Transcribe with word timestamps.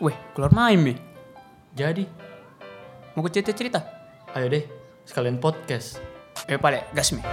Weh, 0.00 0.16
keluar 0.36 0.52
main 0.52 0.76
mi. 0.80 0.94
Jadi, 1.76 2.04
Mau 3.16 3.24
ke 3.24 3.32
cerita-cerita? 3.32 3.80
ayo 4.36 4.52
deh, 4.52 4.68
sekalian 5.08 5.40
podcast. 5.40 5.96
Eh, 6.44 6.60
pale, 6.60 6.84
gas 6.92 7.16
mi. 7.16 7.24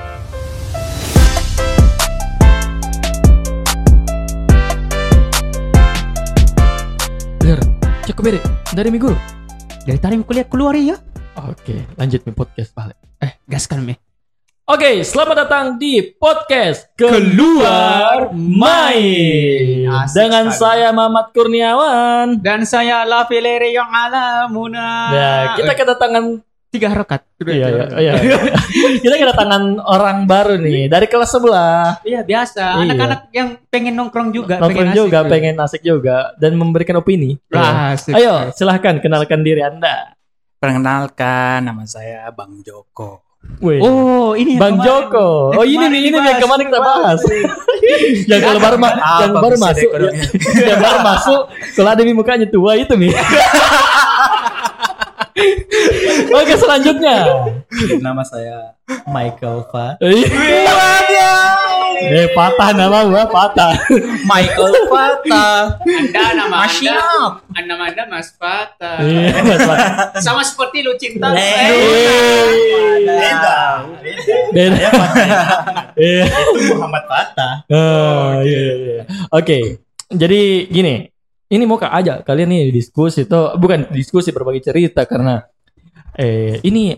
Bener, 7.39 7.59
cukup 8.07 8.23
beri. 8.23 8.39
Dari 8.71 8.89
minggu. 8.89 9.11
Dari 9.83 9.99
tadi 9.99 10.15
kuliah 10.23 10.47
keluar 10.47 10.73
ya. 10.79 10.95
Oke, 11.43 11.83
lanjut 11.99 12.23
nih 12.23 12.35
podcast 12.35 12.71
balik. 12.71 12.95
Eh, 13.19 13.35
gaskan 13.43 13.83
mi. 13.83 13.93
Oke, 14.73 15.05
selamat 15.05 15.45
datang 15.45 15.65
di 15.77 16.01
podcast 16.17 16.89
Keluar 16.97 18.33
Main 18.33 19.85
Asik 19.85 20.17
dengan 20.17 20.49
sekali. 20.49 20.61
saya 20.65 20.89
Mamat 20.89 21.29
Kurniawan. 21.29 22.41
Dan 22.41 22.65
saya 22.65 23.05
Lavilere 23.05 23.69
yang 23.69 23.85
alamuna. 23.85 25.13
Nah, 25.13 25.41
kita 25.61 25.77
kedatangan 25.77 26.41
tiga 26.73 26.89
harokat. 26.89 27.21
iya, 27.45 27.69
iya, 27.69 27.85
iya. 28.01 28.13
kita 28.97 29.13
kedatangan 29.13 29.77
orang 29.77 30.25
baru 30.25 30.57
nih 30.57 30.89
dari 30.89 31.05
kelas 31.05 31.29
sebelah. 31.37 32.01
Iya, 32.01 32.25
biasa. 32.25 32.81
Iya. 32.81 32.89
Anak-anak 32.89 33.21
yang 33.29 33.49
pengen 33.69 33.93
nongkrong 33.93 34.33
juga. 34.33 34.57
Nongkrong 34.57 34.89
pengen 34.89 34.97
juga, 34.97 35.17
asik 35.21 35.29
pengen 35.29 35.55
asik 35.61 35.81
juga 35.85 36.33
dan 36.41 36.57
memberikan 36.57 36.97
opini. 36.97 37.37
Lah, 37.53 37.93
asik. 37.93 38.17
Ayo, 38.17 38.49
silahkan 38.57 38.97
kenalkan 38.97 39.45
diri 39.45 39.61
Anda. 39.61 40.17
Perkenalkan, 40.57 41.61
nama 41.61 41.85
saya 41.85 42.25
Bang 42.33 42.65
Joko. 42.65 43.32
Wih. 43.63 43.79
Oh, 43.79 44.35
ini 44.35 44.59
Bang 44.59 44.75
kemarin. 44.75 45.07
Joko. 45.07 45.55
Oh 45.55 45.63
ini 45.63 45.87
nih, 45.87 46.11
ini 46.11 46.17
nih 46.19 46.35
kemarin 46.35 46.67
kita 46.67 46.79
bahas. 46.83 47.19
yang 48.31 48.41
kalau 48.43 48.59
baru 48.59 48.75
ma- 48.75 48.91
Apa 48.91 49.23
yang 49.23 49.33
baru 49.39 49.55
masuk, 49.55 49.89
yang 50.69 50.79
baru 50.83 50.99
masuk, 50.99 51.41
ada 51.79 52.01
nih 52.03 52.11
mukanya 52.11 52.47
tua 52.51 52.75
itu 52.75 52.91
nih. 52.99 53.15
Oke 56.33 56.53
selanjutnya. 56.59 57.23
Nama 58.03 58.23
saya 58.27 58.75
Michael 59.07 59.63
Fa. 59.71 59.95
Eh 62.11 62.27
patah 62.35 62.69
nama 62.75 63.07
gua 63.07 63.23
patah. 63.27 63.71
Michael 64.27 64.73
Fata. 64.91 65.47
Anda 65.79 66.23
nama 66.35 66.55
Masih 66.67 66.91
Anda. 66.91 67.63
nama 67.63 67.83
Anda 67.87 68.03
Mas 68.09 68.29
Fata. 68.35 68.99
Iya, 68.99 69.39
masalah. 69.41 69.87
Sama 70.19 70.41
seperti 70.43 70.83
lu 70.83 70.93
cinta. 70.99 71.31
Eh, 71.31 71.39
Eh, 71.39 72.47
Beda. 73.07 73.59
Beda. 74.51 74.89
Iya. 75.95 76.25
Itu 76.27 76.73
Muhammad 76.75 77.03
Fata. 77.07 77.49
Oh, 77.71 78.41
iya, 78.43 78.59
iya, 78.59 78.73
iya. 78.75 79.01
Oke, 79.31 79.83
jadi 80.11 80.41
gini, 80.67 81.07
ini 81.49 81.63
mau 81.63 81.77
aja 81.79 82.19
kalian 82.25 82.49
nih 82.49 82.73
diskusi 82.73 83.29
tuh 83.29 83.53
bukan 83.55 83.87
diskusi 83.93 84.33
berbagi 84.33 84.61
cerita 84.65 85.05
karena 85.05 85.37
eh 86.13 86.57
ini 86.65 86.93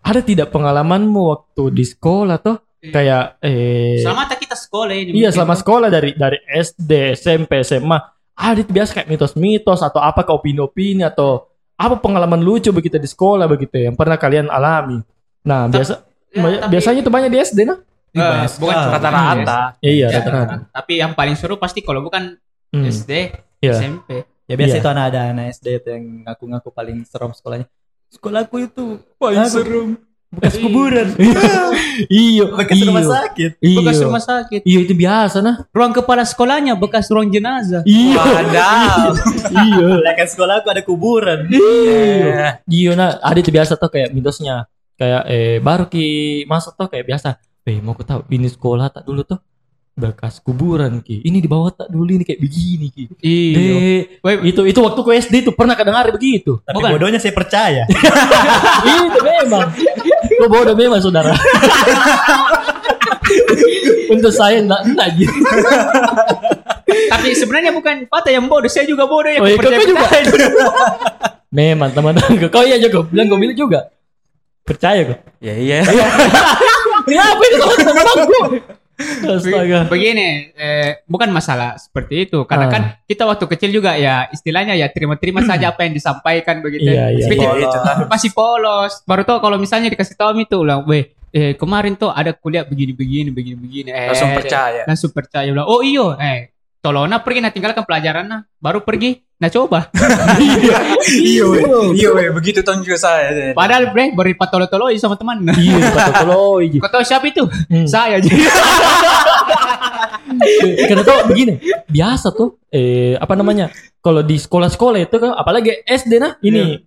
ada 0.00 0.20
tidak 0.22 0.54
pengalamanmu 0.54 1.20
waktu 1.34 1.62
di 1.74 1.84
sekolah 1.84 2.38
tuh 2.38 2.56
kayak 2.82 3.40
eh 3.40 4.00
Selama 4.00 4.22
tak 4.24 4.38
kita 4.40 4.54
sekolah 4.54 4.94
ini. 4.94 5.10
iya 5.14 5.28
selama 5.28 5.54
sekolah 5.54 5.88
dari 5.88 6.12
dari 6.12 6.38
SD 6.46 6.90
SMP 7.14 7.60
SMA 7.60 7.98
ada 8.32 8.58
itu 8.58 8.68
biasa 8.68 8.90
kayak 8.92 9.08
mitos-mitos 9.08 9.80
atau 9.80 9.98
apa 9.98 10.20
ke 10.20 10.30
opini-opini 10.30 11.00
atau 11.00 11.48
apa 11.74 11.96
pengalaman 11.96 12.38
lucu 12.38 12.68
begitu 12.70 12.96
di 12.96 13.04
sekolah 13.04 13.44
begitu 13.46 13.76
yang 13.78 13.92
pernah 13.92 14.16
kalian 14.16 14.46
alami. 14.46 15.00
Nah 15.42 15.66
biasa 15.66 16.04
Ya, 16.28 16.42
tapi- 16.60 16.68
biasanya 16.68 17.00
itu 17.00 17.08
banyak 17.08 17.30
di 17.30 17.38
SD 17.38 17.58
nah. 17.64 17.78
Banyak 18.12 18.52
bukan 18.56 18.76
Rata-rata. 18.92 19.60
Iya 19.78 20.06
Ya, 20.06 20.20
rata-rata. 20.20 20.54
Tapi 20.70 20.92
yang 20.96 21.12
paling 21.12 21.32
seru 21.32 21.56
pasti 21.56 21.80
kalau 21.80 22.00
bukan 22.00 22.36
Hmm, 22.66 22.82
SD, 22.82 23.30
Iya. 23.58 23.72
SMP. 23.74 24.26
Ya 24.44 24.54
biasa 24.54 24.74
Iya. 24.74 24.80
itu 24.80 24.88
anak 24.90 25.04
ada 25.06 25.20
anak 25.30 25.46
SD 25.50 25.66
itu 25.76 25.88
yang 25.88 26.04
ngaku-ngaku 26.22 26.68
paling 26.70 26.98
serem 27.04 27.30
sekolahnya. 27.30 27.66
Sekolahku 28.08 28.56
itu 28.60 28.84
Paling 29.16 29.40
Aku- 29.40 29.54
serem. 29.54 29.88
Bekas 30.36 30.54
kuburan. 30.60 31.08
Iya, 32.12 32.52
bekas 32.52 32.76
rumah 32.84 33.04
sakit. 33.08 33.50
Iya. 33.56 33.78
Bekas 33.80 33.96
rumah 34.04 34.20
sakit. 34.20 34.60
Iya 34.68 34.78
itu 34.84 34.92
biasa 34.92 35.40
nah. 35.40 35.64
Ruang 35.72 35.96
kepala 35.96 36.28
sekolahnya 36.28 36.76
bekas 36.76 37.08
ruang 37.08 37.32
jenazah. 37.32 37.80
Iya. 37.88 38.20
Wadaw. 38.20 39.16
iya. 39.64 39.86
Lah 40.04 40.12
kan 40.12 40.28
sekolahku 40.28 40.68
ada 40.68 40.84
kuburan. 40.84 41.48
Iya. 41.48 42.60
Iya 42.68 42.90
nah, 42.92 43.16
ada 43.16 43.38
itu 43.40 43.48
biasa 43.48 43.80
tuh 43.80 43.88
kayak 43.88 44.12
mitosnya. 44.12 44.68
Kayak 45.00 45.22
eh 45.28 45.56
baru 45.64 45.88
ki 45.88 46.04
masuk 46.44 46.76
tuh 46.76 46.92
kayak 46.92 47.08
biasa. 47.08 47.40
Eh 47.64 47.80
mau 47.80 47.96
ku 47.96 48.04
tahu 48.04 48.28
ini 48.28 48.52
sekolah 48.52 48.92
tak 48.92 49.08
dulu 49.08 49.24
tuh 49.24 49.40
bekas 49.96 50.44
kuburan 50.44 51.00
ki. 51.00 51.24
Ini 51.24 51.40
di 51.40 51.48
bawah 51.48 51.72
tak 51.72 51.88
dulu 51.88 52.12
ini 52.12 52.20
kayak 52.20 52.36
begini 52.36 52.92
ki. 52.92 53.04
Iya. 53.24 54.04
Itu 54.44 54.68
itu 54.68 54.78
waktu 54.84 55.00
ku 55.00 55.08
SD 55.08 55.48
tuh 55.48 55.56
pernah 55.56 55.72
kedengar 55.72 56.04
begitu. 56.12 56.60
Tapi 56.68 56.84
Bukan. 56.84 56.90
bodohnya 57.00 57.16
saya 57.16 57.32
percaya. 57.32 57.88
itu 58.84 59.20
memang. 59.24 59.72
Kau 60.36 60.48
bodoh 60.52 60.76
memang 60.76 61.00
saudara. 61.00 61.32
Untuk 64.12 64.30
saya 64.36 64.60
enggak 64.60 64.84
enggak 64.84 65.08
gitu. 65.16 65.32
Tapi 67.16 67.28
sebenarnya 67.34 67.72
bukan 67.72 68.04
Fata 68.06 68.28
yang 68.30 68.46
bodoh, 68.46 68.68
saya 68.68 68.84
juga 68.84 69.08
bodoh 69.08 69.32
yang 69.32 69.42
Oh, 69.42 69.48
iya, 69.48 69.56
percaya 69.56 70.22
juga. 70.22 70.46
Memang 71.48 71.90
teman-teman 71.96 72.36
kau 72.52 72.62
iya 72.68 72.76
juga 72.76 73.08
bilang 73.08 73.32
kau 73.32 73.40
bilang 73.40 73.56
juga. 73.56 73.80
Percaya 74.60 75.08
kok. 75.08 75.18
Ya 75.40 75.56
iya. 75.56 75.80
Kenapa 77.08 77.42
itu 77.48 77.56
sama 77.64 77.74
teman-temanku? 77.80 78.40
Astaga. 78.96 79.84
Begini, 79.86 80.50
eh, 80.52 81.04
bukan 81.04 81.28
masalah 81.28 81.76
seperti 81.76 82.26
itu. 82.26 82.42
Karena 82.44 82.66
Ah. 82.66 82.72
kan 82.72 82.82
kita 83.04 83.28
waktu 83.28 83.44
kecil 83.46 83.70
juga 83.70 83.92
ya 83.94 84.26
istilahnya 84.28 84.72
ya 84.72 84.88
terima-terima 84.88 85.44
saja 85.48 85.70
apa 85.70 85.84
yang 85.84 85.92
disampaikan 85.92 86.64
begitu. 86.64 86.88
Iya, 86.88 87.12
iya, 87.12 87.24
Tapi 87.28 87.36
iya. 87.36 87.68
kita 87.68 88.08
masih 88.08 88.30
polos. 88.32 89.04
Baru 89.04 89.22
tau 89.22 89.38
kalau 89.38 89.60
misalnya 89.60 89.92
dikasih 89.92 90.16
tahu 90.16 90.40
itu 90.40 90.56
ulang, 90.56 90.88
weh, 90.88 91.12
eh, 91.30 91.52
kemarin 91.52 91.92
tuh 91.94 92.08
ada 92.08 92.32
kuliah 92.32 92.64
begini-begini, 92.64 93.28
begini-begini. 93.28 93.88
Eh, 93.92 94.08
Langsung 94.08 94.32
percaya. 94.32 94.82
Langsung 94.88 95.10
percaya. 95.12 95.48
Bilang, 95.52 95.68
oh 95.68 95.84
iyo, 95.84 96.16
eh, 96.16 96.55
tolonglah 96.86 97.18
pergi, 97.18 97.42
nah 97.42 97.50
tinggalkan 97.50 97.82
pelajaran 97.82 98.24
nah. 98.30 98.40
Baru 98.62 98.86
pergi, 98.86 99.18
nah 99.42 99.50
coba. 99.50 99.90
Iya, 101.06 101.46
weh. 101.46 101.62
iya, 101.94 102.10
weh. 102.10 102.34
begitu 102.34 102.66
tahun 102.66 102.82
juga 102.82 102.98
saya. 102.98 103.54
Padahal 103.54 103.94
bre, 103.94 104.10
beri 104.10 104.34
patolo-tolo 104.34 104.90
sama 104.98 105.14
teman. 105.14 105.38
Iya, 105.54 105.78
kalau 106.10 106.58
iya. 106.58 106.82
Kau 106.82 106.90
tahu 106.90 107.04
siapa 107.06 107.30
itu? 107.30 107.46
Hmm. 107.70 107.86
Saya 107.86 108.18
aja. 108.18 108.30
Karena 110.90 111.02
tuh 111.06 111.30
begini, 111.30 111.62
biasa 111.86 112.34
tuh 112.34 112.58
eh 112.74 113.14
apa 113.18 113.38
namanya? 113.38 113.70
Kalau 114.02 114.22
di 114.26 114.34
sekolah-sekolah 114.34 114.98
itu 115.06 115.16
kan 115.18 115.30
apalagi 115.38 115.82
SD 115.86 116.18
nah, 116.18 116.34
ini 116.42 116.82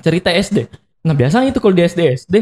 cerita 0.00 0.32
SD. 0.32 0.68
Nah, 1.04 1.12
biasanya 1.12 1.52
itu 1.52 1.60
kalau 1.60 1.76
di 1.76 1.84
SD 1.84 2.00
SD 2.16 2.36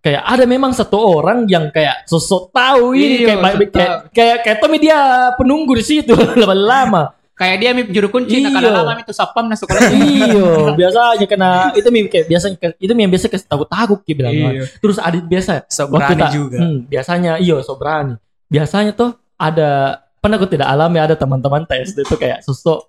kayak 0.00 0.22
ada 0.22 0.44
memang 0.44 0.72
satu 0.72 0.96
orang 0.96 1.44
yang 1.44 1.68
kayak 1.68 2.04
sosok 2.04 2.48
tahu 2.50 2.92
ini 2.92 3.22
Iya, 3.22 3.26
kayak, 3.26 3.40
kayak, 3.40 3.68
kayak 3.70 3.96
kayak 4.10 4.36
kayak 4.42 4.56
Tommy 4.58 4.78
dia 4.78 4.98
penunggu 5.36 5.72
di 5.72 5.84
situ 5.84 6.12
lama-lama. 6.40 7.12
Kayak 7.32 7.56
dia 7.56 7.70
mi 7.72 7.88
juru 7.88 8.08
kunci, 8.10 8.36
nah 8.38 8.52
Iya. 8.52 8.60
kalau 8.60 8.84
lama 8.84 9.00
itu 9.00 9.12
sapam 9.12 9.48
nah 9.48 9.56
sekolah. 9.56 9.80
Iyo, 9.96 10.76
biasanya 10.76 11.24
kena 11.24 11.50
itu 11.72 11.88
mim 11.88 12.04
kayak 12.04 12.28
biasanya 12.28 12.56
itu 12.76 12.92
yang 12.92 13.08
biasa 13.08 13.26
kasih 13.28 13.48
takut-takut 13.48 14.04
gitu 14.04 14.12
bilang. 14.14 14.36
Iya. 14.36 14.68
Terus 14.76 14.96
ada 14.96 15.16
biasa 15.16 15.52
waktu 15.88 16.12
tak- 16.16 16.36
juga. 16.36 16.58
hmm, 16.60 16.78
biasanya 16.86 17.32
iyo 17.36 17.60
so 17.60 17.76
berani. 17.76 18.20
Biasanya 18.46 18.92
tuh 18.92 19.16
ada 19.36 20.04
pernah 20.20 20.36
aku 20.36 20.44
tidak 20.46 20.68
alami 20.68 21.00
ada 21.00 21.16
teman-teman 21.16 21.64
tes 21.64 21.96
itu 21.96 22.12
kayak 22.12 22.44
sosok 22.44 22.84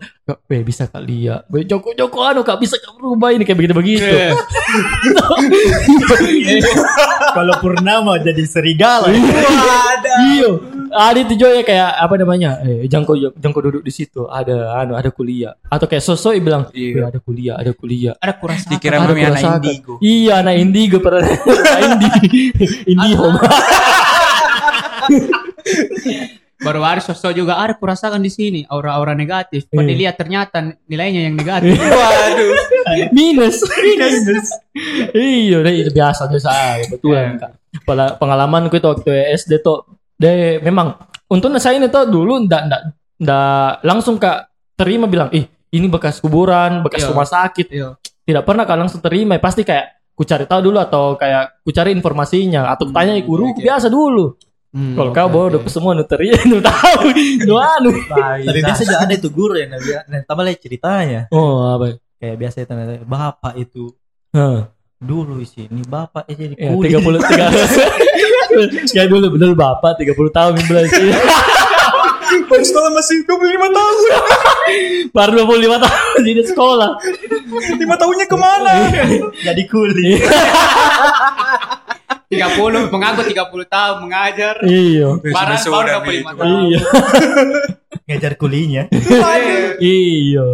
Weh 0.47 0.59
bisa 0.61 0.83
kali 0.83 1.31
ya 1.31 1.47
Weh 1.47 1.63
Joko 1.63 1.95
Joko 1.95 2.27
anu 2.27 2.43
kak 2.43 2.59
bisa 2.59 2.75
kak 2.75 2.91
berubah 2.93 3.31
ini 3.31 3.47
kayak 3.47 3.55
begitu 3.55 3.71
begitu 3.73 4.03
Iya. 4.03 4.35
Kalau 7.35 7.55
Purnama 7.59 8.19
jadi 8.19 8.43
serigala. 8.43 9.07
iyo 10.27 10.59
ada 10.91 11.15
itu 11.15 11.39
juga 11.39 11.55
ya 11.55 11.63
kayak 11.63 11.89
apa 11.95 12.13
namanya 12.19 12.59
eh 12.61 12.83
jangko 12.83 13.15
jangko 13.31 13.59
duduk 13.63 13.81
di 13.81 13.91
situ 13.91 14.27
ada 14.27 14.75
anu 14.75 14.99
ada 14.99 15.07
kuliah 15.07 15.55
atau 15.71 15.87
kayak 15.87 16.03
sosok 16.03 16.35
bilang 16.37 16.67
Iya. 16.75 16.99
"Weh, 16.99 17.05
ada 17.07 17.19
kuliah 17.23 17.55
ada 17.55 17.71
kuliah 17.71 18.13
Ada 18.19 18.33
kurasa. 18.35 18.67
Dikira 18.67 18.99
Ada 18.99 19.15
anak 19.15 19.39
indigo. 19.63 19.93
Iya, 20.03 20.43
anak 20.43 20.55
indigo 20.59 20.97
pernah 20.99 21.23
Indi 21.87 22.09
Indihome. 22.91 23.39
Baru 26.61 26.79
ada 26.79 27.01
sosok 27.01 27.33
juga 27.33 27.57
ada 27.57 27.73
kurasakan 27.73 28.17
di 28.17 28.29
sini 28.29 28.61
aura-aura 28.63 29.11
negatif. 29.11 29.65
Pas 29.65 29.81
Iya. 29.81 29.87
dilihat 29.87 30.15
ternyata 30.15 30.57
nilainya 30.85 31.25
yang 31.25 31.33
negatif. 31.33 31.73
Waduh. 31.73 32.53
Minus. 33.09 33.65
Minus. 33.65 34.47
iya, 35.11 35.57
deh, 35.59 35.73
itu 35.75 35.91
biasa 35.91 36.29
biasa 36.29 36.49
aja, 36.49 36.85
betulan 36.87 37.35
kak. 37.35 37.51
Pengalamanku 38.15 38.73
itu 38.73 38.85
waktu 38.85 39.09
SD 39.33 39.59
tuh, 39.59 39.89
deh 40.15 40.61
memang 40.61 40.95
untungnya 41.27 41.57
saya 41.57 41.75
ini 41.75 41.87
tuh 41.87 42.05
dulu 42.05 42.37
ndak 42.41 42.61
ndak 42.67 42.81
ndak 43.17 43.71
langsung 43.81 44.15
kak 44.15 44.47
terima 44.75 45.05
bilang, 45.05 45.29
ih 45.31 45.45
ini 45.71 45.87
bekas 45.87 46.19
kuburan, 46.19 46.81
bekas 46.81 47.01
Iya. 47.01 47.09
rumah 47.09 47.25
sakit. 47.25 47.67
Iya. 47.69 47.97
Tidak 48.21 48.43
pernah 48.43 48.63
kak 48.63 48.77
langsung 48.77 49.01
terima, 49.01 49.35
pasti 49.37 49.63
kayak 49.63 49.97
ku 50.11 50.21
cari 50.21 50.45
tahu 50.45 50.61
dulu 50.61 50.77
atau 50.77 51.17
kayak 51.17 51.65
ku 51.65 51.71
cari 51.71 51.89
informasinya 51.91 52.69
atau 52.69 52.85
ku 52.85 52.93
tanya 52.93 53.15
Hmm, 53.15 53.25
guru 53.25 53.45
oke. 53.49 53.59
biasa 53.59 53.87
dulu. 53.87 54.37
Hmm, 54.71 54.95
Kalau 54.95 55.11
oke, 55.11 55.19
kau 55.19 55.27
bodoh 55.27 55.59
oke. 55.59 55.67
semua 55.67 55.91
nu 55.91 56.07
teriak 56.07 56.47
nu 56.51 56.63
tahu 56.63 57.11
nu 57.43 57.59
anu. 57.59 57.91
Tapi 58.39 58.59
biasa 58.63 58.87
juga 58.87 59.03
ada 59.03 59.13
itu 59.13 59.27
guru 59.27 59.59
yang 59.59 59.75
dia 59.83 60.07
nah, 60.07 60.23
tambah 60.23 60.47
lagi 60.47 60.63
ceritanya. 60.63 61.27
Oh 61.27 61.75
apa? 61.75 61.99
Kayak 62.15 62.35
biasa 62.39 62.55
itu 62.63 62.73
bapak 63.03 63.53
itu 63.59 63.83
Hah. 64.31 64.71
dulu 64.95 65.43
di 65.43 65.47
sini 65.49 65.83
bapak 65.83 66.23
itu 66.31 66.39
jadi 66.47 66.55
Ya, 66.55 66.71
kuli. 66.71 66.87
30 66.87 67.19
tiga 67.19 67.45
Ya 68.95 69.03
dulu 69.11 69.35
bener 69.35 69.51
bapak 69.59 69.99
30 69.99 70.15
tahun 70.31 70.53
bilang 70.63 70.87
sih. 70.87 71.09
Baru 72.47 72.63
sekolah 72.63 72.95
masih 72.95 73.27
25 73.27 73.75
tahun. 73.75 73.95
Baru 75.11 75.31
25 75.51 75.83
tahun 75.83 76.19
di 76.23 76.43
sekolah. 76.47 76.89
5 77.75 77.75
tahunnya 77.75 78.25
ke 78.27 78.37
mana? 78.39 78.73
jadi 79.43 79.63
kuli. 79.67 80.15
30 82.31 82.87
mengaku 82.95 83.21
30 83.27 83.67
tahun 83.67 83.97
mengajar. 83.99 84.55
Iya. 84.63 85.19
Baran 85.19 85.59
25 85.59 86.07
gitu. 86.07 86.31
tahun. 86.39 86.47
Iya. 86.47 86.79
Ngajar 88.07 88.33
kulinya. 88.39 88.83
Iya. 89.83 90.45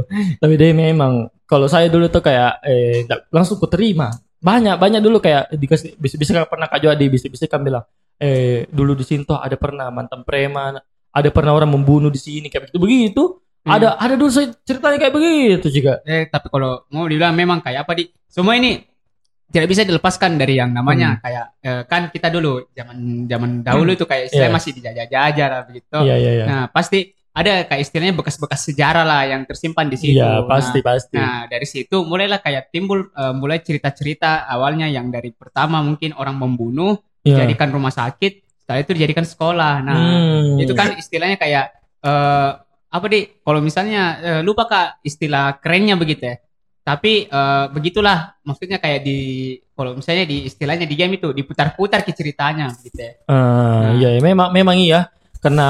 Tapi 0.42 0.54
dia 0.58 0.74
memang 0.74 1.30
kalau 1.46 1.70
saya 1.70 1.86
dulu 1.88 2.10
tuh 2.10 2.26
kayak 2.26 2.66
eh 2.66 3.06
langsung 3.30 3.62
kuterima. 3.62 4.10
Banyak 4.42 4.82
banyak 4.82 5.02
dulu 5.02 5.22
kayak 5.22 5.54
dikasih 5.54 5.98
bisa 6.02 6.18
bisa 6.18 6.46
pernah 6.50 6.66
Kak 6.66 6.82
Joadi 6.82 7.06
bisa 7.10 7.30
bisa 7.30 7.46
kan 7.46 7.62
bilang 7.62 7.86
eh 8.18 8.66
dulu 8.70 8.98
di 8.98 9.06
sini 9.06 9.22
tuh 9.22 9.38
ada 9.38 9.54
pernah 9.58 9.94
mantan 9.94 10.26
preman, 10.26 10.82
ada 11.14 11.30
pernah 11.30 11.54
orang 11.54 11.70
membunuh 11.70 12.10
di 12.10 12.18
sini 12.18 12.50
kayak 12.50 12.70
begitu 12.70 12.80
begitu. 12.82 13.24
Hmm. 13.66 13.78
Ada 13.78 14.02
ada 14.02 14.14
dulu 14.18 14.30
saya 14.34 14.50
ceritanya 14.66 14.98
kayak 14.98 15.14
begitu 15.14 15.68
juga. 15.70 16.02
Eh, 16.06 16.26
tapi 16.30 16.50
kalau 16.50 16.86
mau 16.90 17.06
dibilang 17.06 17.38
memang 17.38 17.62
kayak 17.62 17.86
apa 17.86 17.94
di 17.98 18.10
semua 18.26 18.58
ini 18.58 18.97
tidak 19.48 19.68
bisa 19.72 19.82
dilepaskan 19.82 20.36
dari 20.36 20.60
yang 20.60 20.76
namanya 20.76 21.24
kayak 21.24 21.46
eh, 21.62 21.82
kan 21.88 22.12
kita 22.12 22.28
dulu 22.28 22.68
zaman 22.76 22.98
zaman 23.26 23.52
dahulu 23.64 23.96
itu 23.96 24.04
kayak 24.04 24.28
istilah 24.28 24.52
Iya. 24.52 24.56
masih 24.56 24.72
dijajah-jajah 24.76 25.48
lah 25.48 25.62
begitu. 25.64 25.98
Iya 26.04 26.16
iya 26.16 26.32
iya. 26.34 26.46
Nah, 26.46 26.64
pasti 26.68 27.00
ada 27.32 27.64
kayak 27.64 27.82
istilahnya 27.86 28.12
bekas-bekas 28.12 28.66
sejarah 28.66 29.06
lah 29.06 29.22
yang 29.24 29.46
tersimpan 29.46 29.88
di 29.88 29.96
situ. 29.96 30.20
Iya 30.20 30.44
pasti 30.44 30.82
pasti. 30.82 31.16
Nah, 31.16 31.24
nah, 31.24 31.42
dari 31.48 31.64
situ 31.64 31.98
mulailah 32.04 32.42
kayak 32.42 32.74
timbul 32.74 33.08
eh, 33.08 33.34
mulai 33.34 33.64
cerita-cerita 33.64 34.44
awalnya 34.46 34.90
yang 34.90 35.08
dari 35.08 35.32
pertama 35.32 35.80
mungkin 35.80 36.12
orang 36.14 36.36
membunuh, 36.36 37.00
Iya. 37.24 37.44
jadikan 37.44 37.70
rumah 37.70 37.92
sakit, 37.92 38.44
setelah 38.58 38.80
itu 38.82 38.92
dijadikan 38.96 39.24
sekolah. 39.24 39.74
Nah, 39.80 39.96
Hmm. 39.96 40.60
itu 40.60 40.74
kan 40.74 40.92
istilahnya 40.94 41.38
kayak 41.38 41.66
eh 42.04 42.52
apa 42.88 43.06
di 43.06 43.20
kalau 43.44 43.60
misalnya 43.60 44.04
eh, 44.20 44.42
lupa 44.42 44.64
kak 44.64 45.04
istilah 45.04 45.60
kerennya 45.60 45.96
begitu 45.96 46.24
ya. 46.26 46.36
Tapi 46.88 47.28
eh, 47.28 47.66
begitulah 47.68 48.40
maksudnya 48.48 48.80
kayak 48.80 49.04
di 49.04 49.20
kalau 49.76 50.00
misalnya 50.00 50.24
di 50.24 50.48
istilahnya 50.48 50.88
di 50.88 50.96
game 50.96 51.20
itu 51.20 51.36
diputar-putar 51.36 52.08
ke 52.08 52.16
ceritanya 52.16 52.72
gitu 52.80 52.96
ya. 52.96 53.12
Ah, 53.28 53.36
Nah. 53.36 54.00
iya 54.00 54.10
iya, 54.16 54.22
memang 54.24 54.56
memang 54.56 54.80
iya 54.80 55.12
karena 55.44 55.68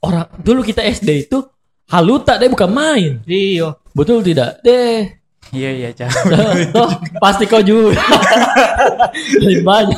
orang 0.00 0.24
dulu 0.40 0.64
kita 0.64 0.80
SD 0.80 1.28
itu 1.28 1.44
haluta 1.92 2.40
deh 2.40 2.48
bukan 2.48 2.72
main. 2.72 3.12
Iya. 3.28 3.76
Betul 3.92 4.24
tidak? 4.24 4.64
Deh. 4.64 5.12
Iya 5.48 5.70
iya, 5.72 5.88
Cak. 5.96 6.12
Toh, 6.76 6.88
pasti 7.24 7.48
kau 7.48 7.64
juga. 7.64 7.96
Lebih 9.44 9.64
banyak. 9.64 9.96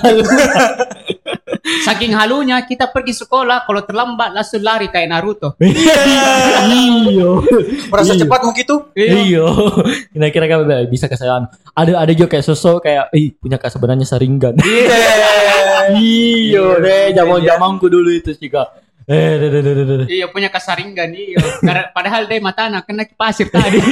Saking 1.82 2.12
halunya 2.12 2.62
kita 2.62 2.88
pergi 2.88 3.12
sekolah 3.12 3.64
kalau 3.64 3.82
terlambat 3.82 4.32
langsung 4.32 4.60
lari 4.60 4.88
kayak 4.88 5.10
Naruto. 5.10 5.54
Iyo. 6.70 7.42
Merasa 7.88 8.14
Iya. 8.14 8.22
cepat 8.24 8.40
mau 8.42 8.52
gitu? 8.52 8.76
Iyo. 8.94 9.46
Kira-kira 10.14 10.62
bilang, 10.62 10.86
bisa 10.86 11.06
kesalahan. 11.06 11.46
Ada 11.72 12.02
ada 12.02 12.12
juga 12.12 12.36
kayak 12.36 12.44
sosok 12.44 12.84
kayak, 12.84 13.10
ih 13.12 13.34
punya 13.34 13.56
kak 13.56 13.70
sebenarnya 13.70 14.06
saringan. 14.06 14.54
Iyo 15.96 16.78
deh, 16.78 17.10
zaman 17.12 17.40
zamanku 17.42 17.86
dulu 17.88 18.10
itu 18.10 18.36
juga. 18.36 18.70
Eh, 19.10 19.32
deh, 19.42 19.48
deh, 19.50 19.60
deh, 19.60 19.74
deh, 19.74 19.84
deh. 19.90 20.06
Iya 20.06 20.30
punya 20.30 20.46
kasaringan 20.46 21.10
iya. 21.18 21.42
Padahal 21.90 22.30
dia 22.30 22.38
mata 22.38 22.70
anak 22.70 22.86
kena 22.86 23.02
ke 23.02 23.18
pasir 23.18 23.50
tadi. 23.50 23.82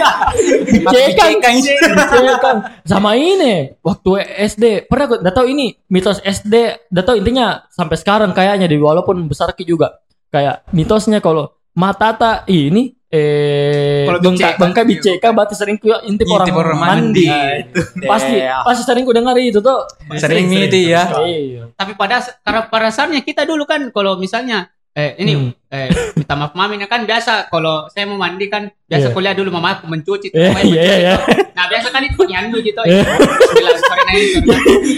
Cekang, 0.86 1.34
Cekang. 1.42 1.56
cekang. 1.58 2.58
Sama 2.86 3.18
ini 3.18 3.74
waktu 3.82 4.10
SD 4.46 4.86
pernah 4.86 5.10
gue, 5.10 5.18
tahu 5.34 5.46
ini 5.50 5.74
mitos 5.90 6.22
SD, 6.22 6.54
tahu 6.94 7.18
intinya 7.18 7.66
sampai 7.74 7.98
sekarang 7.98 8.30
kayaknya 8.30 8.70
di 8.70 8.78
walaupun 8.78 9.26
besar 9.26 9.50
ki 9.50 9.66
juga 9.66 9.98
kayak 10.30 10.70
mitosnya 10.70 11.18
kalau 11.18 11.50
mata 11.76 12.16
tak 12.16 12.48
ini 12.48 12.95
eh 13.06 14.02
Kalau 14.06 14.18
bengkak 14.18 14.58
iya. 14.58 14.82
biceka 14.82 15.28
berarti 15.30 15.54
sering 15.54 15.78
ku 15.78 15.94
intip 16.02 16.26
orang, 16.26 16.50
orang 16.50 16.78
mandi. 16.78 17.26
mandi. 17.30 18.02
Pasti 18.02 18.34
Iya. 18.42 18.66
pasti 18.66 18.82
sering 18.82 19.06
ku 19.06 19.14
dengar 19.14 19.38
itu 19.38 19.62
tuh. 19.62 19.86
Sering 20.18 20.50
itu 20.50 20.90
ya. 20.90 21.06
Iya. 21.22 21.62
Tapi 21.74 21.94
pada 21.94 22.18
karena 22.42 22.66
pada 22.66 22.90
dasarnya 22.90 23.22
kita 23.22 23.46
dulu 23.46 23.62
kan 23.62 23.94
kalau 23.94 24.18
misalnya 24.18 24.70
eh 24.96 25.12
ini 25.20 25.36
Hmm. 25.36 25.52
eh 25.68 25.92
minta 26.16 26.32
maaf 26.32 26.56
mami 26.56 26.80
kan 26.82 27.04
biasa 27.04 27.52
kalau 27.52 27.84
saya 27.92 28.08
mau 28.08 28.16
mandi 28.16 28.48
kan 28.48 28.72
biasa 28.88 29.12
Iya. 29.12 29.14
kuliah 29.14 29.34
dulu 29.36 29.52
mama 29.52 29.76
aku 29.76 29.84
mencuci 29.86 30.32
Iya, 30.32 30.40
iya, 30.40 30.50
mencuci 30.56 30.80
iya. 30.80 31.12
tuh. 31.12 31.26
Nah 31.52 31.64
biasa 31.68 31.86
kan 31.92 32.00
itu 32.00 32.22
nyandu 32.24 32.58
gitu. 32.64 32.80
Iya. 32.80 33.04
Nah 33.04 33.52
ini 33.54 33.76
sorry. 33.76 34.02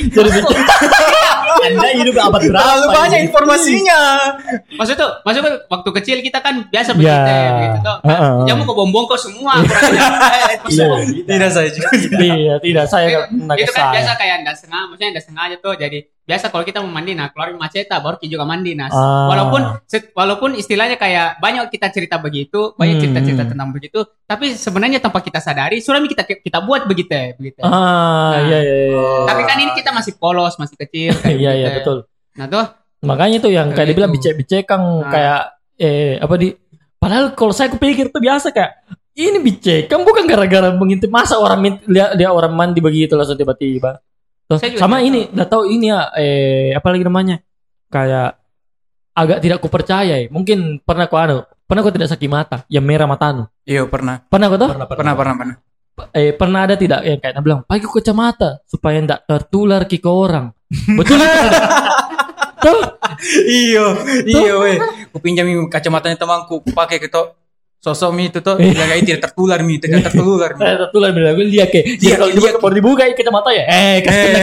Jadi 0.14 0.28
Anda 1.60 1.88
hidup 1.92 2.14
abad 2.16 2.40
berapa? 2.42 2.58
Terlalu 2.58 2.86
banyak 2.90 3.20
informasinya. 3.24 4.00
Maksud 4.70 4.94
tuh, 4.94 5.10
maksud 5.22 5.40
tuh 5.40 5.54
waktu 5.66 5.90
kecil 5.98 6.16
kita 6.20 6.38
kan 6.38 6.66
biasa 6.66 6.90
begitu 6.92 7.10
Ya. 7.10 7.26
ya, 7.26 7.50
begitu 7.52 7.78
tuh. 7.82 7.96
Heeh. 8.04 8.34
Jamu 8.46 8.62
kok 8.62 8.76
bom-bom 8.76 9.04
kok 9.06 9.20
semua. 9.20 9.52
ajar. 9.58 9.82
Iya. 10.68 10.86
Tidak 11.24 11.50
saya 11.50 11.68
juga. 11.70 11.88
Iya, 12.14 12.54
tidak 12.58 12.86
saya 12.86 13.06
nggak 13.28 13.56
itu 13.58 13.72
kan 13.72 13.94
biasa 13.94 14.12
kayak 14.14 14.36
enggak 14.38 14.56
sengaja, 14.58 14.84
maksudnya 14.86 15.10
enggak 15.10 15.24
sengaja 15.24 15.54
tuh. 15.58 15.74
Jadi 15.74 15.98
biasa 16.20 16.52
kalau 16.52 16.60
kita 16.60 16.78
mau 16.78 16.92
mandi 16.92 17.16
nah 17.16 17.32
keluarin 17.32 17.56
maceta 17.56 17.96
baru 17.96 18.20
kita 18.20 18.28
juga 18.30 18.44
mandi 18.44 18.76
nah. 18.76 18.88
Ah. 18.88 19.32
Walaupun 19.32 19.60
walaupun 20.12 20.50
istilahnya 20.52 20.96
kayak 20.96 21.40
banyak 21.40 21.64
kita 21.68 21.88
cerita 21.88 22.16
begitu, 22.18 22.74
banyak 22.74 22.94
Hmm. 22.94 23.02
cerita-cerita 23.02 23.44
tentang 23.46 23.68
begitu, 23.70 23.98
tapi 24.22 24.52
sebenarnya 24.52 24.98
tanpa 24.98 25.20
kita 25.20 25.38
sadari 25.38 25.80
sudah 25.80 26.02
kita 26.02 26.22
kita 26.26 26.58
buat 26.60 26.84
begitu 26.84 27.08
ya, 27.08 27.32
begitu. 27.32 27.58
ya. 27.58 27.64
Ah, 27.64 27.72
Nah. 27.72 28.40
iya 28.44 28.58
iya 28.60 28.76
iya. 28.86 29.00
Tapi 29.24 29.42
kan 29.42 29.56
ini 29.56 29.72
kita 29.72 29.90
masih 29.90 30.12
polos, 30.14 30.54
masih 30.56 30.76
kecil 30.76 31.16
kayak 31.16 31.38
Iya 31.48 31.56
begitu 31.56 31.60
iya 31.64 31.68
ya. 31.68 31.76
betul. 31.80 31.98
Nah, 32.38 32.46
tuh 32.46 32.66
Makanya 32.98 33.36
itu 33.38 33.48
yang 33.54 33.66
kayak 33.70 33.76
Kayak 33.78 33.88
dibilang 33.94 34.10
gitu. 34.10 34.18
bicek-bicekang 34.18 34.82
Nah. 34.82 35.10
kayak 35.10 35.40
eh 35.78 36.18
apa 36.18 36.34
di 36.34 36.48
padahal 36.98 37.30
kalau 37.38 37.54
saya 37.54 37.70
kepikir 37.70 38.10
tuh 38.10 38.18
biasa 38.18 38.50
kayak 38.50 38.82
ini 39.14 39.38
bicekang 39.38 40.02
bukan 40.02 40.26
gara-gara 40.26 40.74
mengintip 40.74 41.06
masa 41.06 41.38
orang 41.38 41.78
lihat 41.86 42.18
dia 42.18 42.30
orang 42.30 42.50
mandi 42.54 42.82
begitu 42.82 43.14
langsung 43.14 43.38
tiba-tiba. 43.38 44.02
Terus 44.48 44.60
sama 44.80 44.98
ini 44.98 45.30
udah 45.30 45.46
tahu 45.46 45.68
ini 45.70 45.90
ya 45.90 46.10
eh 46.18 46.74
apa 46.74 46.86
lagi 46.90 47.04
namanya? 47.06 47.36
Kayak 47.86 48.38
agak 49.14 49.38
tidak 49.42 49.58
kupercaya. 49.62 50.14
ya. 50.18 50.26
Mungkin 50.30 50.82
pernah 50.82 51.06
kau 51.06 51.18
anu, 51.18 51.42
pernah 51.66 51.82
kau 51.86 51.94
tidak 51.94 52.10
sakit 52.10 52.26
mata 52.26 52.62
yang 52.66 52.82
merah 52.82 53.06
matanu. 53.06 53.46
Iya 53.62 53.86
pernah. 53.86 54.22
Pernah 54.26 54.46
kau 54.50 54.58
tuh? 54.58 54.70
Pernah, 54.74 54.86
Pernah 54.90 55.14
pernah 55.14 55.34
pernah. 55.38 55.56
Eh 56.10 56.32
pernah 56.32 56.64
ada 56.64 56.74
tidak 56.74 57.00
yang 57.02 57.18
kayak 57.18 57.34
dia 57.34 57.42
bilang, 57.42 57.60
"Pakai 57.64 57.86
kacamata 57.86 58.62
supaya 58.64 58.98
tidak 58.98 59.20
tertular 59.24 59.82
ke 59.84 59.98
orang." 60.02 60.52
Betul 60.68 61.16
tidak? 61.22 61.62
Tuh, 62.58 62.80
Iya, 63.44 63.86
iya 64.26 64.52
weh. 64.56 64.78
Ku 65.10 65.18
pinjam 65.18 65.46
kacamatanya 65.66 66.18
temanku, 66.18 66.58
ku 66.60 66.70
pakai 66.70 66.98
ke 66.98 67.06
to 67.06 67.34
sosok 67.78 68.10
mi 68.10 68.26
itu 68.26 68.42
tuh 68.42 68.58
Iya. 68.58 68.74
jaga 68.74 68.94
tidak 68.98 69.20
tertular 69.22 69.62
mi, 69.62 69.78
tidak 69.78 70.10
tertular 70.10 70.50
mi. 70.50 70.62
Eh, 70.66 70.74
tertular 70.76 71.10
bilang 71.14 71.34
gue 71.34 71.46
lihat 71.46 71.70
ke. 71.70 71.80
Dia 71.94 71.94
Iya, 71.94 72.14
kalau 72.18 72.26
iya. 72.26 72.34
dibuka, 72.34 72.58
baru 72.58 72.74
dibuka 72.74 73.02
ya 73.06 73.14
kacamata 73.14 73.50
ya. 73.54 73.64
Eh, 73.64 73.96
kasih 74.02 74.18
Eh. 74.18 74.42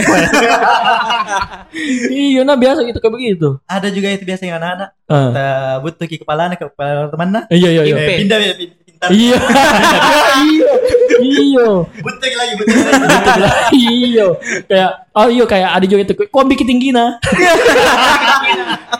Iya, 2.10 2.40
nah 2.42 2.56
biasa 2.56 2.80
gitu 2.82 2.96
kayak 2.96 3.12
begitu. 3.12 3.48
Ada 3.68 3.88
juga 3.92 4.08
itu 4.08 4.24
biasa 4.24 4.42
yang 4.42 4.56
anak-anak. 4.56 4.88
Kita 5.04 5.46
butuh 5.84 6.06
ke 6.06 6.16
kepala 6.16 6.48
ke 6.56 6.64
kepala 6.66 7.12
teman 7.12 7.28
nah. 7.30 7.44
Iya, 7.48 7.68
iya, 7.70 7.82
iya. 7.84 7.96
Eh, 7.98 8.18
pindah 8.24 8.38
ya, 8.40 8.52
pin- 8.56 8.72
pintar. 8.80 9.08
Iya. 9.12 9.36
Iya. 9.36 10.72
Iya. 11.20 11.68
Butuh 12.02 12.28
lagi, 12.36 12.52
butuh 12.58 12.76
lagi. 12.76 13.76
Iya. 13.76 14.26
Kayak 14.66 14.90
oh 15.12 15.28
iya 15.28 15.44
kayak 15.44 15.70
ada 15.76 15.84
juga 15.86 16.02
itu. 16.04 16.14
Kok 16.26 16.44
bikin 16.48 16.66
tinggi 16.66 16.88
nah? 16.92 17.16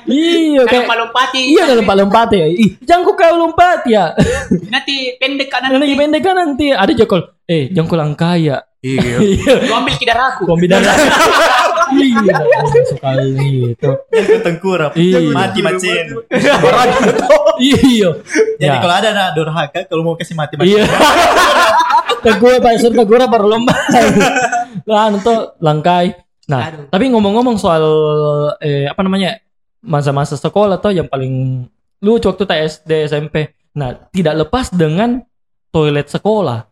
Iya, 0.06 0.62
Kalau 0.70 0.87
kayak 0.87 0.99
lompati. 1.02 1.40
Iya 1.50 1.62
kalau 1.82 2.06
lompat 2.06 2.28
ya. 2.30 2.46
Ih, 2.46 2.70
jangan 2.87 3.02
kau 3.11 3.37
lompat 3.37 3.80
ya. 3.90 4.14
Nanti 4.70 5.18
pendek 5.18 5.50
kanan 5.50 5.75
Nanti 5.76 5.94
pendek 5.99 6.23
kan 6.23 6.35
nanti 6.38 6.70
ada 6.70 6.92
jokol. 6.94 7.26
Eh, 7.46 7.70
jangan 7.75 7.90
kau 7.90 7.99
langkaya. 7.99 8.62
Iya. 8.87 9.18
Iya. 9.26 9.54
Ambil 9.75 9.94
kidar 9.99 10.18
aku. 10.18 10.46
Kombinasi. 10.46 10.87
Iya, 11.87 12.35
sekali 12.82 13.30
itu. 13.70 13.90
Yang 14.11 14.42
tengkurap. 14.42 14.90
Iya. 14.99 15.30
Mati 15.30 15.62
macin. 15.62 16.18
Iya. 17.62 18.11
Jadi 18.58 18.66
Ya. 18.66 18.82
kalau 18.82 18.94
ada 18.94 19.08
anak 19.14 19.28
durhaka 19.38 19.87
kalau 19.87 20.02
mau 20.02 20.18
kasih 20.18 20.35
mati 20.35 20.58
macin. 20.58 20.82
Iya. 20.82 20.82
Tegur 22.23 22.61
Pak 22.61 22.75
Sur 22.80 22.92
tegur 22.92 23.20
baru 23.26 23.46
lomba. 23.49 23.75
Lah 24.90 25.11
untuk 25.11 25.58
langkai. 25.58 26.14
Nah, 26.46 26.70
Aduh. 26.70 26.87
tapi 26.92 27.11
ngomong-ngomong 27.11 27.58
soal 27.58 27.85
eh, 28.62 28.87
apa 28.87 29.02
namanya? 29.02 29.42
masa-masa 29.87 30.35
sekolah 30.35 30.82
tuh 30.82 30.90
yang 30.90 31.06
paling 31.06 31.62
lucu 32.02 32.26
waktu 32.26 32.42
tak 32.42 32.58
SD 32.66 33.06
SMP. 33.06 33.54
Nah, 33.78 33.94
tidak 34.11 34.35
lepas 34.46 34.75
dengan 34.75 35.23
toilet 35.70 36.11
sekolah. 36.11 36.66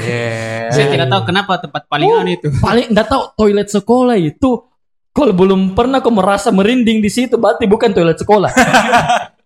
Iya. 0.00 0.72
Saya 0.72 0.86
tidak 0.88 1.08
tahu 1.12 1.22
kenapa 1.28 1.60
tempat 1.60 1.84
paling 1.92 2.08
anu 2.08 2.30
itu. 2.32 2.48
Paling 2.62 2.88
enggak 2.88 3.08
tahu 3.12 3.22
toilet 3.36 3.68
sekolah 3.68 4.16
itu 4.16 4.64
Kalau 5.08 5.34
belum 5.34 5.74
pernah 5.74 5.98
kau 5.98 6.14
merasa 6.14 6.54
merinding 6.54 7.02
di 7.02 7.10
situ, 7.10 7.34
berarti 7.34 7.66
bukan 7.66 7.90
toilet 7.90 8.22
sekolah. 8.22 8.54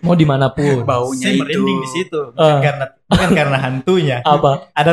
Mau 0.00 0.14
di 0.14 0.24
mana 0.24 0.48
pun. 0.48 0.82
Baunya 0.82 1.28
Saya 1.28 1.34
itu. 1.34 1.42
merinding 1.42 1.78
di 1.78 1.88
situ. 1.90 2.20
Bukan 2.30 2.40
Ah. 2.40 2.60
karena 2.60 2.84
bukan 3.04 3.30
karena 3.34 3.56
hantunya. 3.58 4.16
Apa? 4.22 4.72
Ada 4.72 4.92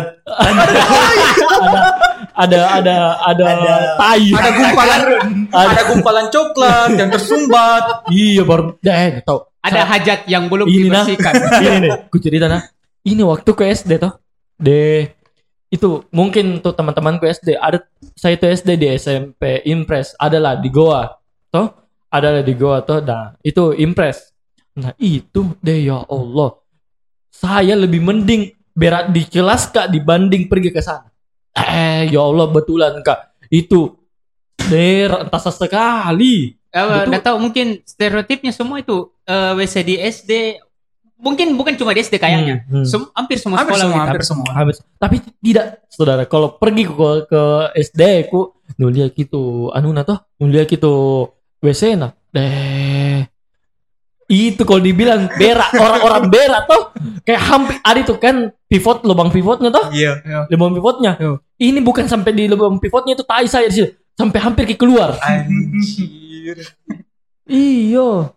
Ada 2.36 2.60
ada 2.76 2.96
ada 3.24 3.46
Ada- 3.48 3.96
tai. 3.96 4.28
Ada 4.28 4.50
gumpalan, 4.52 5.00
ada 5.50 5.82
gumpalan 5.88 6.26
coklat 6.28 6.90
yang 6.94 7.10
tersumbat. 7.10 7.84
Iya 8.12 8.44
baru 8.44 8.76
eh 8.82 9.24
tau. 9.24 9.48
Ada 9.64 9.82
hajat 9.88 10.20
yang 10.28 10.46
belum 10.46 10.68
Ini 10.68 10.92
nah. 10.92 11.02
dibersihkan. 11.02 11.34
ini 11.64 11.78
nih, 11.82 11.92
ku 12.12 12.18
cerita 12.20 12.46
nah. 12.46 12.62
Ini 13.02 13.22
waktu 13.24 13.50
ke 13.50 13.64
SD 13.66 13.98
toh. 13.98 14.14
De 14.56 15.10
itu 15.68 16.08
mungkin 16.10 16.60
tuh 16.60 16.72
teman-temanku 16.72 17.26
SD 17.26 17.58
ada 17.58 17.84
saya 18.14 18.38
tuh 18.38 18.48
SD 18.48 18.78
di 18.78 18.88
SMP 18.94 19.66
Impres 19.66 20.16
adalah 20.16 20.56
di 20.56 20.70
Goa 20.70 21.10
toh 21.50 21.85
adalah 22.20 22.42
di 22.42 22.54
Goa 22.56 22.80
toh 22.82 23.00
nah 23.04 23.36
itu 23.44 23.76
Impres 23.76 24.32
nah 24.76 24.92
itu 25.00 25.56
deh 25.60 25.88
ya 25.88 26.04
Allah 26.08 26.60
saya 27.32 27.76
lebih 27.76 28.00
mending 28.04 28.52
berat 28.76 29.12
di 29.12 29.24
kelas 29.28 29.72
kak 29.72 29.88
dibanding 29.88 30.48
pergi 30.48 30.72
ke 30.72 30.84
sana 30.84 31.08
eh 31.56 32.12
ya 32.12 32.24
Allah 32.24 32.48
betulan 32.52 33.00
kak 33.04 33.36
itu 33.48 33.96
deh 34.68 35.08
entah 35.08 35.40
sekali 35.40 36.56
Eh, 36.76 37.08
nggak 37.08 37.24
tahu 37.24 37.40
mungkin 37.40 37.80
stereotipnya 37.88 38.52
semua 38.52 38.84
itu 38.84 39.08
eh, 39.24 39.56
WC 39.56 39.76
di 39.88 39.96
SD 39.96 40.60
mungkin 41.16 41.56
bukan 41.56 41.80
cuma 41.80 41.96
di 41.96 42.04
SD 42.04 42.20
kayaknya. 42.20 42.68
Hmm, 42.68 42.84
hmm. 42.84 42.86
Sem- 42.86 43.12
hampir 43.16 43.40
semua 43.40 43.64
Hampir 43.64 43.80
sekolah 43.80 43.88
semua, 43.88 43.96
begitu. 43.96 44.12
hampir 44.12 44.24
semua. 44.76 44.92
tapi 45.00 45.16
tidak 45.40 45.66
saudara 45.88 46.24
kalau 46.28 46.60
pergi 46.60 46.84
ke 46.84 47.10
ke 47.32 47.44
SD 47.80 48.28
ku 48.28 48.52
nulia 48.76 49.08
gitu 49.08 49.72
anu 49.72 49.96
na 49.96 50.04
toh 50.04 50.20
nulia 50.36 50.68
gitu 50.68 50.92
WC 51.66 51.98
na 51.98 52.14
deh 52.30 53.26
itu 54.26 54.62
kalau 54.66 54.82
dibilang 54.82 55.30
berak 55.38 55.70
orang-orang 55.78 56.26
berak 56.30 56.64
toh 56.66 56.90
kayak 57.22 57.42
hampir 57.46 57.78
ada 57.82 58.00
itu 58.02 58.14
kan 58.18 58.50
pivot 58.66 59.06
lubang 59.06 59.30
pivotnya 59.30 59.70
toh 59.70 59.90
Iya. 59.94 60.46
lubang 60.50 60.74
pivotnya 60.74 61.14
Yo. 61.22 61.42
ini 61.62 61.78
bukan 61.78 62.10
sampai 62.10 62.34
di 62.34 62.50
lubang 62.50 62.82
pivotnya 62.82 63.14
itu 63.14 63.22
tai 63.22 63.46
saya 63.46 63.70
di 63.70 63.76
situ 63.78 63.90
sampai 64.18 64.40
hampir 64.42 64.66
ke 64.66 64.74
keluar 64.74 65.14
Anjir. 65.22 66.58
iyo 67.46 68.34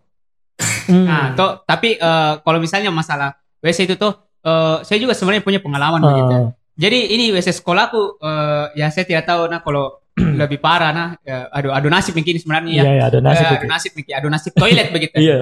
Hmm. 0.88 1.04
Nah, 1.06 1.36
toh, 1.38 1.62
tapi 1.62 1.94
eh, 1.94 2.32
kalau 2.42 2.58
misalnya 2.58 2.90
masalah 2.90 3.36
WC 3.62 3.86
itu 3.86 3.94
tuh 3.94 4.10
eh, 4.42 4.82
saya 4.82 4.98
juga 4.98 5.14
sebenarnya 5.14 5.44
punya 5.44 5.60
pengalaman 5.62 6.00
begitu. 6.02 6.34
Ah. 6.34 6.50
Jadi 6.74 7.14
ini 7.14 7.30
WC 7.30 7.60
sekolahku 7.60 8.18
eh, 8.18 8.64
ya 8.74 8.88
saya 8.90 9.04
tidak 9.06 9.28
tahu 9.28 9.46
nah 9.46 9.60
kalau 9.62 10.00
lebih 10.42 10.58
parah 10.58 10.90
nah 10.90 11.08
ya, 11.22 11.46
aduh 11.50 11.72
adu 11.72 11.88
nasib 11.88 12.12
mungkin 12.14 12.34
sebenarnya 12.36 12.72
ya. 12.72 12.82
iya 12.82 12.92
iya 12.94 13.04
ada 13.08 13.18
nasib 13.20 13.44
Eh, 13.44 13.48
itu. 13.48 13.56
adu 13.58 13.66
nasib 13.68 13.90
mungkin 13.96 14.12
adu 14.18 14.28
nasib 14.28 14.52
toilet 14.54 14.88
begitu. 14.90 15.16
iya 15.24 15.36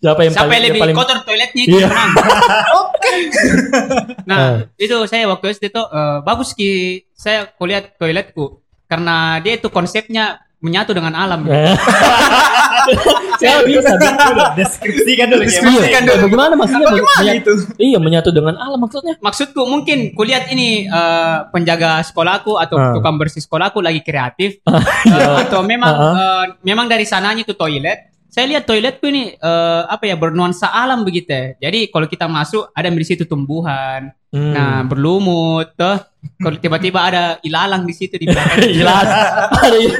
siapa 0.00 0.20
yang 0.24 0.32
Siapa 0.34 0.46
paling, 0.46 0.56
yang 0.56 0.64
lebih 0.70 0.80
paling 0.82 0.96
kotor 0.96 1.18
toiletnya 1.22 1.62
itu 1.66 1.76
yang 1.78 1.90
menang. 1.90 2.10
nah, 4.30 4.38
Ah. 4.40 4.56
itu 4.76 4.96
saya 5.10 5.24
waktu 5.28 5.46
tuh 5.68 5.86
eh, 5.86 6.18
bagus 6.22 6.54
ki 6.54 7.04
saya 7.12 7.50
kulihat 7.58 7.98
toiletku 7.98 8.62
karena 8.86 9.38
dia 9.38 9.58
itu 9.58 9.68
konsepnya 9.70 10.42
menyatu 10.60 10.92
dengan 10.92 11.12
alam. 11.12 11.40
gitu. 11.42 11.52
saya 13.40 13.64
bisa 13.66 13.92
deskripsikan 14.54 15.26
dulu 15.28 15.42
ya. 15.42 15.48
Deskripsikan 15.48 16.02
Iya, 16.02 16.16
bagaimana 16.20 16.54
maksudnya? 16.54 16.86
Bagaimana 16.86 17.18
Menyatu- 17.18 17.40
itu? 17.40 17.52
Iya, 17.78 17.98
menyatu 17.98 18.30
dengan 18.30 18.54
alam 18.56 18.78
maksudnya. 18.78 19.14
Maksudku 19.18 19.60
mungkin 19.64 20.12
kulihat 20.12 20.48
ini 20.48 20.84
eh, 20.84 21.36
penjaga 21.50 22.00
sekolahku 22.02 22.56
atau 22.56 22.76
Ah. 22.76 22.92
tukang 22.92 23.16
bersih 23.16 23.40
sekolahku 23.40 23.80
lagi 23.80 24.00
kreatif 24.00 24.60
Iya. 25.08 25.16
Eh, 25.16 25.36
atau 25.44 25.60
memang 25.62 25.92
eh, 25.92 26.44
memang 26.62 26.86
dari 26.86 27.04
sananya 27.04 27.40
itu 27.40 27.52
toilet. 27.52 28.12
Saya 28.30 28.46
lihat 28.46 28.64
toiletku 28.64 29.04
ini 29.04 29.34
eh, 29.34 29.82
apa 29.84 30.06
ya 30.06 30.14
bernuansa 30.14 30.70
alam 30.70 31.02
begitu 31.02 31.28
ya. 31.28 31.58
Jadi 31.60 31.90
kalau 31.90 32.06
kita 32.06 32.24
masuk 32.24 32.70
ada 32.70 32.86
di 32.88 33.04
situ 33.04 33.26
tumbuhan, 33.26 34.14
Hmm. 34.30 34.54
nah 34.54 34.86
berlumut, 34.86 35.74
toh. 35.74 35.98
Kalau 36.38 36.54
tiba-tiba 36.54 37.02
ada 37.02 37.22
ilalang 37.42 37.82
di 37.82 37.90
situ 37.90 38.14
di 38.14 38.30
belakang. 38.30 38.62
Jelas. 38.78 39.02
Ada 39.50 39.74
ya. 39.74 39.90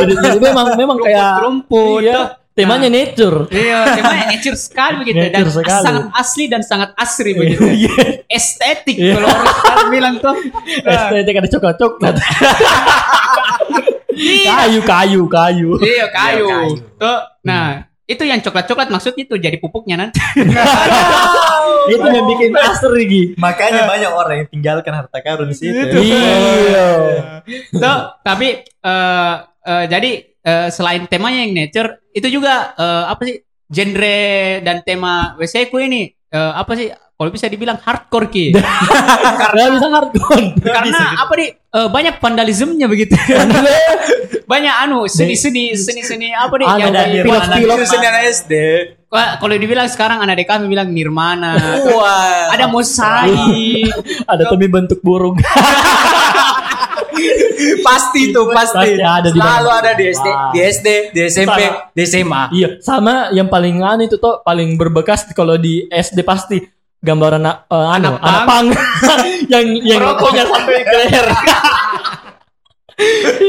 Jadi, 0.00 0.12
jadi 0.16 0.38
memang 0.40 0.72
memang 0.72 0.96
kayak 0.96 1.44
rumput, 1.44 2.00
iya, 2.00 2.14
toh. 2.16 2.26
temanya 2.56 2.88
nature. 2.88 3.44
Iya, 3.52 3.92
temanya 3.92 4.24
nature 4.32 4.56
sekali 4.56 5.04
begitu 5.04 5.20
dan 5.20 5.36
Nature 5.36 5.52
sekali. 5.60 5.84
sangat 5.84 6.04
asli 6.16 6.44
dan 6.48 6.62
sangat 6.64 6.90
asri 6.96 7.36
begitu. 7.36 7.60
Iya. 7.60 8.24
Estetik 8.24 8.96
Iya. 8.96 9.20
kalau 9.20 9.28
orang 9.28 9.88
bilang 9.92 10.14
tuh. 10.16 10.32
Estetik 10.80 11.34
ada 11.36 11.48
coklat-coklat. 11.52 12.14
kayu, 14.48 14.80
kayu, 14.84 15.22
kayu. 15.28 15.70
Iya 15.80 16.06
kayu. 16.12 16.46
Iya, 16.46 16.56
kayu. 16.56 16.74
Tuh, 17.00 17.20
nah 17.44 17.88
itu 18.04 18.20
yang 18.20 18.40
coklat-coklat 18.44 18.92
maksudnya 18.92 19.24
itu 19.24 19.34
jadi 19.40 19.56
pupuknya 19.56 19.96
nanti. 19.96 20.20
Itu 21.84 22.04
yang 22.04 22.24
bikin 22.28 22.52
asri 22.56 23.04
Gi. 23.08 23.22
Makanya 23.36 23.84
banyak 23.84 24.12
orang 24.12 24.36
yang 24.44 24.48
tinggalkan 24.48 24.92
harta 24.92 25.20
karun 25.20 25.52
di 25.52 25.56
situ. 25.56 25.84
Iya. 26.00 26.88
Tuh, 27.72 28.00
tapi 28.24 28.64
eh 28.64 29.34
eh, 29.64 29.84
jadi 29.88 30.10
eh, 30.24 30.68
selain 30.72 31.04
temanya 31.08 31.44
yang 31.44 31.52
nature, 31.52 32.00
itu 32.12 32.28
juga 32.40 32.72
eh, 32.76 33.04
apa 33.08 33.20
sih 33.24 33.36
genre 33.68 34.20
dan 34.64 34.84
tema 34.84 35.36
WC 35.40 35.68
ku 35.72 35.80
ini 35.80 36.12
eh, 36.12 36.52
apa 36.56 36.72
sih? 36.76 36.88
Kalau 37.14 37.30
bisa 37.30 37.46
dibilang 37.46 37.78
hardcore 37.78 38.26
ki. 38.26 38.46
Karena 39.42 39.70
bisa 39.70 39.86
hardcore. 39.86 40.58
Karena 40.58 41.00
apa 41.14 41.32
nih 41.38 41.48
eh, 41.54 41.88
banyak 41.88 42.14
vandalismenya 42.18 42.86
begitu. 42.90 43.14
banyak 44.50 44.74
anu 44.84 45.08
seni-seni 45.08 45.72
seni-seni 45.72 46.28
apa 46.36 46.52
nih 46.60 46.66
Anu, 46.68 46.80
yang 46.82 46.92
dari 46.92 47.22
pilot-pilot. 47.22 47.78
Seni 47.86 48.06
anak 48.10 48.22
SD. 48.34 48.52
Kalau 49.14 49.54
dibilang 49.54 49.86
sekarang 49.86 50.26
anak 50.26 50.42
kami 50.42 50.66
bilang 50.66 50.90
nirmana. 50.90 51.54
Wah. 51.86 52.50
ada 52.50 52.66
mosaik. 52.66 53.94
ada 54.26 54.50
demi 54.50 54.66
bentuk 54.66 54.98
burung. 54.98 55.38
pasti 57.86 58.34
itu 58.34 58.42
pasti. 58.50 58.74
Pasti 58.74 58.98
ada 58.98 59.28
di 59.30 59.38
Selalu 59.38 59.68
ada 59.70 59.90
di 59.94 60.04
SD, 60.10 60.28
di 60.50 60.58
SD, 60.66 60.88
di 61.14 61.20
SMP, 61.30 61.60
di 61.94 62.02
SMA. 62.02 62.42
Iya, 62.50 62.68
sama 62.82 63.30
yang 63.30 63.46
paling 63.46 63.78
anu 63.86 64.02
itu 64.02 64.18
tuh 64.18 64.42
paling 64.42 64.74
berbekas 64.74 65.30
kalau 65.30 65.54
di 65.54 65.86
SD 65.86 66.26
pasti 66.26 66.74
gambar 67.04 67.30
anak 67.36 67.56
eh, 67.68 67.94
anu, 68.00 68.16
Anak 68.16 68.24
anak 68.24 68.42
pang 68.48 68.66
yang 69.52 69.66
yang 69.84 70.00
rokoknya 70.00 70.44
sampai 70.48 70.80
leher. 70.82 71.26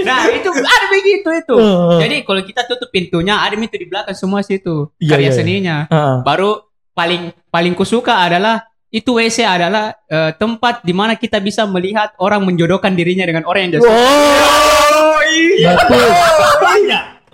Nah, 0.02 0.26
itu 0.34 0.50
ada 0.50 0.86
begitu 0.90 1.30
itu. 1.30 1.54
Heeh. 1.54 2.00
Jadi 2.02 2.16
kalau 2.26 2.42
kita 2.42 2.66
tutup 2.66 2.90
pintunya, 2.90 3.38
ada 3.38 3.54
itu 3.54 3.78
di 3.78 3.86
belakang 3.86 4.18
semua 4.18 4.42
situ 4.42 4.90
Iya, 4.98 5.10
karya 5.14 5.22
iya, 5.22 5.30
iya. 5.30 5.38
seninya. 5.38 5.78
Heeh. 5.86 6.18
Baru 6.26 6.66
paling 6.98 7.30
paling 7.54 7.78
kusuka 7.78 8.26
adalah 8.26 8.66
itu 8.90 9.14
WC 9.14 9.46
adalah 9.46 9.94
eh, 10.10 10.34
tempat 10.34 10.82
di 10.82 10.98
mana 10.98 11.14
kita 11.14 11.38
bisa 11.46 11.70
melihat 11.70 12.18
orang 12.18 12.42
menjodohkan 12.42 12.98
dirinya 12.98 13.22
dengan 13.22 13.46
orang 13.46 13.70
yang 13.70 13.72
dia 13.78 13.82
suka. 13.86 13.94
Oh, 13.94 15.20
iya. 15.30 15.78
betul. 15.78 16.10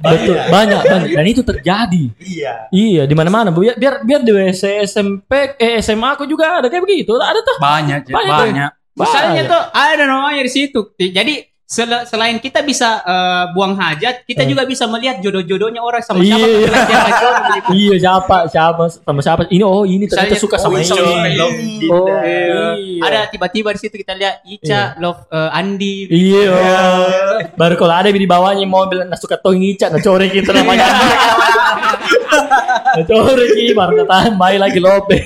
Betul, 0.01 0.37
banyak, 0.49 0.81
banyak. 0.81 1.09
Dan 1.17 1.25
itu 1.29 1.41
terjadi. 1.45 2.03
Iya. 2.17 2.53
Iya, 2.73 3.03
di 3.05 3.13
mana-mana. 3.13 3.53
Bu. 3.53 3.61
Biar 3.61 3.77
biar 3.77 3.93
biar 4.01 4.21
di 4.25 4.31
WC 4.33 4.81
SMP 4.89 5.55
eh 5.61 5.77
SMA 5.79 6.17
aku 6.17 6.25
juga 6.25 6.57
ada 6.59 6.67
kayak 6.67 6.83
begitu. 6.83 7.13
Ada 7.15 7.39
tuh. 7.45 7.57
Banyak, 7.61 8.09
Banyak, 8.09 8.33
banyak. 8.33 8.71
Misalnya 8.91 9.29
Banyak. 9.31 9.45
tuh 9.47 9.61
ada 9.71 10.03
namanya 10.03 10.41
di 10.43 10.51
situ. 10.51 10.79
Jadi 10.99 11.33
sel- 11.71 12.03
selain 12.03 12.35
kita 12.37 12.59
bisa 12.61 12.99
eh, 13.01 13.43
buang 13.55 13.79
hajat, 13.79 14.27
kita 14.27 14.43
Eh. 14.43 14.47
juga 14.51 14.67
bisa 14.67 14.83
melihat 14.85 15.23
jodoh-jodohnya 15.23 15.79
orang 15.79 16.03
sama 16.03 16.19
Iya. 16.19 16.35
siapa 16.35 16.47
begitu. 17.47 17.69
Iya, 17.71 17.95
siapa 17.97 18.37
siapa 18.45 18.83
sama 18.91 19.19
siapa. 19.23 19.41
Ini 19.47 19.63
oh, 19.63 19.87
ini 19.87 20.03
ternyata 20.03 20.35
Misalnya, 20.35 20.43
suka 20.43 20.57
oh, 20.59 20.61
sama 20.61 20.75
ini 20.75 20.83
ini. 20.83 20.91
sama 20.91 21.27
ini. 21.31 21.87
Oh, 21.87 22.07
Iya. 22.11 22.59
iya. 22.75 23.01
Ada 23.01 23.19
tiba-tiba 23.31 23.71
di 23.71 23.79
situ 23.79 23.95
kita 23.95 24.11
lihat 24.13 24.43
Ica, 24.43 24.99
love 24.99 25.23
eh, 25.31 25.49
Andi. 25.55 25.95
Iya. 26.11 26.51
Baru 27.55 27.79
kalau 27.79 27.95
ada 27.95 28.11
di 28.11 28.27
bawahnya 28.27 28.67
mobil 28.67 29.07
nah 29.07 29.15
suka 29.15 29.39
tong 29.39 29.55
ngicat 29.55 29.89
nah 29.89 30.03
core 30.03 30.27
kita 30.27 30.51
namanya. 30.51 30.83
nah, 32.91 33.03
core 33.05 33.45
ki 33.49 33.71
baru 33.71 34.03
tahan 34.03 34.35
bayi 34.35 34.57
lagi 34.59 34.79
lope. 34.83 35.17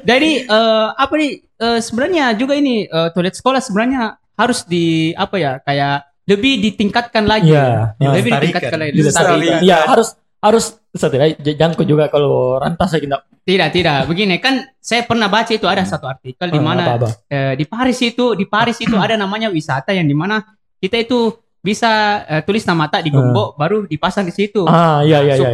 Jadi 0.00 0.30
eh, 0.44 0.86
apa 0.92 1.12
nih 1.16 1.30
eh, 1.40 1.78
sebenarnya 1.80 2.36
juga 2.36 2.52
ini 2.54 2.84
eh, 2.84 3.08
toilet 3.12 3.32
sekolah 3.32 3.60
sebenarnya 3.60 4.19
harus 4.40 4.64
di 4.64 4.84
apa 5.12 5.36
ya 5.36 5.52
kayak 5.60 5.96
lebih 6.24 6.52
ditingkatkan 6.62 7.24
lagi. 7.26 7.52
Iya. 7.52 7.92
Lebih 7.98 8.00
Dilestarikan. 8.00 8.40
ditingkatkan 8.40 8.78
lagi. 8.78 8.92
Dilestarikan. 8.94 9.60
Iya, 9.60 9.78
harus 9.84 10.08
harus 10.40 10.64
setidaknya 10.90 11.36
j- 11.36 11.52
jangkau 11.54 11.84
juga 11.84 12.08
kalau 12.08 12.56
rantas 12.56 12.88
saya 12.88 13.04
tidak 13.04 13.20
Tidak, 13.40 13.68
tidak. 13.70 13.98
Begini 14.06 14.36
kan 14.36 14.54
saya 14.78 15.02
pernah 15.02 15.26
baca 15.26 15.48
itu 15.50 15.64
ada 15.64 15.82
satu 15.82 16.06
artikel 16.06 16.48
di 16.48 16.60
mana 16.60 16.94
apa, 16.94 16.96
apa. 16.96 17.08
eh, 17.26 17.52
di 17.54 17.64
Paris 17.64 17.98
itu 18.00 18.32
di 18.32 18.44
Paris 18.44 18.78
itu 18.78 18.94
ada 18.94 19.16
namanya 19.16 19.48
wisata 19.48 19.90
yang 19.90 20.04
di 20.04 20.14
mana 20.14 20.40
kita 20.76 20.96
itu 20.96 21.34
bisa 21.58 21.90
eh, 22.24 22.40
tulis 22.40 22.64
nama 22.64 22.86
tak 22.86 23.04
di 23.04 23.10
gembok 23.10 23.52
baru 23.54 23.84
dipasang 23.84 24.24
di 24.24 24.32
situ 24.32 24.64
Ah, 24.64 25.02
iya 25.02 25.20
iya 25.20 25.34
iya. 25.36 25.50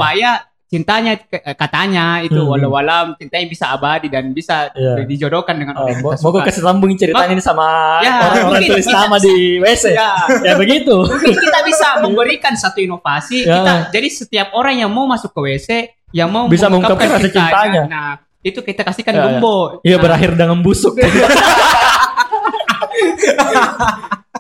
Cintanya 0.67 1.15
eh, 1.15 1.55
katanya 1.55 2.19
itu 2.21 2.35
Hmm. 2.37 2.51
walau 2.51 2.75
walam 2.75 3.15
cintanya 3.15 3.47
bisa 3.47 3.71
abadi 3.71 4.11
dan 4.11 4.31
bisa 4.31 4.75
Iya. 4.75 5.07
dijodohkan 5.07 5.55
dengan 5.55 5.79
Oh, 5.79 5.87
orang 5.87 5.95
yang 5.95 6.19
mau, 6.19 6.31
gue 6.35 6.43
kasih 6.43 6.59
sambung 6.61 6.91
ceritain 6.93 7.31
ini 7.31 7.39
sama 7.39 8.03
Ya, 8.03 8.19
orang-orang 8.27 8.67
tulis 8.67 8.87
nama 8.87 9.17
di 9.17 9.35
WC. 9.59 9.95
Ya. 9.95 10.11
Ya 10.43 10.55
begitu. 10.55 11.07
Mungkin 11.07 11.33
kita 11.33 11.59
bisa 11.63 11.87
memberikan 12.05 12.53
satu 12.53 12.83
inovasi. 12.83 13.47
Ya. 13.47 13.63
Kita 13.63 13.73
jadi 13.91 14.09
setiap 14.11 14.49
orang 14.53 14.75
yang 14.77 14.91
mau 14.91 15.07
masuk 15.07 15.31
ke 15.31 15.41
WC, 15.41 15.69
yang 16.11 16.29
mau 16.29 16.47
Bisa 16.47 16.67
mengungkapkan 16.67 17.15
rasa 17.15 17.31
cintanya. 17.31 17.83
Nah, 17.87 18.11
itu 18.43 18.59
kita 18.59 18.83
kasihkan 18.83 19.15
Ya, 19.15 19.19
ya. 19.19 19.25
gombo. 19.39 19.57
Iya 19.81 19.97
Nah, 19.97 20.03
berakhir 20.03 20.31
dengan 20.35 20.59
busuk. 20.61 20.99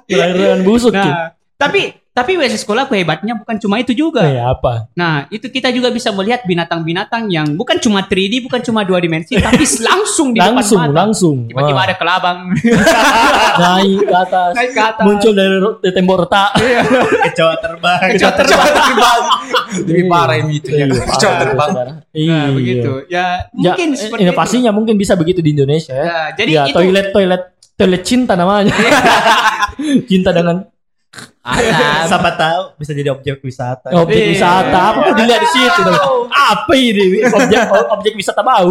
berakhir 0.06 0.34
dengan 0.34 0.60
busuk. 0.62 0.92
Nah, 0.92 1.34
tapi 1.54 1.94
tapi 2.16 2.32
WC 2.32 2.56
sekolahku 2.56 2.96
hebatnya 2.96 3.36
bukan 3.36 3.60
cuma 3.60 3.76
itu 3.76 3.92
juga. 3.92 4.24
Eh, 4.24 4.40
apa? 4.40 4.88
Nah, 4.92 5.28
itu 5.28 5.46
kita 5.46 5.68
juga 5.68 5.92
bisa 5.92 6.08
melihat 6.10 6.40
binatang-binatang 6.42 7.28
yang 7.28 7.44
bukan 7.52 7.76
cuma 7.76 8.00
3D, 8.00 8.40
bukan 8.40 8.64
cuma 8.64 8.80
dua 8.82 8.96
dimensi, 8.98 9.36
tapi 9.36 9.60
langsung 9.84 10.32
di 10.32 10.40
Langsung, 10.40 10.80
depan 10.80 10.88
mata. 10.88 10.96
langsung. 10.98 11.36
Tiba-tiba 11.44 11.80
ada 11.82 11.94
kelabang 11.94 12.38
naik 13.62 14.00
ke 14.02 14.16
atas. 14.16 14.50
naik 14.54 14.70
ke 14.72 14.80
atas. 14.80 15.04
Muncul 15.04 15.32
dari 15.32 15.56
tembok 15.92 16.16
retak. 16.24 16.50
Kecoa 17.28 17.54
terbang. 17.60 18.00
Kecoa 18.10 18.32
terbang. 18.32 18.72
Lebih 19.84 20.04
parah 20.08 20.36
ini 20.38 20.52
itu 20.56 20.68
ya. 20.72 20.88
Iya, 20.88 21.04
Kecoa 21.04 21.34
terbang. 21.36 21.70
Nah, 21.70 21.96
Iya. 22.16 22.38
begitu. 22.50 22.90
Ya, 23.06 23.44
Ya, 23.52 23.76
mungkin 23.76 23.88
eh, 23.92 23.98
seperti 23.98 24.22
inovasinya 24.24 24.70
mungkin 24.72 24.96
bisa 24.96 25.12
begitu 25.14 25.44
di 25.44 25.52
Indonesia 25.52 25.92
itu. 25.92 26.00
ya. 26.00 26.04
Ya, 26.06 26.20
jadi 26.32 26.50
ya, 26.50 26.62
itu 26.64 26.74
toilet 26.74 27.06
toilet 27.12 27.42
toilet 27.76 28.02
cinta 28.02 28.32
namanya. 28.34 28.72
cinta 30.08 30.32
dengan 30.32 30.64
ada. 31.46 32.10
Siapa 32.10 32.30
tahu 32.34 32.62
bisa 32.82 32.90
jadi 32.90 33.14
objek 33.14 33.38
wisata. 33.40 33.94
objek 33.94 34.18
Iya. 34.18 34.30
wisata. 34.34 34.80
Apa 34.90 34.98
yang 35.06 35.16
dilihat 35.22 35.40
di 35.40 35.50
situ? 35.54 35.82
Apa 36.26 36.72
ini 36.74 37.06
objek 37.22 37.60
objek 37.70 38.12
wisata 38.18 38.42
bau? 38.42 38.70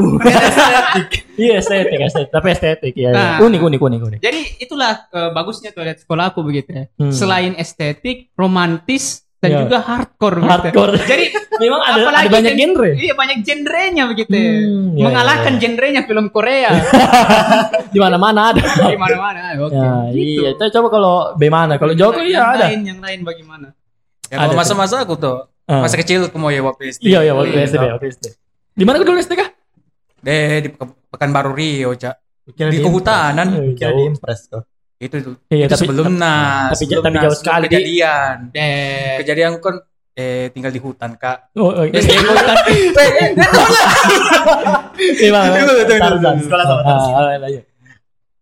Iya 1.36 1.60
estetik, 1.60 2.00
estetik, 2.00 2.32
tapi 2.32 2.48
estetik 2.56 2.94
ya. 2.96 3.12
Nah. 3.12 3.44
Unik, 3.44 3.60
unik, 3.60 3.82
unik, 3.84 4.02
unik. 4.08 4.20
Jadi 4.24 4.42
itulah 4.64 5.12
eh, 5.12 5.30
bagusnya 5.36 5.76
toilet 5.76 6.00
sekolahku 6.00 6.40
begitu 6.40 6.72
ya. 6.72 6.84
Hmm. 6.96 7.12
Selain 7.12 7.52
estetik, 7.60 8.32
romantis 8.40 9.25
dan 9.46 9.52
Ya. 9.52 9.60
juga 9.62 9.78
hardcore. 9.80 10.36
begitu. 10.38 10.50
Hardcore. 10.52 10.94
Jadi 11.00 11.26
Memang 11.56 11.80
ada, 11.80 12.02
apalagi 12.02 12.28
ada 12.28 12.36
banyak 12.36 12.54
gen- 12.54 12.62
genre. 12.68 12.90
Iya 12.92 13.14
banyak 13.14 13.38
genrenya 13.42 14.04
begitu. 14.06 14.28
ya. 14.28 14.52
Hmm, 14.60 14.88
ya, 14.92 15.04
Mengalahkan 15.06 15.54
ya, 15.54 15.60
genrenya 15.62 16.02
film 16.04 16.26
Korea 16.28 16.70
Di 17.94 17.98
mana-mana 17.98 18.52
ada. 18.52 18.60
di 18.60 18.98
mana-mana. 18.98 19.40
Oke. 19.62 19.72
Ya, 19.72 19.90
gitu. 20.10 20.42
iya. 20.42 20.50
Kita 20.52 20.66
coba 20.74 20.88
kalau 20.90 21.14
bagaimana? 21.34 21.74
Kalau 21.76 21.94
Joko 21.94 22.20
yang 22.20 22.28
iya 22.28 22.42
ada. 22.52 22.66
lain, 22.68 22.82
yang 22.84 23.00
lain 23.00 23.20
bagaimana? 23.22 23.68
Ya 24.26 24.36
kalau 24.38 24.52
Ada 24.52 24.56
masa-masa 24.58 24.96
aku 25.00 25.16
tuh. 25.16 25.48
Ah. 25.64 25.82
Masa 25.82 25.96
kecil 25.96 26.26
aku 26.26 26.36
mau 26.36 26.50
ya 26.50 26.60
waktu 26.60 26.92
SD. 26.92 27.02
Iya, 27.06 27.20
iya, 27.22 27.34
waktu 27.34 27.54
Iya, 27.54 27.66
SD, 27.66 27.76
waktu 27.80 28.08
SD. 28.12 28.26
Di 28.74 28.84
mana 28.84 29.00
dulu 29.00 29.16
SD 29.16 29.34
kah? 29.34 29.50
Deh 30.20 30.60
di 30.60 30.70
Peka- 30.70 30.98
Pekanbaru 31.08 31.52
Rio, 31.54 31.94
Cak. 31.94 32.16
Di 32.46 32.68
di 32.68 32.78
kehutanan. 32.80 33.48
Eh, 33.48 33.74
Kira 33.74 33.90
jauh. 33.90 33.98
di 33.98 34.04
impress 34.08 34.42
tuh. 34.48 34.62
Itu 34.96 35.16
tuh. 35.20 35.36
Iya, 35.48 35.66
itu 35.66 35.74
tapi- 35.74 35.82
sebelum 35.86 36.16
nas. 36.16 36.72
tapi- 36.72 36.88
sebelum 36.88 37.04
tapi 37.04 37.18
jauh 37.20 37.36
sekali, 37.36 37.66
Di. 37.66 37.76
Kejadian. 37.76 38.36
Eh, 38.52 39.16
Kejadian 39.20 39.54
kan 39.60 39.76
eh 40.16 40.48
tinggal 40.50 40.72
di 40.72 40.80
hutan, 40.80 41.12
Kak. 41.16 41.52
Oh, 41.54 41.68
oh, 41.70 41.84
iya. 41.86 41.92
SD 41.94 42.12
hutan. 42.16 42.56
Iya, 44.96 45.30
sama 45.36 45.84
Tarzan. 45.86 46.36
Ah, 46.86 47.28
ah, 47.28 47.36
lanjut. 47.38 47.64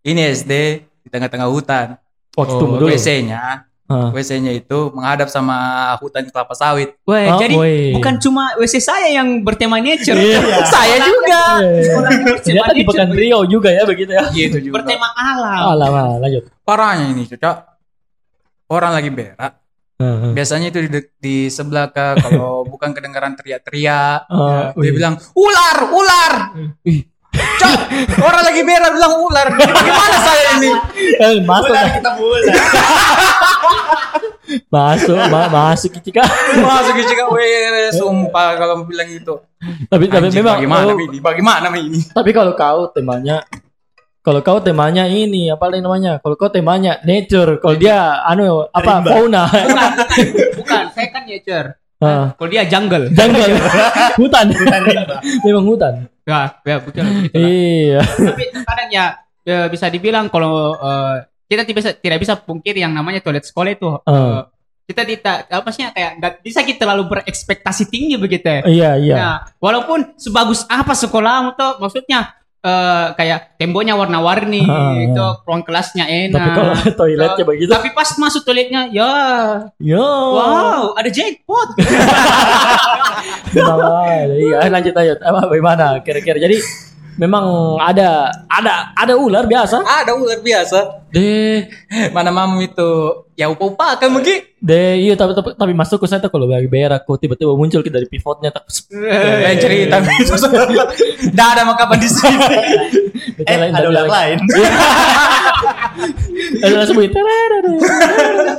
Ini 0.03 0.21
SD 0.31 0.53
di 1.01 1.09
tengah-tengah 1.09 1.47
hutan. 1.47 1.87
Oh, 2.33 2.45
dulu. 2.45 2.89
WC-nya, 2.89 3.65
Ah. 3.83 4.15
WC-nya 4.15 4.55
itu 4.55 4.95
menghadap 4.95 5.27
sama 5.27 5.53
hutan 5.99 6.23
kelapa 6.31 6.55
sawit. 6.55 6.95
Weh, 7.03 7.27
Oh, 7.27 7.35
jadi 7.35 7.51
woi. 7.53 7.91
bukan 7.99 8.15
cuma 8.15 8.55
WC 8.55 8.79
saya 8.79 9.11
yang 9.11 9.43
bertema 9.43 9.75
nature. 9.83 10.15
Iya. 10.15 10.63
saya 10.63 11.03
juga. 11.03 11.43
Iya. 11.59 11.95
Ternyata 12.39 12.71
di 12.71 12.83
Pekan 12.87 13.11
Rio 13.11 13.43
juga 13.43 13.69
ya 13.69 13.83
begitu 13.83 14.15
ya. 14.15 14.23
Gitu 14.31 14.71
juga. 14.71 14.79
bertema 14.79 15.11
alam. 15.11 15.75
Alah, 15.75 15.89
ah, 15.91 16.11
lanjut. 16.15 16.47
Parahnya 16.63 17.11
ini, 17.11 17.27
Cak. 17.27 17.75
Orang 18.71 18.95
lagi 18.95 19.11
berak. 19.11 19.59
Ah, 19.99 20.07
ah. 20.07 20.31
Biasanya 20.31 20.71
itu 20.71 20.79
di, 20.87 20.99
di 21.19 21.35
sebelah 21.51 21.91
Kak, 21.91 22.23
kalau 22.23 22.63
bukan 22.71 22.95
kedengaran 22.95 23.35
teriak-teriak. 23.35 24.19
Ah, 24.25 24.71
Dia 24.73 24.79
wih. 24.79 24.95
bilang, 24.95 25.19
ular, 25.35 25.77
ular. 25.91 26.33
Ih. 26.87 27.03
Cak, 27.33 27.79
orang 28.21 28.43
lagi 28.45 28.61
berak 28.61 28.91
bilang 28.93 29.13
ular. 29.17 29.47
Gimana 29.57 30.17
saya 30.21 30.43
ini? 30.61 30.69
Eh, 31.17 31.41
masuk 31.41 31.73
Bulan 31.73 31.89
kita 31.97 32.11
bulan. 32.17 32.53
masuk 34.73 35.17
ma- 35.33 35.49
masuk 35.49 35.91
Cika. 36.03 36.21
Masuk 36.61 36.93
Kak. 36.93 37.27
Weh, 37.33 37.89
sumpah 37.93 38.57
kalau 38.57 38.85
bilang 38.85 39.07
gitu. 39.09 39.41
tapi 39.87 40.11
tapi 40.11 40.27
Anjing, 40.27 40.43
memang 40.43 40.59
bagaimana 40.59 40.91
oh, 40.91 40.99
ini? 40.99 41.17
Bagaimana 41.23 41.67
ini? 41.79 41.99
tapi 42.11 42.35
kalau 42.35 42.51
kau 42.51 42.91
temanya 42.91 43.39
kalau 44.19 44.43
kau 44.43 44.59
temanya 44.59 45.07
ini 45.07 45.47
apa 45.47 45.71
lagi 45.71 45.79
namanya 45.79 46.19
kalau 46.19 46.35
kau 46.35 46.51
temanya 46.51 46.99
nature 47.07 47.63
kalau 47.63 47.79
dia 47.79 48.19
anu 48.27 48.67
apa 48.75 48.99
Rimba. 48.99 49.07
fauna 49.07 49.43
Bukan, 49.47 49.91
bukan, 50.59 50.83
saya 50.91 51.07
kan 51.15 51.23
nature. 51.23 51.67
Ah, 52.03 52.35
Kalau 52.35 52.49
dia 52.51 52.67
jungle. 52.67 53.07
jungle 53.15 53.55
hutan 54.19 54.51
memang 55.47 55.63
hutan 55.63 56.11
Ya, 56.23 56.55
ya 56.61 56.77
betul. 56.79 57.03
lah. 57.03 57.13
iya 57.33 57.99
Tapi 57.99 58.43
terkadang 58.49 58.89
ya, 58.89 59.05
ya 59.43 59.59
bisa 59.67 59.85
dibilang 59.87 60.27
kalau 60.27 60.71
eh, 60.73 61.15
kita 61.45 61.63
tidak 61.63 61.77
bisa 61.77 61.89
tidak 61.93 62.19
bisa 62.19 62.33
pungkiri 62.35 62.79
yang 62.79 62.91
namanya 62.91 63.19
toilet 63.19 63.43
sekolah 63.43 63.71
itu. 63.71 63.89
eh, 63.97 64.07
Ah. 64.07 64.47
kita 64.83 65.03
tidak 65.03 65.47
apa 65.47 65.69
sih 65.69 65.83
kayak 65.85 66.11
nggak 66.17 66.33
bisa 66.41 66.59
kita 66.61 66.79
terlalu 66.81 67.03
berekspektasi 67.09 67.83
tinggi 67.85 68.15
begitu 68.15 68.43
ya. 68.43 68.61
iya 68.65 68.91
iya 68.95 69.15
Nah, 69.15 69.35
walaupun 69.57 70.15
sebagus 70.15 70.63
apa 70.65 70.91
sekolahmu 70.91 71.53
tuh 71.53 71.79
maksudnya 71.79 72.35
eh, 72.63 73.07
kayak 73.13 73.59
temboknya 73.59 73.93
warna-warni, 73.93 74.63
Ah, 74.63 74.95
itu 74.95 75.19
ah. 75.19 75.35
ruang 75.43 75.61
kelasnya 75.61 76.07
enak. 76.07 76.31
tapi 76.33 76.49
kalau 76.49 76.73
toiletnya 77.03 77.43
begitu 77.43 77.69
Tapi 77.69 77.91
pas 77.91 78.07
masuk 78.15 78.41
toiletnya, 78.41 78.87
ya, 78.87 79.11
yo 79.77 79.99
wow, 79.99 80.95
ada 80.95 81.11
jackpot. 81.11 81.69
ada. 83.53 84.25
iya 84.33 84.65
lanjut 84.67 84.93
lanjut 84.93 85.19
apa 85.19 85.39
bagaimana 85.45 85.85
kira-kira 86.01 86.39
jadi 86.39 86.57
memang 87.15 87.45
ada 87.77 88.31
ada 88.47 88.89
ada 88.93 89.13
ular 89.13 89.43
biasa 89.43 89.79
Ada 89.79 90.13
ular 90.13 90.39
biasa. 90.39 91.05
deh 91.09 91.69
Mana 92.15 92.29
mamu 92.29 92.59
itu? 92.59 92.91
Ya 93.33 93.45
upa-upa 93.47 93.97
kan 93.97 94.09
mungkin. 94.09 94.45
deh 94.57 94.95
iya 94.95 95.13
tapi 95.13 95.33
tapi, 95.33 95.53
tapi 95.53 95.73
masuk 95.73 95.99
ke 95.99 96.07
saya 96.07 96.17
tuh 96.19 96.29
kalau 96.29 96.45
lagi 96.45 96.65
berak 96.65 97.03
kok 97.03 97.17
tiba-tiba 97.17 97.51
muncul 97.51 97.81
dari 97.81 98.05
pivotnya 98.05 98.47
tak 98.47 98.63
Lain 98.93 99.57
cerita. 99.57 99.99
Dah 101.37 101.47
ada 101.51 101.63
makapan 101.63 101.97
di 101.97 102.07
sini. 102.07 102.47
Eh, 103.41 103.57
ada 103.69 103.87
ular 103.87 104.05
lain. 104.05 104.37
Ada 106.63 106.73
langsung 106.73 106.95
bunyi 106.95 107.11
tererere. 107.11 107.75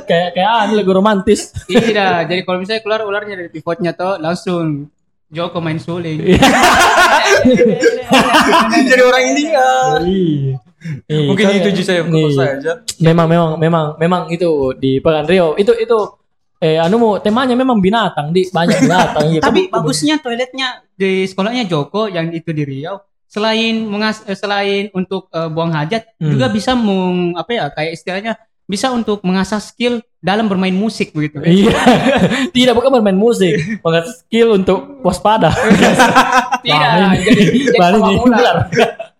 kayak 0.05 0.29
kayak 0.33 0.51
anu 0.63 0.73
lagu 0.77 0.91
romantis. 0.93 1.51
Iya, 1.67 2.23
jadi 2.23 2.41
kalau 2.41 2.61
misalnya 2.61 2.81
keluar 2.81 3.01
ularnya 3.03 3.35
dari 3.35 3.49
pivotnya 3.49 3.91
tuh 3.91 4.17
langsung 4.17 4.87
Joko 5.35 5.59
main 5.59 5.75
suling. 5.77 6.23
Jadi 8.71 9.01
orang 9.01 9.23
India. 9.27 9.67
Iya. 9.99 10.55
Iya, 11.07 11.21
Mungkin 11.25 11.45
kan- 11.45 11.57
itu 11.57 11.69
juga 11.73 11.87
saya 11.87 12.01
Iya. 12.05 12.29
saja. 12.31 12.71
Memang 12.99 13.25
memang 13.25 13.49
memang 13.57 13.85
memang 13.97 14.21
itu 14.29 14.47
di 14.75 14.97
Pekan 14.99 15.25
Rio. 15.25 15.53
Itu 15.55 15.73
itu 15.73 15.97
eh 16.55 16.77
anu 16.77 16.95
mau 16.95 17.13
temanya 17.17 17.51
memang 17.53 17.77
binatang 17.77 18.29
di 18.29 18.47
banyak 18.47 18.79
binatang 18.79 19.25
iya. 19.27 19.41
Tapi 19.41 19.67
Kamu- 19.67 19.73
bagusnya 19.75 20.15
toiletnya 20.17 20.67
di 20.91 21.25
sekolahnya 21.25 21.65
Joko 21.65 22.07
yang 22.07 22.31
itu 22.31 22.49
di 22.49 22.63
Riau 22.63 23.01
selain 23.25 23.83
mengas 23.83 24.23
eh, 24.23 24.33
selain 24.33 24.87
untuk 24.91 25.27
eh, 25.29 25.49
buang 25.49 25.73
hajat 25.73 26.15
Hmm. 26.15 26.31
juga 26.31 26.47
bisa 26.47 26.71
meng 26.71 27.35
apa 27.35 27.51
ya 27.51 27.65
kayak 27.67 27.91
istilahnya 27.91 28.33
bisa 28.65 28.89
untuk 28.89 29.21
mengasah 29.21 29.61
skill 29.61 30.01
dalam 30.17 30.49
bermain 30.49 30.73
musik 30.73 31.13
begitu. 31.13 31.37
Iya. 31.45 31.73
Tidak 32.49 32.73
bukan 32.73 32.99
bermain 32.99 33.15
musik, 33.15 33.53
mengasah 33.79 34.13
skill 34.19 34.57
untuk 34.57 34.99
waspada. 35.01 35.53
Tidak, 36.65 36.89
ini- 36.97 37.21
jadi, 37.21 37.43
jadi 37.69 37.77
ular. 37.93 38.17
ular. 38.25 38.57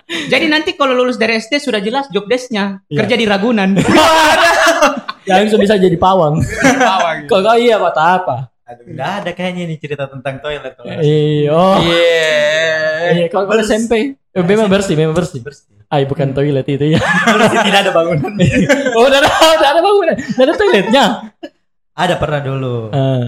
Jadi 0.05 0.45
nanti 0.45 0.77
kalau 0.77 0.93
lulus 0.93 1.17
dari 1.17 1.38
SD 1.38 1.58
sudah 1.58 1.81
jelas 1.81 2.05
job 2.10 2.25
desk-nya 2.25 2.81
Iya. 2.86 2.97
kerja 3.01 3.15
di 3.17 3.25
Ragunan. 3.25 3.73
Langsung 5.25 5.58
bisa 5.58 5.77
jadi 5.77 5.97
pawang. 5.97 6.41
Kalau 7.25 7.58
iya 7.58 7.81
apa 7.81 7.89
apa? 7.93 8.36
Aduh, 8.65 8.84
nggak 8.97 9.12
ada 9.21 9.32
kayaknya 9.38 9.69
ini 9.69 9.75
cerita 9.78 10.10
tentang 10.10 10.41
toilet. 10.41 10.73
kalau 10.73 10.89
Iya. 10.97 11.54
Oh. 11.54 11.78
Iya. 11.86 12.34
Iya, 13.13 13.25
kalau 13.30 13.45
kalau 13.45 13.62
SMP 13.62 14.17
eh, 14.17 14.41
memang 14.41 14.65
bersih, 14.65 14.97
memang 14.97 15.13
bersih. 15.13 15.45
bersih. 15.45 15.69
Ay, 15.86 16.10
bukan 16.10 16.34
toilet 16.34 16.65
itu 16.65 16.97
ya. 16.97 16.99
Bersih, 17.38 17.62
tidak 17.62 17.80
ada 17.86 17.91
bangunan. 17.93 18.34
Oh, 18.97 19.06
udah 19.06 19.21
ada, 19.21 19.30
udah 19.62 19.69
ada 19.69 19.82
bangunan. 19.86 20.15
Udah 20.17 20.43
ada 20.49 20.54
toiletnya. 20.58 21.06
ada 21.93 22.15
pernah 22.17 22.41
dulu. 22.41 22.89
Eh. 22.89 23.25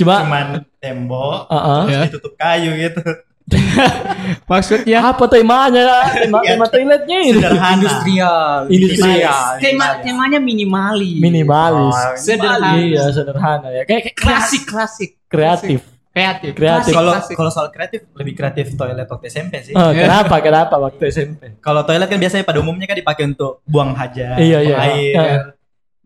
Cuma 0.00 0.24
Cuman 0.24 0.46
tembok, 0.80 1.46
Heeh. 1.52 1.80
terus 1.84 1.92
Ya. 1.92 2.00
ditutup 2.08 2.32
kayu 2.40 2.72
gitu. 2.72 3.02
Maksudnya 4.50 4.98
apa 5.04 5.24
temanya? 5.24 6.04
Tema, 6.12 6.38
tema 6.44 6.66
toiletnya 6.68 7.18
ini. 7.24 7.40
Sederhana. 7.40 7.74
Industrial. 7.76 8.58
Industrial. 8.68 9.42
tema 9.60 9.86
temanya 10.00 10.38
minimalis. 10.38 11.16
Minimalis. 11.16 11.96
Oh, 11.96 12.16
Sederhana. 12.16 12.76
Iya, 12.76 13.04
sederhana 13.08 13.68
ya. 13.72 13.82
Kayak, 13.88 14.02
kayak 14.12 14.16
Klasik 14.16 14.62
klasik. 14.64 15.10
kreatif. 15.28 15.80
Kreatif. 16.08 16.50
Kreatif. 16.56 16.92
Kalau 16.92 17.12
klasik. 17.14 17.34
kalau 17.38 17.50
soal 17.52 17.68
kreatif 17.70 18.00
lebih 18.12 18.34
kreatif 18.34 18.74
toilet 18.74 19.06
waktu 19.06 19.26
SMP 19.28 19.62
sih. 19.62 19.72
Oh, 19.72 19.92
kenapa? 19.94 20.34
Kenapa 20.42 20.74
waktu 20.76 21.02
SMP? 21.08 21.56
Kalau 21.62 21.86
toilet 21.86 22.08
kan 22.08 22.18
biasanya 22.18 22.42
pada 22.42 22.58
umumnya 22.58 22.84
kan 22.84 22.98
dipakai 22.98 23.28
untuk 23.28 23.62
buang 23.64 23.94
hajat, 23.94 24.40
Iya, 24.40 24.58
iya. 24.60 24.76
air. 24.82 25.14
Iya. 25.14 25.40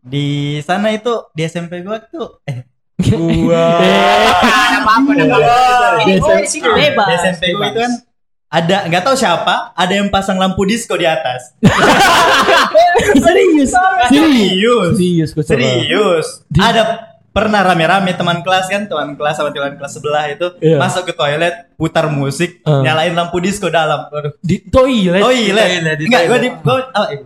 Di 0.03 0.27
sana 0.61 0.91
itu 0.91 1.31
di 1.31 1.41
SMP 1.43 1.79
gua 1.81 1.97
tuh 1.97 2.43
eh 2.43 2.67
ada 3.13 4.77
apa-apa, 4.79 5.09
ada 5.11 5.23
apa-apa. 5.25 6.01
Ini 6.03 6.13
di 6.19 6.47
sini 6.47 6.67
bebas. 6.67 7.07
di 7.07 7.13
SMP 7.19 7.43
gua 7.53 7.67
itu 7.67 7.79
kan 7.79 7.93
ada 8.53 8.77
nggak 8.85 9.01
tahu 9.01 9.15
siapa, 9.17 9.73
ada 9.73 9.93
yang 9.93 10.07
pasang 10.07 10.37
lampu 10.37 10.61
disco 10.63 10.93
di 10.93 11.03
atas. 11.03 11.57
serius, 13.25 13.73
serius, 14.07 14.93
Serius. 14.93 15.43
serius, 15.43 16.27
gua 16.47 16.61
Ada 16.63 16.83
pernah 17.33 17.65
rame-rame 17.65 18.13
teman 18.13 18.45
kelas 18.45 18.69
kan, 18.69 18.85
teman 18.85 19.17
kelas 19.17 19.33
sama 19.33 19.49
teman 19.49 19.73
kelas 19.73 19.89
sebelah 19.91 20.29
itu 20.29 20.53
Iya. 20.61 20.77
masuk 20.77 21.09
ke 21.09 21.13
toilet, 21.17 21.73
putar 21.73 22.05
musik, 22.05 22.61
Eh. 22.61 22.81
nyalain 22.85 23.17
lampu 23.17 23.41
disco 23.41 23.73
dalam. 23.73 24.05
Waduh. 24.13 24.37
Di 24.37 24.61
toilet. 24.69 25.17
Toilet. 25.17 25.65
toilet, 25.81 25.97
Enggak, 25.97 26.21
gua 26.29 26.37
toilet. 26.37 26.43
di 26.45 26.49
gua 26.61 26.75
oh, 26.93 27.05
eh, 27.09 27.19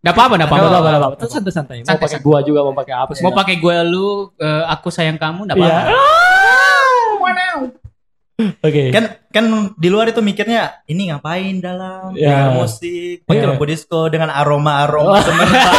Enggak 0.00 0.14
apa-apa, 0.16 0.34
enggak 0.34 0.48
Apa 0.48 0.56
apa-apa. 0.56 0.78
apa 0.80 0.88
apa 0.90 1.06
apa. 1.12 1.26
Santai 1.28 1.52
santai. 1.52 1.76
Mau 1.80 1.86
Santai, 1.86 2.04
pakai 2.08 2.18
gua 2.20 2.38
juga 2.40 2.60
mau 2.64 2.72
pakai 2.72 2.94
apa 2.96 3.12
sih? 3.12 3.20
Mau 3.20 3.32
pakai 3.32 3.54
gue 3.56 3.76
lu, 3.84 4.08
eh, 4.34 4.64
aku 4.66 4.88
sayang 4.88 5.20
kamu, 5.20 5.44
enggak 5.44 5.56
Iya. 5.60 5.66
apa-apa. 5.68 5.92
Oke. 8.64 8.88
kan 8.88 9.04
kan 9.28 9.44
di 9.76 9.92
luar 9.92 10.08
itu 10.08 10.24
mikirnya 10.24 10.80
ini 10.88 11.12
ngapain 11.12 11.60
dalam 11.60 12.16
Ya. 12.16 12.48
dengar 12.48 12.64
musik 12.64 13.28
pakai 13.28 13.36
Iya. 13.36 13.48
lampu 13.52 13.64
disco 13.68 14.08
dengan 14.08 14.32
aroma 14.32 14.80
Oh. 14.80 14.88
aroma 14.88 15.20
semerbak 15.20 15.72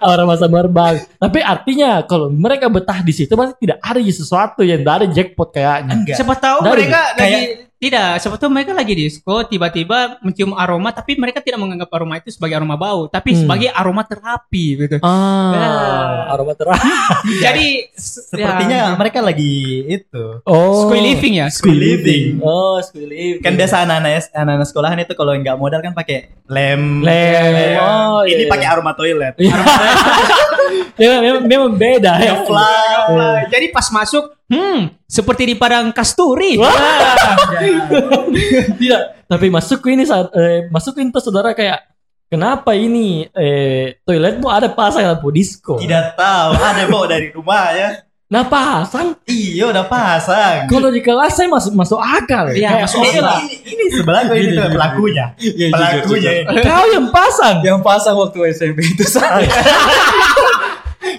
Orang 0.00 0.26
masa 0.26 0.46
merbang. 0.48 0.94
Tapi 1.20 1.38
artinya 1.38 2.00
kalau 2.02 2.32
mereka 2.32 2.66
betah 2.66 3.04
di 3.04 3.12
situ 3.12 3.36
pasti 3.36 3.62
tidak 3.62 3.78
ada 3.78 4.00
sesuatu 4.02 4.64
yang 4.64 4.80
tidak 4.80 4.94
ada 4.96 5.06
jackpot 5.06 5.52
kayaknya. 5.52 5.92
enggak 5.92 6.16
Siapa 6.16 6.34
tahu 6.34 6.58
Dari- 6.64 6.88
mereka 6.88 7.00
lagi 7.12 7.20
kayak- 7.20 7.69
tidak, 7.80 8.20
tahu 8.36 8.52
mereka 8.52 8.76
lagi 8.76 8.92
disco 8.92 9.40
tiba-tiba 9.40 10.20
mencium 10.20 10.52
aroma 10.52 10.92
tapi 10.92 11.16
mereka 11.16 11.40
tidak 11.40 11.64
menganggap 11.64 11.88
aroma 11.88 12.20
itu 12.20 12.28
sebagai 12.28 12.60
aroma 12.60 12.76
bau, 12.76 13.08
tapi 13.08 13.32
Hmm. 13.32 13.40
sebagai 13.40 13.72
aroma 13.72 14.04
terapi 14.04 14.64
gitu. 14.76 14.96
Ah, 15.00 15.48
Ya. 15.50 15.70
aroma 16.30 16.52
terang. 16.52 16.76
Jadi 17.44 17.88
sepertinya 17.96 18.92
mereka 18.94 19.24
lagi 19.24 19.88
itu 19.88 20.44
Oh. 20.44 20.84
school 20.84 21.00
living 21.00 21.40
ya. 21.40 21.48
school 21.48 21.72
living 21.72 22.36
Oh, 22.44 22.76
school 22.84 23.08
living. 23.08 23.40
kan 23.40 23.56
biasa 23.56 23.88
anak-anak 23.88 24.28
anak-anak 24.30 24.66
sekolahan 24.68 24.98
itu 25.00 25.12
kalau 25.16 25.32
nggak 25.32 25.56
modal 25.56 25.80
kan 25.80 25.96
pakai 25.96 26.28
lem 26.52 27.00
Lem. 27.00 27.80
Oh, 27.80 28.28
ini 28.28 28.44
iya. 28.44 28.50
pakai 28.52 28.66
aroma 28.68 28.92
toilet 28.92 29.34
memang, 31.00 31.20
memang, 31.24 31.42
memang 31.48 31.70
beda 31.72 32.12
ya. 32.20 32.44
fly 32.44 33.48
Jadi 33.48 33.66
pas 33.72 33.88
masuk, 33.88 34.36
hmm, 34.50 35.06
seperti 35.06 35.42
di 35.48 35.54
padang 35.54 35.94
kasturi. 35.94 36.58
Tidak, 38.76 39.02
tapi 39.32 39.46
masuk 39.48 39.86
ini 39.88 40.02
saat 40.02 40.34
eh, 40.34 40.66
masuk 40.68 40.98
itu 40.98 41.18
saudara 41.22 41.54
kayak 41.54 41.86
kenapa 42.26 42.74
ini 42.74 43.30
eh 43.30 44.02
toiletmu 44.02 44.50
ada 44.50 44.70
pasang 44.70 45.06
lampu 45.06 45.30
disco? 45.30 45.78
tidak 45.78 46.18
tahu 46.18 46.50
ada 46.58 46.82
bawa 46.86 47.06
dari 47.06 47.30
rumah 47.34 47.70
ya 47.74 47.90
Nah 48.30 48.46
pasang 48.46 49.18
iya 49.26 49.66
udah 49.74 49.90
pasang 49.90 50.70
kalau 50.70 50.86
di 50.94 51.02
kelas 51.02 51.34
saya 51.34 51.50
masuk 51.50 51.74
masuk 51.74 51.98
akal. 51.98 52.54
Iya, 52.54 52.78
Kayak, 52.78 52.82
masuk 52.86 53.00
ini, 53.02 53.10
akal. 53.18 53.38
ini, 53.42 53.56
ini 53.66 53.84
sebelah 53.90 54.22
gue 54.22 54.36
ini 54.38 54.50
tuh 54.54 54.70
pelakunya 54.70 55.26
pelakunya 55.74 56.30
ini. 56.46 56.62
Kau 56.62 56.84
yang 56.94 57.06
pasang. 57.10 57.58
Yang 57.66 57.82
pasang 57.82 58.14
waktu 58.14 58.38
SMP 58.54 58.86
itu 58.86 59.02
saya. 59.02 59.50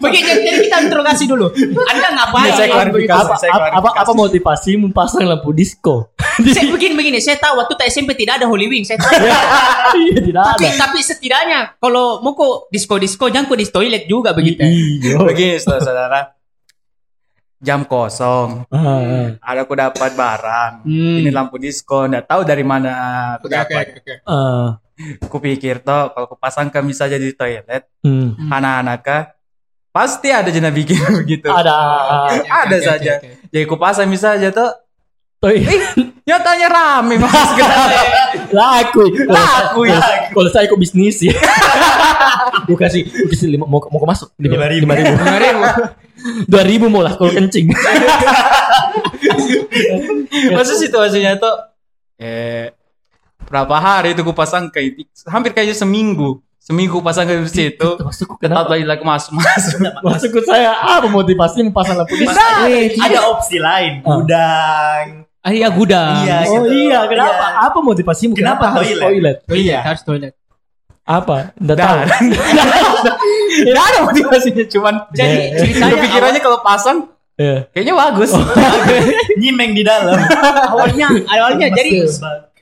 Begini, 0.02 0.32
jadi, 0.42 0.60
kita 0.66 0.78
interogasi 0.82 1.24
dulu. 1.26 1.48
Anda 1.86 2.08
ngapain? 2.12 2.44
Iya, 2.44 2.54
saya 2.54 2.68
klarifikasi. 2.70 3.22
Apa, 3.24 3.36
saya 3.38 3.52
apa, 3.52 3.58
apa, 3.58 3.70
klarifikasi. 3.70 4.02
apa 4.02 4.12
motivasi 4.18 4.72
mempasang 4.78 5.24
lampu 5.24 5.50
disco? 5.52 6.10
Saya 6.56 6.72
begini 6.72 6.96
begini, 6.96 7.20
saya 7.20 7.38
tahu 7.38 7.60
waktu 7.60 7.76
tak 7.76 7.92
SMP 7.92 8.16
tidak 8.16 8.40
ada 8.40 8.48
Holy 8.48 8.66
Wing, 8.66 8.82
saya 8.82 8.98
tahu. 8.98 9.12
Iya 9.92 10.24
tidak 10.24 10.44
tapi 10.48 10.66
ada. 10.66 10.78
tapi 10.80 11.00
setidaknya 11.04 11.60
kalau 11.76 12.24
mau 12.24 12.32
kok 12.32 12.72
disco 12.72 12.96
disco 12.96 13.28
jangan 13.28 13.46
kok 13.46 13.60
di 13.60 13.68
toilet 13.68 14.08
juga 14.08 14.32
begitu. 14.32 14.64
Iya. 14.64 15.20
Begini 15.20 15.60
saudara. 15.60 16.32
Jam 17.60 17.86
kosong. 17.86 18.66
Ah, 18.74 19.38
Ada 19.38 19.62
aku 19.62 19.78
dapat 19.78 20.18
barang. 20.18 20.74
Hmm. 20.82 21.18
Ini 21.22 21.30
lampu 21.30 21.62
disco. 21.62 22.10
Nggak 22.10 22.26
tahu 22.26 22.42
dari 22.42 22.66
mana 22.66 22.92
aku 23.38 23.46
dapat. 23.46 24.02
ah, 24.26 24.82
Kupikir 25.28 25.84
toh 25.84 26.10
kalau 26.10 26.26
kupasangkan 26.26 26.82
bisa 26.82 27.06
jadi 27.06 27.22
di 27.22 27.36
toilet. 27.36 27.86
hmm. 28.02 28.50
Anak-anak 28.50 28.98
kah, 29.04 29.24
pasti 29.92 30.32
ada 30.32 30.48
jenis 30.48 30.72
bikin 30.72 30.98
begitu. 31.22 31.48
Ada. 31.48 31.76
Ada 32.66 32.78
saja. 32.80 33.14
Jadi 33.52 33.66
kupasang 33.68 34.08
bisa 34.08 34.40
aja 34.40 34.50
tuh. 34.50 34.72
Toilet 35.42 35.98
Nyatanya 36.22 36.68
rame 36.70 37.18
mas. 37.18 37.34
laku. 38.58 39.10
Laku, 39.26 39.90
ya. 39.90 39.98
Kalau 40.30 40.50
saya 40.54 40.70
kok 40.70 40.78
bisnis 40.78 41.18
ya. 41.18 41.34
Gue 42.70 42.78
kasih, 42.78 43.10
gue 43.10 43.30
kasih 43.34 43.50
lima, 43.50 43.66
mau, 43.66 43.82
mau 43.90 44.06
masuk 44.06 44.30
lima, 44.38 44.70
ribu. 44.70 44.86
lima 44.86 44.94
ribu. 45.42 45.62
Dua 46.46 46.62
ribu 46.62 46.86
mau 46.94 47.02
lah 47.02 47.18
kalau 47.18 47.34
kencing. 47.34 47.74
Masa 50.54 50.78
situasinya 50.78 51.42
tuh 51.42 51.56
eh 52.22 52.70
berapa 53.50 53.76
hari 53.82 54.14
itu 54.14 54.22
kupasang 54.22 54.70
ke 54.70 54.94
hampir 55.26 55.58
kayaknya 55.58 55.74
seminggu. 55.74 56.38
Seminggu 56.62 57.02
pasang 57.02 57.26
ke 57.26 57.42
situ. 57.50 57.90
Masuk 57.98 58.38
Tetap 58.38 58.70
kenapa? 58.70 58.70
lagi 58.70 58.86
lagi 58.86 59.02
masuk 59.02 59.34
masuk. 59.34 59.82
Masuk 60.06 60.30
ke 60.30 60.42
saya 60.46 60.78
apa 60.78 61.10
motivasi 61.10 61.66
mempasang 61.66 61.98
lampu 61.98 62.14
disco? 62.14 62.38
Eh, 62.64 62.94
ada 62.96 63.20
opsi 63.28 63.58
lain 63.58 64.06
Ah. 64.06 64.22
udang 64.22 65.06
Ah, 65.42 65.50
iya 65.50 65.74
gudang. 65.74 66.22
Iya, 66.22 66.46
Oh 66.46 66.62
gitu. 66.62 66.86
iya, 66.86 67.02
kenapa? 67.10 67.34
Iya. 67.42 67.66
Apa 67.66 67.80
motivasimu? 67.82 68.38
Kenapa 68.38 68.70
harus 68.70 68.94
toilet? 68.94 69.02
toilet? 69.02 69.38
Toilet, 69.50 69.82
harus 69.82 70.02
toilet. 70.06 70.34
Apa? 71.02 71.50
Nggak 71.58 71.78
tahu. 71.82 71.98
Tidak 73.66 73.84
ada 73.84 74.00
motivasinya 74.06 74.66
cuman 74.70 74.94
Jadi 75.10 75.34
Eh, 75.34 75.58
ceritanya 75.58 75.98
kepikirannya 75.98 76.42
kalau 76.42 76.60
pasang 76.62 76.98
Iya. 77.42 77.66
kayaknya 77.74 77.94
bagus. 77.98 78.32
nyimeng 79.42 79.74
di 79.74 79.82
dalam 79.82 80.14
awalnya 80.78 81.10
awalnya 81.26 81.74
jadi 81.74 82.06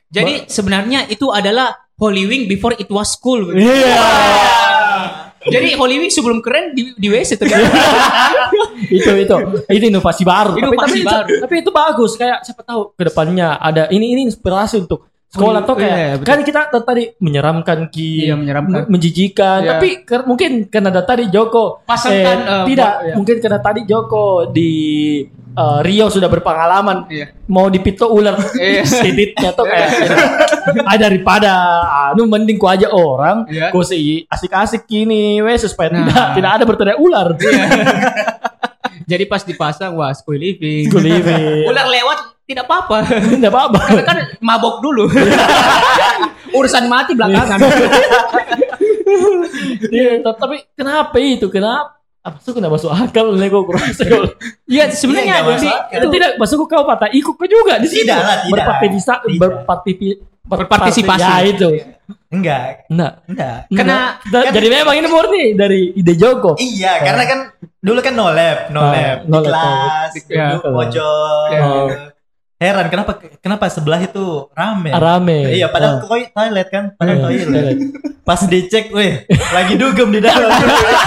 jadi 0.08 0.48
sebenarnya 0.48 1.04
itu 1.06 1.28
adalah 1.30 1.76
Holy 2.00 2.24
Wing 2.26 2.48
before 2.48 2.74
it 2.74 2.88
was 2.88 3.14
cool. 3.16 3.52
Iya. 3.52 4.00
Jadi 5.40 5.72
Holy 5.76 6.00
Wing 6.00 6.12
sebelum 6.12 6.40
keren 6.40 6.72
di, 6.72 6.92
di 6.96 7.08
WC 7.08 7.36
tuh. 7.36 7.48
itu 9.00 9.12
itu 9.16 9.36
itu 9.68 9.86
inovasi 9.88 10.24
baru. 10.24 10.56
Inovasi 10.56 11.00
tapi, 11.00 11.08
baru. 11.08 11.28
Tapi 11.44 11.54
itu 11.60 11.72
bagus 11.72 12.12
kayak 12.16 12.44
siapa 12.44 12.62
tahu 12.64 12.92
ke 12.92 13.04
depannya 13.08 13.56
ada 13.56 13.88
ini 13.88 14.16
ini 14.16 14.28
inspirasi 14.28 14.80
untuk 14.80 15.08
sekolah 15.30 15.62
Oh, 15.62 15.68
tuh 15.68 15.76
kayak 15.78 15.94
iya, 15.96 16.12
betul. 16.18 16.26
kan 16.26 16.40
kita 16.42 16.60
tadi 16.82 17.04
menyeramkan 17.22 17.80
ki 17.88 18.26
Iya, 18.26 18.36
menyeramkan. 18.36 18.74
men- 18.84 18.90
menjijikan 18.90 19.62
Iya. 19.62 19.70
tapi 19.78 19.88
ker- 20.02 20.26
mungkin 20.26 20.66
karena 20.66 20.90
ada 20.90 21.06
tadi 21.06 21.30
Joko 21.30 21.86
Pasangkan, 21.86 22.38
eh, 22.42 22.50
eh, 22.50 22.64
tidak 22.74 22.94
iya. 23.06 23.14
mungkin 23.14 23.36
karena 23.38 23.60
tadi 23.62 23.82
Joko 23.86 24.50
di 24.50 24.72
eh, 25.60 25.80
Rio 25.84 26.08
sudah 26.08 26.26
berpengalaman 26.26 27.04
Iya. 27.06 27.36
mau 27.46 27.68
dipito 27.68 28.08
ular 28.08 28.40
Iya. 28.56 28.88
siditnya 29.04 29.52
tuh 29.52 29.68
kayak 29.68 29.90
ah 30.82 30.96
daripada 30.96 31.52
anu 32.10 32.24
mending 32.26 32.56
ku 32.56 32.66
aja 32.66 32.88
orang 32.88 33.44
Iya. 33.46 33.70
ku 33.70 33.84
sih 33.84 34.24
asik-asik 34.26 34.86
gini 34.86 35.40
wes 35.40 35.64
supaya 35.64 35.92
Nah. 35.92 36.08
tidak 36.08 36.26
tidak 36.34 36.52
ada 36.54 36.64
berteriak 36.64 36.98
ular 36.98 37.28
Jadi 39.10 39.26
pas 39.26 39.42
dipasang 39.42 39.98
wah 39.98 40.14
school 40.14 40.38
living. 40.38 40.86
School 40.86 41.02
living. 41.02 41.66
Ular 41.66 41.90
lewat 41.90 42.18
tidak 42.46 42.70
apa-apa. 42.70 43.10
tidak 43.10 43.50
apa-apa 43.50 43.80
Karena 43.90 44.06
kan 44.06 44.18
mabok 44.38 44.86
dulu. 44.86 45.10
Urusan 46.58 46.86
mati 46.86 47.18
belakangan. 47.18 47.58
Iya, 49.90 50.22
tapi 50.22 50.62
kenapa 50.74 51.18
itu? 51.18 51.50
Kenapa? 51.50 51.99
Apa 52.32 52.50
kenapa 52.52 52.74
masuk 52.76 52.92
akal 52.92 53.26
nego 53.34 53.60
kurasa 53.64 54.04
Iya, 54.66 54.92
sebenarnya 54.92 55.36
Iya, 55.36 55.48
masuk 55.48 55.70
akal. 55.72 55.98
itu 55.98 56.08
tidak 56.14 56.32
masuk 56.38 56.58
kau 56.64 56.84
patah 56.84 57.10
ikut 57.10 57.34
ke 57.34 57.46
juga 57.46 57.74
di 57.78 57.88
situ. 57.88 58.06
Tidak 58.06 58.20
lah, 58.20 58.38
tidak. 58.42 58.54
Berpartisipasi 58.54 60.10
Berpartisipasi. 60.46 61.22
Ya 61.22 61.36
itu. 61.44 61.70
enggak 62.30 62.90
Nah, 62.90 63.22
enggak 63.26 63.70
Karena- 63.70 64.18
kan- 64.22 64.54
jadi 64.54 64.68
memang 64.72 64.96
ini 64.96 65.08
murni 65.08 65.46
dari 65.54 65.94
ide 65.94 66.14
Joko. 66.14 66.54
Iya, 66.56 67.02
karena 67.02 67.24
kan 67.26 67.40
dulu 67.80 68.00
kan 68.00 68.14
no 68.14 68.30
lab, 68.30 68.70
no 68.70 68.82
Ah, 68.82 68.90
lab, 68.92 69.18
no 69.26 69.38
di 69.40 69.50
lab, 69.50 70.10
kelas, 70.10 70.12
Ya, 70.26 70.58
pojok. 70.58 72.19
Heran 72.60 72.92
kenapa 72.92 73.12
kenapa 73.40 73.66
sebelah 73.68 74.04
itu 74.04 74.20
rame? 74.52 74.92
Rame. 74.92 75.38
Iya, 75.50 75.72
padahal 75.72 75.96
Ah. 75.96 76.02
toi- 76.04 76.28
toilet 76.28 76.68
kan, 76.68 76.84
padahal 76.92 77.16
Iya, 77.16 77.24
toilet. 77.24 77.48
toilet. 77.48 77.78
Pas 78.22 78.42
dicek, 78.44 78.92
weh, 78.92 79.24
lagi 79.50 79.74
dugem 79.74 80.12
di 80.12 80.20
dalam. 80.20 80.52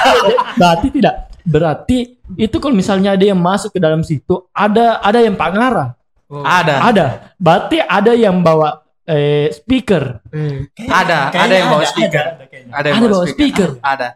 Berarti 0.59 0.88
tidak. 0.91 1.15
Berarti 1.43 1.99
itu 2.35 2.57
kalau 2.57 2.73
misalnya 2.73 3.12
ada 3.12 3.23
yang 3.23 3.37
masuk 3.37 3.69
ke 3.69 3.79
dalam 3.79 4.01
situ, 4.01 4.49
ada 4.51 4.97
ada 4.99 5.21
yang 5.21 5.37
pangarah. 5.37 5.93
Ada. 6.33 6.75
Ada. 6.83 7.07
Berarti 7.37 7.77
ada 7.79 8.12
yang 8.12 8.41
bawa 8.41 8.81
eh, 9.05 9.53
speaker. 9.53 10.25
Ada, 10.81 11.29
Kayaknya 11.29 11.37
ada 11.37 11.55
yang 11.55 11.69
bawa 11.69 11.79
ada, 11.79 11.91
speaker. 11.91 12.23
ada, 12.23 12.33
ada 12.33 12.45
kayaknya. 12.47 12.73
Ada 12.73 12.87
yang 12.88 12.97
Ada 12.97 13.07
bawa 13.11 13.25
speaker. 13.27 13.71
Ada. 13.79 14.09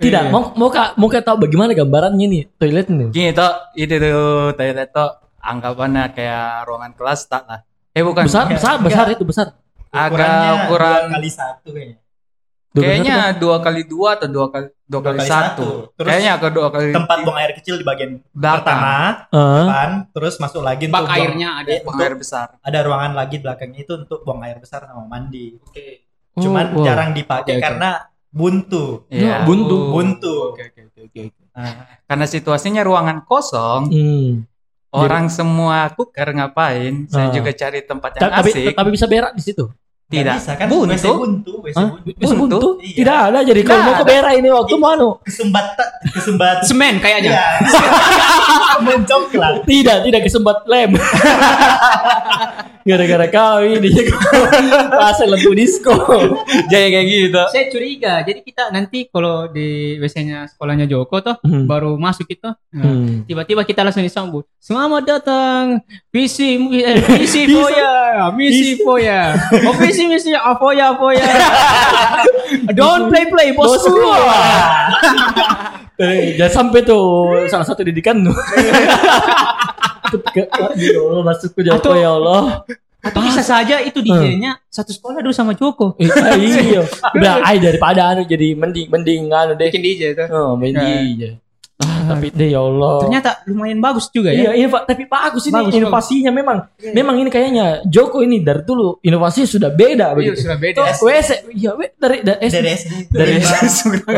Tidak, 0.00 0.22
Iya. 0.22 0.32
mau 0.32 0.42
mau 0.56 0.72
kak 0.72 0.96
mau 0.96 1.06
kak 1.06 1.20
tahu 1.20 1.44
bagaimana 1.44 1.76
gambarannya 1.76 2.24
nih 2.24 2.42
toilet 2.56 2.88
nih? 2.88 3.08
Gini 3.12 3.30
toh, 3.30 3.52
itu 3.74 3.92
tuh 3.92 4.16
toilet 4.54 4.88
toh 4.88 5.19
anggapannya 5.40 6.04
kayak 6.10 6.64
ruangan 6.64 6.92
kelas 6.92 7.20
tak 7.26 7.44
lah. 7.44 7.60
Eh 7.90 8.00
bukan. 8.00 8.24
Besar, 8.24 8.46
besar, 8.46 8.78
besar 8.78 9.06
itu 9.08 9.24
besar. 9.24 9.56
Agak 9.90 10.70
ukuran 10.70 11.02
dua 11.02 11.12
kali 11.12 11.28
satu 11.28 11.68
kayaknya. 11.70 11.96
Dua 12.70 12.82
kayaknya 12.86 13.16
besar 13.18 13.34
dua 13.36 13.56
kali 13.58 13.82
dua 13.82 14.08
atau 14.14 14.28
dua 14.28 14.46
kali 14.46 14.66
dua, 14.70 14.78
Dua 14.86 15.00
kali, 15.02 15.18
kali 15.18 15.26
satu. 15.26 15.42
satu. 15.42 15.68
Terus 15.92 16.06
Kayaknya 16.08 16.32
ke 16.32 16.48
dua 16.50 16.66
kali 16.68 16.86
Tempat 16.92 17.18
buang 17.20 17.38
air 17.40 17.52
kecil 17.52 17.74
di 17.74 17.84
bagian 17.84 18.10
belakang. 18.30 18.54
pertama, 18.62 18.94
kan? 18.94 19.14
Ah. 19.32 19.58
depan, 19.58 19.90
terus 20.12 20.34
masuk 20.36 20.62
lagi 20.62 20.84
Bak 20.86 20.94
buang- 21.00 21.10
airnya 21.12 21.48
ada. 21.56 21.68
Eh, 21.68 21.80
Buang 21.80 21.90
untuk- 21.92 22.06
air 22.06 22.14
besar. 22.14 22.46
ada 22.60 22.78
ruangan 22.80 23.12
lagi 23.12 23.36
belakangnya 23.38 23.80
itu 23.80 23.92
untuk 23.96 24.18
buang 24.22 24.40
air 24.40 24.56
besar 24.56 24.80
sama 24.84 25.02
mandi. 25.04 25.58
Oh, 26.30 26.40
Cuman 26.40 26.64
wow. 26.72 26.84
jarang 26.84 27.10
dipakai 27.10 27.42
Oke, 27.44 27.52
oke. 27.52 27.64
karena 27.64 27.90
buntu. 28.30 28.84
Ya, 29.08 29.42
buntu. 29.42 29.76
Buntu. 29.90 30.34
Oke 30.48 30.62
oke 30.64 30.80
oke 30.86 31.00
oke. 31.04 31.22
Nah, 31.50 31.74
Karena 32.06 32.24
situasinya 32.24 32.80
ruangan 32.80 33.18
kosong, 33.20 33.90
Hmm. 33.90 34.46
Orang 34.92 35.26
semua 35.26 35.88
kuker 35.88 36.28
ngapain? 36.32 37.06
Saya 37.06 37.28
Ah. 37.28 37.32
juga 37.32 37.50
cari 37.50 37.80
tempat 37.80 38.10
yang 38.12 38.22
Ta- 38.22 38.36
Tapi 38.38 38.50
asik. 38.50 38.74
tapi 38.74 38.88
bisa 38.90 39.06
berak 39.06 39.32
di 39.32 39.42
situ. 39.42 39.64
Tidak. 40.10 40.36
bisa 40.36 40.52
kan 40.58 40.66
Buntu. 40.66 40.90
WC 40.90 41.06
buntu, 41.06 41.52
WC 41.62 41.76
buntu. 41.78 42.18
Buntu? 42.18 42.34
buntu? 42.34 42.68
Iya. 42.82 42.94
Tidak 42.98 43.18
ada. 43.30 43.38
Jadi 43.46 43.60
kalau 43.62 43.80
mau 43.80 43.94
ke 43.94 44.02
ada. 44.02 44.10
berak 44.10 44.32
ini 44.34 44.48
waktu 44.50 44.74
mau 44.74 44.90
anu. 44.90 45.08
Kesembat 45.22 45.66
kesembat 46.10 46.56
Semen 46.66 46.98
kayaknya. 46.98 47.30
Iya. 47.30 47.44
Mencoklat. 48.86 49.54
Tidak, 49.62 49.98
tidak 50.02 50.20
kesempat 50.26 50.66
lem. 50.66 50.98
Gara-gara 52.80 53.28
kau 53.28 53.60
ini 53.60 53.92
pasal 55.04 55.28
lampu 55.28 55.52
disco. 55.52 55.92
Jadi 56.66 56.86
kayak 56.88 57.06
gitu. 57.06 57.42
Saya 57.52 57.64
curiga. 57.68 58.14
Jadi 58.24 58.40
kita 58.40 58.72
nanti 58.72 59.04
kalau 59.06 59.46
di 59.46 60.00
WC-nya 60.00 60.48
sekolahnya 60.48 60.88
Joko 60.88 61.20
tuh 61.20 61.36
Hmm. 61.40 61.64
baru 61.68 61.96
masuk 61.96 62.26
itu, 62.28 62.46
nah, 62.46 62.84
Hmm. 62.84 63.24
tiba-tiba 63.24 63.64
kita 63.64 63.84
langsung 63.84 64.00
disambut. 64.02 64.48
Selamat 64.56 65.02
datang, 65.04 65.80
visi 66.08 66.56
eh, 66.78 67.00
visi 67.16 67.48
Foya, 67.48 68.28
misi 68.32 68.80
Foya. 68.80 69.36
Oh 69.66 69.76
visi 69.76 69.99
misi 70.06 70.30
ah, 70.32 70.56
Foya 70.56 70.94
Foya. 70.96 71.24
Don't 72.72 73.10
play 73.10 73.26
play 73.28 73.48
bosku. 73.52 73.90
Jangan 76.40 76.52
sampai 76.52 76.80
tuh 76.86 77.04
salah 77.52 77.66
satu 77.66 77.84
didikan 77.84 78.24
tuh. 78.24 78.36
Joko 81.60 81.76
Atau- 81.76 81.96
ya 81.98 82.10
Allah. 82.16 82.64
Atau 83.00 83.24
bisa 83.24 83.40
saja 83.40 83.80
itu 83.80 84.04
DJ-nya 84.04 84.60
satu 84.68 84.92
sekolah 84.92 85.24
dulu 85.24 85.32
sama 85.32 85.56
Joko. 85.56 85.96
Iya. 85.96 86.84
Udah 87.16 87.40
ai 87.48 87.56
daripada 87.56 88.12
anu 88.12 88.28
jadi 88.28 88.52
mending 88.52 88.92
mending 88.92 89.32
anu 89.32 89.56
deh. 89.56 89.72
Bikin 89.72 89.80
DJ 89.80 90.02
itu. 90.12 90.24
Oh, 90.28 90.52
mending 90.56 91.16
aja. 91.16 91.30
Ah, 91.80 92.12
tapi 92.12 92.28
deh 92.28 92.48
ya 92.48 92.60
Allah. 92.60 93.00
Ternyata 93.00 93.30
lumayan 93.44 93.78
bagus 93.78 94.08
juga 94.08 94.28
Iya, 94.28 94.52
ya. 94.52 94.60
inova- 94.60 94.84
tapi 94.84 95.04
bagus 95.04 95.42
ini 95.44 95.56
Bagus, 95.56 95.72
inovasinya 95.74 96.30
memang. 96.30 96.58
Memang 96.86 97.16
ini 97.16 97.28
kayaknya 97.28 97.66
Joko 97.84 98.20
ini 98.20 98.40
dari 98.40 98.60
dulu 98.60 99.00
inovasinya 99.00 99.48
sudah 99.48 99.70
beda 99.70 100.12
Iya, 100.12 100.14
begitu. 100.14 100.36
sudah 100.42 100.58
beda. 100.58 100.76
Tuh, 100.92 101.08
WC, 101.08 101.30
iya, 101.50 101.70
we, 101.72 101.88
dari 101.94 102.20
dari 102.20 102.38
SD. 102.42 102.52
Dari 102.52 102.70
SD. 102.70 102.92
Dari 103.08 103.30
Rimba. 103.32 103.56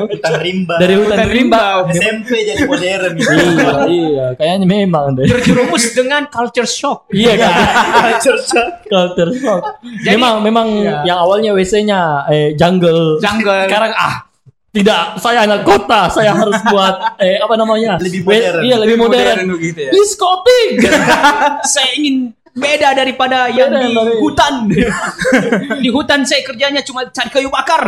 Hutan 0.13 0.35
rimba. 0.39 0.75
dari 0.77 0.95
hutan 0.95 1.17
Hutan 1.17 1.29
rimba. 1.31 1.63
SMP 1.89 2.31
jadi 2.43 2.63
modern 2.65 3.13
gitu. 3.15 3.31
iya, 3.31 3.73
iya, 3.87 4.27
kayaknya 4.35 4.67
memang 4.67 5.05
deh. 5.15 5.25
Terjerumus 5.25 5.85
dengan 5.93 6.27
culture 6.27 6.67
shock. 6.67 7.07
Iya 7.09 7.33
kan? 7.37 7.53
Culture 8.89 9.31
shock. 9.33 9.63
Jadi- 10.03 10.11
memang 10.11 10.35
memang 10.41 10.67
Iya. 10.75 11.07
yang 11.07 11.19
awalnya 11.21 11.53
WC-nya 11.53 12.01
eh 12.27 12.53
jungle. 12.53 13.19
Jungle. 13.19 13.67
Sekarang 13.67 13.93
ah 13.95 14.15
tidak, 14.73 15.21
saya 15.21 15.45
anak 15.45 15.63
kota, 15.63 16.09
saya 16.09 16.33
harus 16.33 16.57
buat 16.65 16.95
eh 17.25 17.37
apa 17.37 17.55
namanya? 17.55 18.01
Lebih 18.01 18.25
modern. 18.25 18.61
Iya, 18.65 18.77
lebih 18.81 18.97
modern. 18.97 19.45
gitu 19.61 19.81
ya. 19.85 19.91
Diskotik. 19.93 20.71
saya 21.77 21.93
ingin 21.95 22.33
beda 22.53 22.93
daripada 22.93 23.49
yang 23.49 23.69
Beda 23.69 23.81
di 23.81 23.93
dari- 23.93 24.17
hutan. 24.17 24.55
di 25.85 25.89
hutan 25.89 26.21
saya 26.25 26.41
kerjanya 26.41 26.81
cuma 26.81 27.05
cari 27.07 27.29
kayu 27.29 27.49
bakar. 27.49 27.85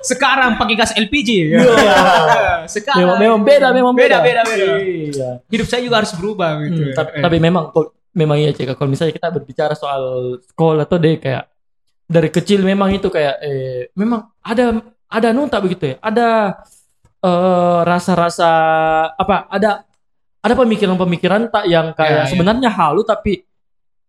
Sekarang 0.00 0.56
pakai 0.56 0.74
gas 0.76 0.92
LPG. 0.92 1.30
Iya. 1.56 1.64
Sekarang 2.64 3.16
memang, 3.16 3.18
memang 3.20 3.40
beda, 3.40 3.68
memang 3.72 3.94
beda. 3.96 4.20
Beda, 4.20 4.40
beda, 4.44 4.64
beda. 4.64 4.76
Iya. 4.84 5.30
hidup 5.48 5.64
saya 5.64 5.80
juga 5.80 6.00
harus 6.00 6.12
berubah 6.12 6.60
gitu. 6.62 6.82
Hmm, 6.82 6.96
tapi, 6.96 7.10
Eh. 7.16 7.22
tapi 7.24 7.36
memang 7.40 7.64
memang 8.12 8.36
iya 8.36 8.52
cek 8.52 8.76
kalau 8.76 8.92
misalnya 8.92 9.16
kita 9.16 9.28
berbicara 9.32 9.72
soal 9.72 10.36
sekolah 10.44 10.84
tuh 10.84 11.00
deh 11.00 11.16
kayak 11.16 11.48
dari 12.04 12.28
kecil 12.28 12.60
memang 12.60 12.92
itu 12.92 13.08
kayak 13.08 13.40
eh 13.40 13.88
memang 13.96 14.28
ada 14.44 14.84
ada 15.12 15.28
nunta 15.30 15.60
begitu 15.60 15.84
ya 15.86 15.96
ada 16.00 16.56
eh, 17.20 17.80
rasa-rasa 17.84 18.48
apa 19.12 19.46
ada 19.46 19.84
ada 20.42 20.54
pemikiran-pemikiran 20.56 21.46
tak 21.48 21.68
yang 21.68 21.92
kayak 21.92 22.10
Ya, 22.10 22.24
ya. 22.24 22.30
sebenarnya 22.32 22.70
halu 22.72 23.04
tapi 23.04 23.44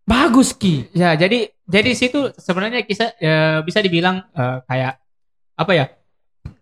bagus 0.04 0.52
ki 0.52 0.90
Ya, 0.92 1.14
jadi 1.14 1.52
jadi 1.64 1.92
situ 1.94 2.34
sebenarnya 2.36 2.82
kisah 2.82 3.14
ya, 3.18 3.36
bisa 3.62 3.80
dibilang 3.80 4.24
eh, 4.32 4.58
kayak 4.66 4.98
apa 5.54 5.72
ya? 5.72 5.86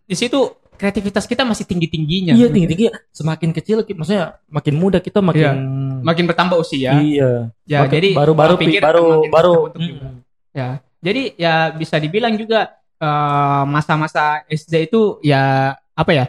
Di 0.03 0.13
situ 0.13 0.37
kreativitas 0.75 1.23
kita 1.23 1.45
masih 1.45 1.63
tinggi-tingginya. 1.63 2.33
iya 2.33 2.49
tinggi 2.49 2.67
tinggi 2.67 2.87
semakin 3.13 3.53
kecil 3.53 3.85
maksudnya 3.87 4.41
makin 4.49 4.75
muda 4.75 4.97
kita 4.97 5.21
makin 5.21 5.55
Makin 6.01 6.25
bertambah 6.25 6.57
usia. 6.57 6.97
iya 6.97 7.53
Ya, 7.63 7.85
Makin- 7.85 7.93
jadi 7.95 8.09
baru 8.17 8.33
baru 8.33 8.53
pikir 8.57 8.81
baru 8.81 9.05
baru 9.29 9.53
terbentuk 9.69 9.81
juga. 9.87 10.07
mm, 10.09 10.17
Ya, 10.51 10.67
jadi 10.99 11.21
ya 11.37 11.53
bisa 11.71 11.95
dibilang 11.95 12.35
juga 12.35 12.80
eh, 13.01 13.63
masa-masa 13.65 14.45
SD 14.45 14.87
itu 14.87 15.17
ya 15.21 15.73
apa 15.91 16.11
ya? 16.13 16.25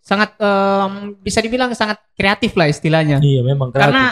Sangat 0.00 0.38
em, 0.38 1.18
bisa 1.18 1.42
dibilang 1.42 1.74
sangat 1.74 1.98
kreatif 2.14 2.54
lah 2.54 2.70
istilahnya. 2.70 3.18
iya 3.18 3.42
memang 3.42 3.74
kreatif. 3.74 3.90
Karena 3.90 4.04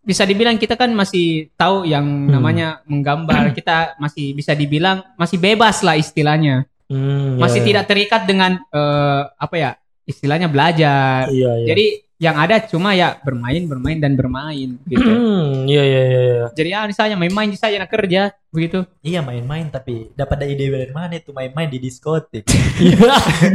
bisa 0.00 0.22
dibilang 0.22 0.56
kita 0.56 0.78
kan 0.78 0.88
masih 0.90 1.52
tahu 1.54 1.84
yang 1.84 2.06
Hmm. 2.06 2.32
namanya 2.32 2.80
menggambar. 2.86 3.52
Kita 3.58 3.98
masih 3.98 4.32
bisa 4.32 4.54
dibilang 4.54 5.04
masih 5.14 5.36
bebas 5.36 5.84
lah 5.84 5.98
istilahnya. 5.98 6.64
Hmm, 6.86 7.34
Masih 7.36 7.60
iya, 7.60 7.66
tidak 7.66 7.84
terikat 7.90 8.22
dengan 8.24 8.62
eh, 8.62 9.22
apa 9.28 9.54
ya? 9.58 9.70
Istilahnya 10.06 10.46
belajar. 10.46 11.26
iya 11.28 11.58
iya 11.58 11.66
Jadi 11.68 11.86
yang 12.16 12.32
ada 12.32 12.64
cuma 12.64 12.96
ya 12.96 13.20
bermain, 13.20 13.68
bermain 13.68 14.00
dan 14.00 14.16
bermain 14.16 14.80
gitu. 14.88 15.04
Hmm, 15.04 15.68
iya 15.68 15.84
iya 15.84 16.00
iya 16.02 16.20
iya. 16.24 16.44
Jadi 16.48 16.68
ya 16.72 16.80
misalnya 16.88 17.12
main-main 17.14 17.52
saja 17.52 17.76
nak 17.76 17.92
kerja 17.92 18.32
begitu. 18.48 18.88
Iya 19.04 19.20
main-main 19.20 19.68
tapi 19.68 20.08
dapat 20.16 20.40
ada 20.40 20.48
ide 20.48 20.64
dari 20.66 20.88
mana 20.90 21.12
itu 21.12 21.28
main-main 21.30 21.68
di 21.68 21.76
diskotik. 21.76 22.48
Iya, 22.76 22.96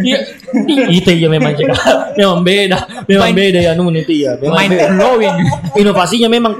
iya, 0.01 0.17
itu 0.89 1.09
ya 1.11 1.25
memang 1.25 1.53
cek. 1.53 1.67
memang 2.17 2.41
beda, 2.41 3.05
memang 3.05 3.29
Main- 3.29 3.37
beda 3.37 3.59
ya 3.61 3.71
nun 3.73 3.93
itu 3.93 4.13
ya. 4.13 4.37
Mind 4.37 4.73
blowing, 4.93 5.35
Inovasinya 5.73 6.29
memang 6.29 6.53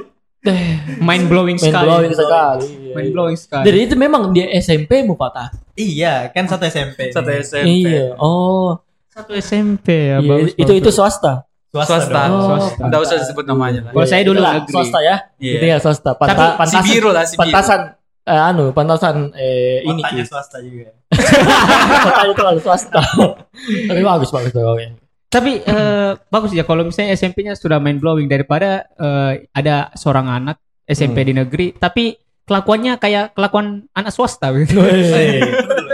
mind 0.98 1.26
blowing 1.30 1.58
main 1.58 1.70
sekali. 1.70 1.86
blowing 1.86 2.14
sekali. 2.14 2.66
Iya, 2.66 2.94
Mind 2.94 3.06
iya. 3.06 3.14
blowing 3.14 3.38
sekali. 3.38 3.66
Jadi 3.66 3.78
itu 3.80 3.96
memang 3.96 4.22
dia 4.32 4.50
SMP 4.58 5.06
mu 5.06 5.14
patah. 5.14 5.54
iya, 5.74 6.30
kan 6.30 6.50
satu 6.50 6.66
SMP. 6.66 7.14
Satu. 7.14 7.30
SMP. 7.30 7.66
Iya. 7.86 8.18
Oh, 8.18 8.82
satu 9.08 9.34
SMP 9.34 9.86
ya, 10.10 10.18
iya, 10.18 10.26
bagus, 10.26 10.52
itu 10.58 10.72
itu 10.74 10.90
swasta. 10.90 11.46
Swasta. 11.72 11.88
Swasta. 11.88 12.20
dong. 12.22 12.32
Oh, 12.32 12.46
swasta. 12.60 12.84
Enggak 12.84 13.00
usah 13.02 13.16
disebut 13.18 13.46
namanya 13.46 13.80
lah. 13.82 13.92
Kalau 13.92 14.06
saya 14.06 14.22
dulu 14.22 14.40
negeri. 14.40 14.70
swasta 14.70 15.00
ya. 15.00 15.16
Iya. 15.38 15.58
Ya 15.66 15.78
swasta. 15.80 16.12
Panta, 16.14 16.34
Tapi 16.34 16.44
Si 16.44 16.58
pantasan, 16.60 16.84
biru 16.86 17.10
lah, 17.10 17.24
si 17.24 17.34
biru. 17.34 17.42
pantasan 17.42 17.80
eh, 18.22 18.42
anu, 18.44 18.66
pantasan 18.72 19.16
eh 19.34 19.80
ini 19.82 20.02
Kotanya 20.02 20.26
swasta 20.26 20.58
juga. 20.60 20.92
Kota 22.06 22.22
itu 22.24 22.34
kalau 22.36 22.52
swasta. 22.58 23.02
Tapi 23.90 24.02
bagus 24.02 24.30
bagus 24.30 24.52
oke. 24.54 24.86
Tapi 25.28 25.52
eh, 25.58 26.12
bagus 26.28 26.52
ya 26.52 26.64
kalau 26.64 26.84
misalnya 26.84 27.16
SMP-nya 27.16 27.56
sudah 27.56 27.80
mind 27.80 27.98
blowing 27.98 28.28
daripada 28.28 28.84
eh, 28.92 29.48
ada 29.50 29.90
seorang 29.94 30.28
anak 30.28 30.60
SMP 30.84 31.24
Hmm. 31.24 31.28
di 31.28 31.34
negeri 31.34 31.68
tapi 31.72 32.12
kelakuannya 32.42 33.00
kayak 33.00 33.32
kelakuan 33.32 33.88
anak 33.90 34.12
swasta 34.12 34.52
gitu. 34.54 34.76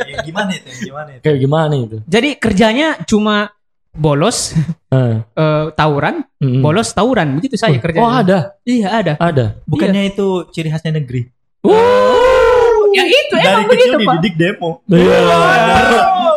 Ya, 0.07 0.23
gimana 0.23 0.49
itu? 0.49 0.87
Gimana 0.87 1.09
itu? 1.11 1.21
Kayak 1.21 1.37
gimana 1.37 1.73
itu? 1.75 1.97
Jadi 2.07 2.29
kerjanya 2.39 2.87
cuma 3.03 3.51
bolos, 3.97 4.53
Eh, 4.87 5.19
eh, 5.19 5.65
tawuran, 5.75 6.23
mm. 6.39 6.63
bolos 6.63 6.89
tawuran 6.89 7.35
begitu 7.35 7.59
saja 7.59 7.75
Oh, 7.75 7.81
kerjanya. 7.81 8.01
Oh, 8.01 8.13
ada. 8.13 8.37
Iya 8.63 8.87
ada. 8.87 9.13
Ada. 9.19 9.45
Bukannya 9.65 10.07
itu 10.07 10.47
ciri 10.49 10.69
khasnya 10.69 10.95
negeri? 10.95 11.27
Ya 12.89 13.03
itu 13.03 13.35
Dari 13.35 13.45
emang 13.45 13.67
kecil 13.67 13.91
begitu 13.93 13.97
pak. 13.99 14.13
dididik 14.15 14.33
demo. 14.39 14.69
Iya. 14.87 15.19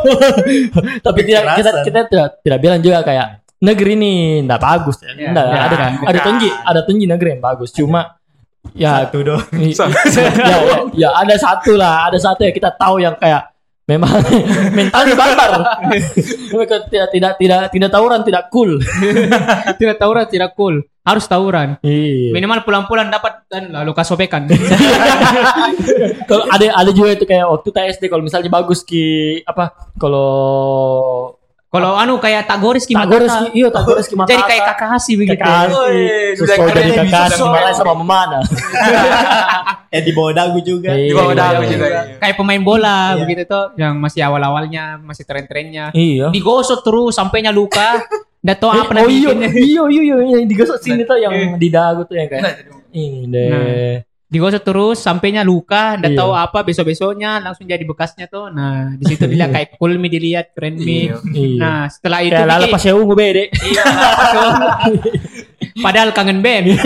Tapi 1.06 1.20
tidak 1.22 1.42
kita 1.56 1.70
kita 1.86 2.00
tidak 2.08 2.28
tidak 2.42 2.58
bilang 2.58 2.80
juga 2.80 2.98
kayak 3.00 3.26
negeri 3.60 3.92
ini 3.94 4.12
enggak 4.42 4.58
bagus 4.58 4.98
ya. 5.00 5.12
Ya, 5.14 5.30
Nggak, 5.30 5.44
ya, 5.46 5.60
ada 5.62 5.76
kan, 5.76 5.92
ada 6.02 6.20
tinggi, 6.20 6.48
ada 6.50 6.80
tinggi 6.82 7.04
negeri 7.06 7.28
yang 7.30 7.42
bagus. 7.42 7.70
Cuma 7.70 8.18
ya 8.74 9.06
Satu 9.06 9.18
dong. 9.22 9.40
i- 9.56 9.72
ya, 10.18 10.56
ya, 10.58 10.58
ya 10.92 11.08
ada 11.14 11.34
satu 11.36 11.76
lah, 11.76 12.10
ada 12.10 12.18
satu 12.18 12.42
yang 12.42 12.52
kita 12.52 12.74
tahu 12.74 12.98
yang 12.98 13.14
kayak 13.14 13.49
memang 13.90 14.22
mentalnya 14.78 15.14
barbar. 15.18 15.50
Mereka 16.54 16.86
tidak 16.86 17.08
tidak 17.10 17.32
tidak 17.42 17.60
tidak 17.74 17.90
tawuran, 17.90 18.22
tidak 18.22 18.46
cool. 18.54 18.78
Tidak 19.80 19.96
tawuran 19.96 20.26
tidak 20.28 20.52
cool. 20.54 20.82
Harus 21.00 21.24
tawuran. 21.24 21.80
Iya. 21.80 22.36
Minimal 22.36 22.62
pulang-pulang 22.62 23.08
dapat 23.08 23.48
dan 23.48 23.72
lalu 23.72 23.96
kasobekan. 23.96 24.46
Kalau 26.28 26.44
ada 26.46 26.66
ada 26.76 26.90
juga 26.92 27.16
itu 27.16 27.24
kayak 27.24 27.48
waktu 27.48 27.68
TSD 27.72 28.12
kalau 28.12 28.22
misalnya 28.22 28.52
bagus 28.52 28.84
ki 28.84 29.40
apa 29.48 29.72
kalau 29.96 31.39
Kalau 31.70 31.94
anu 31.94 32.18
kayak 32.18 32.50
Tagoris 32.50 32.82
Tak 32.82 33.06
gores 33.06 33.30
ki, 33.30 33.62
iya 33.62 33.70
ki 33.70 34.14
mata. 34.18 34.26
Jadi 34.26 34.42
kayak 34.42 34.62
Kakashi 34.74 35.12
begitu. 35.14 35.38
Kakashi. 35.38 36.02
Jadi 36.34 36.58
keren, 36.66 37.06
Kakashi 37.06 37.38
semua. 37.38 37.70
sama 37.78 37.94
mana? 38.02 38.42
Eh 39.94 40.02
di 40.06 40.10
bawah 40.10 40.34
dagu 40.34 40.58
juga. 40.66 40.90
Iya. 40.98 41.08
Di 41.08 41.14
bawah 41.14 41.34
dagu 41.38 41.62
iya, 41.62 41.70
juga. 41.70 41.86
iya. 41.86 42.02
Kayak 42.18 42.34
pemain 42.42 42.62
bola 42.66 42.98
Iya. 43.14 43.22
begitu 43.22 43.42
tuh 43.46 43.64
yang 43.78 43.94
masih 44.02 44.20
awal-awalnya, 44.26 44.98
masih 44.98 45.22
tren-trennya. 45.22 45.94
Iya. 45.94 46.34
Digosok 46.34 46.82
terus 46.82 47.14
sampainya 47.14 47.54
luka. 47.54 48.02
Nggak 48.42 48.56
tahu 48.58 48.70
Eh, 48.72 48.80
apa 48.80 48.90
oh 48.90 48.94
nanti 48.96 49.12
iya, 49.14 49.28
bikinnya. 49.30 49.48
iya, 49.52 49.82
iya, 49.86 50.02
iya, 50.02 50.36
yang 50.42 50.48
digosok 50.50 50.78
sini 50.80 51.02
tuh 51.06 51.22
yang 51.22 51.54
di 51.54 51.68
dagu 51.70 52.02
tuh 52.02 52.18
yang 52.18 52.26
Nah, 52.34 52.50
kayak. 52.50 52.66
Ini 52.90 53.20
deh. 53.30 53.94
Digosok 54.30 54.62
terus 54.62 54.96
sampainya 54.96 55.42
luka, 55.42 55.98
nggak 55.98 56.14
Iya. 56.14 56.20
tahu 56.22 56.30
apa 56.32 56.62
besok-besoknya 56.62 57.42
langsung 57.42 57.66
jadi 57.66 57.82
bekasnya 57.82 58.30
tuh. 58.30 58.46
Nah, 58.48 58.94
di 58.94 59.04
situ 59.04 59.26
dilihat 59.26 59.50
kayak 59.50 59.68
cool 59.74 59.98
mi 59.98 60.06
dilihat, 60.06 60.54
keren 60.54 60.78
mi. 60.78 61.10
Iya. 61.10 61.18
Iya. 61.26 61.58
Nah, 61.58 61.80
setelah 61.86 62.22
itu 62.22 62.38
bikin- 62.38 62.70
pas 62.70 62.82
ya 62.82 62.92
ungu 62.94 63.14
bede. 63.14 63.50
Iya, 63.50 63.82
Padahal 65.84 66.10
kangen 66.10 66.38
band. 66.40 66.78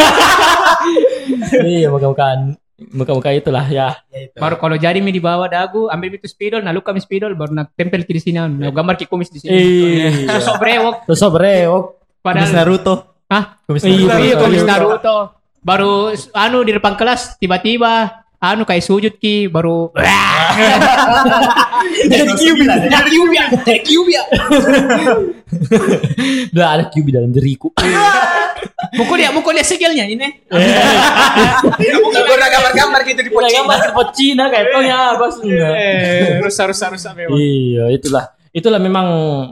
iya, 1.62 1.88
muka-mukaan 1.88 2.57
muka-muka 2.90 3.30
itulah 3.30 3.64
ya. 3.64 3.96
Ya, 4.09 4.18
itu. 4.24 4.37
Baru 4.37 4.57
kalau 4.57 4.74
jadi 4.74 4.98
mi 4.98 5.09
di 5.09 5.20
bawah 5.20 5.46
dagu, 5.46 5.87
ambil 5.87 6.11
itu 6.12 6.26
spidol, 6.26 6.61
nah 6.61 6.72
luka 6.72 6.90
mi 6.90 6.98
spidol, 6.98 7.33
baru 7.33 7.54
nak 7.54 7.72
tempel 7.74 8.02
di 8.02 8.18
sini, 8.18 8.37
nah 8.37 8.70
gambar 8.70 8.94
ki 8.96 9.07
kumis 9.07 9.30
di 9.30 9.38
sini. 9.38 9.52
Iya. 9.52 10.09
Sosok 10.35 10.57
brewok, 10.59 10.94
breok. 11.07 11.85
Kumis 12.18 12.22
padahal 12.24 12.50
Naruto. 12.50 12.94
Hah? 13.28 13.44
Kumis 13.62 13.85
Iya, 13.85 13.94
Naruto. 14.07 14.18
iya 14.18 14.35
kumis 14.38 14.59
iya. 14.59 14.68
Naruto. 14.70 15.16
Baru 15.64 16.12
anu 16.37 16.61
di 16.61 16.77
depan 16.77 16.92
kelas 16.92 17.40
tiba-tiba 17.40 18.20
anu 18.37 18.68
kayak 18.68 18.85
sujud 18.85 19.16
ki 19.16 19.48
baru 19.48 19.88
Jadi 22.05 22.33
Kyubi. 22.37 22.64
Kyubia, 23.09 23.44
Kyubia. 23.81 24.22
Udah 26.53 26.68
ada 26.79 26.85
QB 26.92 27.07
dalam 27.11 27.31
diriku. 27.33 27.72
Mukul 28.98 29.18
dia, 29.18 29.35
mukul 29.35 29.59
dia 29.59 29.66
segelnya 29.66 30.07
ini. 30.07 30.46
Bukan 31.98 32.22
pernah 32.22 32.48
gambar-gambar 32.48 33.00
gitu 33.11 33.20
di 33.27 33.31
Udah 33.35 33.42
pocina. 33.42 33.59
gambar 33.59 33.79
ke 33.83 34.03
Cina 34.14 34.44
kayak 34.46 34.66
tuh 34.70 34.83
ya, 34.87 35.00
bos. 35.18 35.37
Eh, 35.42 36.38
rusak 36.38 36.70
rusak 36.70 36.88
rusak 36.94 37.12
memang. 37.18 37.35
Iya, 37.35 37.90
itulah. 37.90 38.24
Itulah 38.55 38.79
memang 38.79 39.07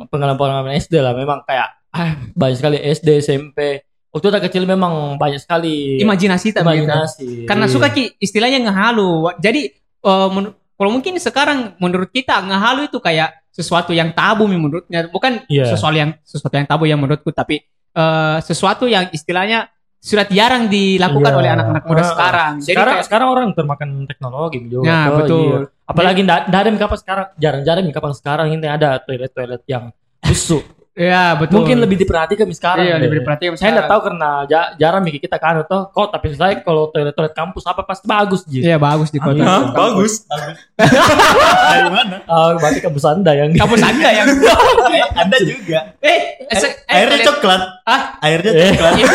pengalaman-pengalaman 0.07 0.79
SD 0.79 1.03
lah. 1.03 1.11
Memang 1.19 1.43
kayak 1.43 1.75
ah, 1.91 2.23
banyak 2.39 2.57
sekali 2.63 2.79
SD, 2.79 3.09
SMP. 3.19 3.83
Waktu 4.13 4.27
kita 4.29 4.41
kecil 4.45 4.63
memang 4.69 5.17
banyak 5.17 5.41
sekali 5.41 5.97
Imajinasi 5.97 6.53
begitu. 6.53 6.61
imajinasi. 6.63 7.29
Karena 7.49 7.65
Iya. 7.65 7.73
suka 7.73 7.89
ki 7.89 8.21
istilahnya 8.21 8.61
ngehalu. 8.61 9.33
Jadi 9.41 9.73
eh, 10.03 10.29
men- 10.29 10.53
kalau 10.77 10.91
mungkin 10.93 11.17
sekarang 11.17 11.79
menurut 11.81 12.13
kita 12.13 12.37
ngehalu 12.45 12.93
itu 12.93 13.01
kayak 13.01 13.41
sesuatu 13.49 13.97
yang 13.97 14.13
tabu 14.13 14.45
menurutnya. 14.45 15.09
Bukan 15.09 15.49
Iya. 15.49 15.73
sesuatu 15.73 15.97
yang 15.97 16.13
sesuatu 16.23 16.55
yang 16.55 16.69
tabu 16.69 16.85
yang 16.85 17.01
menurutku 17.01 17.33
tapi 17.33 17.65
eh, 17.93 18.39
sesuatu 18.41 18.85
yang 18.85 19.09
istilahnya 19.13 19.73
sudah 19.97 20.27
jarang 20.29 20.67
dilakukan 20.67 21.33
Iya. 21.33 21.39
oleh 21.39 21.51
anak-anak 21.55 21.85
muda 21.87 22.03
Ah, 22.03 22.09
sekarang. 22.11 22.53
Jadi 22.59 22.69
sekarang 22.75 22.95
kayak, 22.99 23.07
sekarang 23.07 23.29
orang 23.31 23.47
termakan 23.55 23.89
teknologi 24.05 24.59
juga. 24.67 24.85
Nah, 24.85 25.05
toh, 25.07 25.17
betul. 25.23 25.41
iya. 25.47 25.59
Apalagi 25.87 26.21
ndak 26.27 26.41
ada 26.49 26.71
kapan 26.75 26.99
sekarang 26.99 27.27
jarang-jarang 27.39 27.85
kapan 27.89 28.13
sekarang 28.13 28.47
ini 28.51 28.67
ada 28.67 28.99
toilet-toilet 28.99 29.63
yang 29.65 29.89
busuk. 30.21 30.65
Ya 30.95 31.35
betul. 31.35 31.59
Mungkin 31.59 31.77
lebih 31.79 31.97
diperhatikan 31.99 32.45
sekarang. 32.49 32.85
iya, 32.85 32.95
deh. 32.95 33.03
lebih 33.03 33.21
diperhatikan 33.21 33.55
Saya 33.55 33.73
nggak 33.75 33.89
tahu 33.89 34.01
karena 34.05 34.31
ja- 34.45 34.73
jarang 34.77 35.01
mikir 35.01 35.21
kita 35.21 35.37
kan 35.37 35.61
toh. 35.63 35.89
Kok 35.89 36.09
tapi 36.11 36.33
saya 36.33 36.59
kalau 36.59 36.89
toilet-toilet 36.89 37.33
kampus 37.33 37.65
apa 37.65 37.81
pasti 37.83 38.05
bagus 38.05 38.45
Ji. 38.45 38.61
Iya 38.61 38.77
bagus 38.77 39.09
di 39.09 39.17
kota. 39.17 39.41
Hah, 39.41 39.63
bagus. 39.71 40.29
Dari 40.77 41.89
mana? 41.89 42.17
Ah, 42.25 42.53
berarti 42.61 42.81
kampus 42.81 43.05
Anda 43.05 43.33
yang 43.35 43.49
Kampus 43.53 43.81
anda 43.81 44.09
yang 44.11 44.29
Anda 45.23 45.37
juga. 45.41 45.97
eh, 45.99 46.19
eh, 46.43 46.57
se- 46.57 46.77
eh, 46.83 46.95
Airnya 46.95 47.17
toilet- 47.17 47.29
coklat. 47.31 47.61
Ah, 47.83 48.01
Airnya 48.21 48.51
Eh. 48.51 48.71
coklat. 48.71 48.93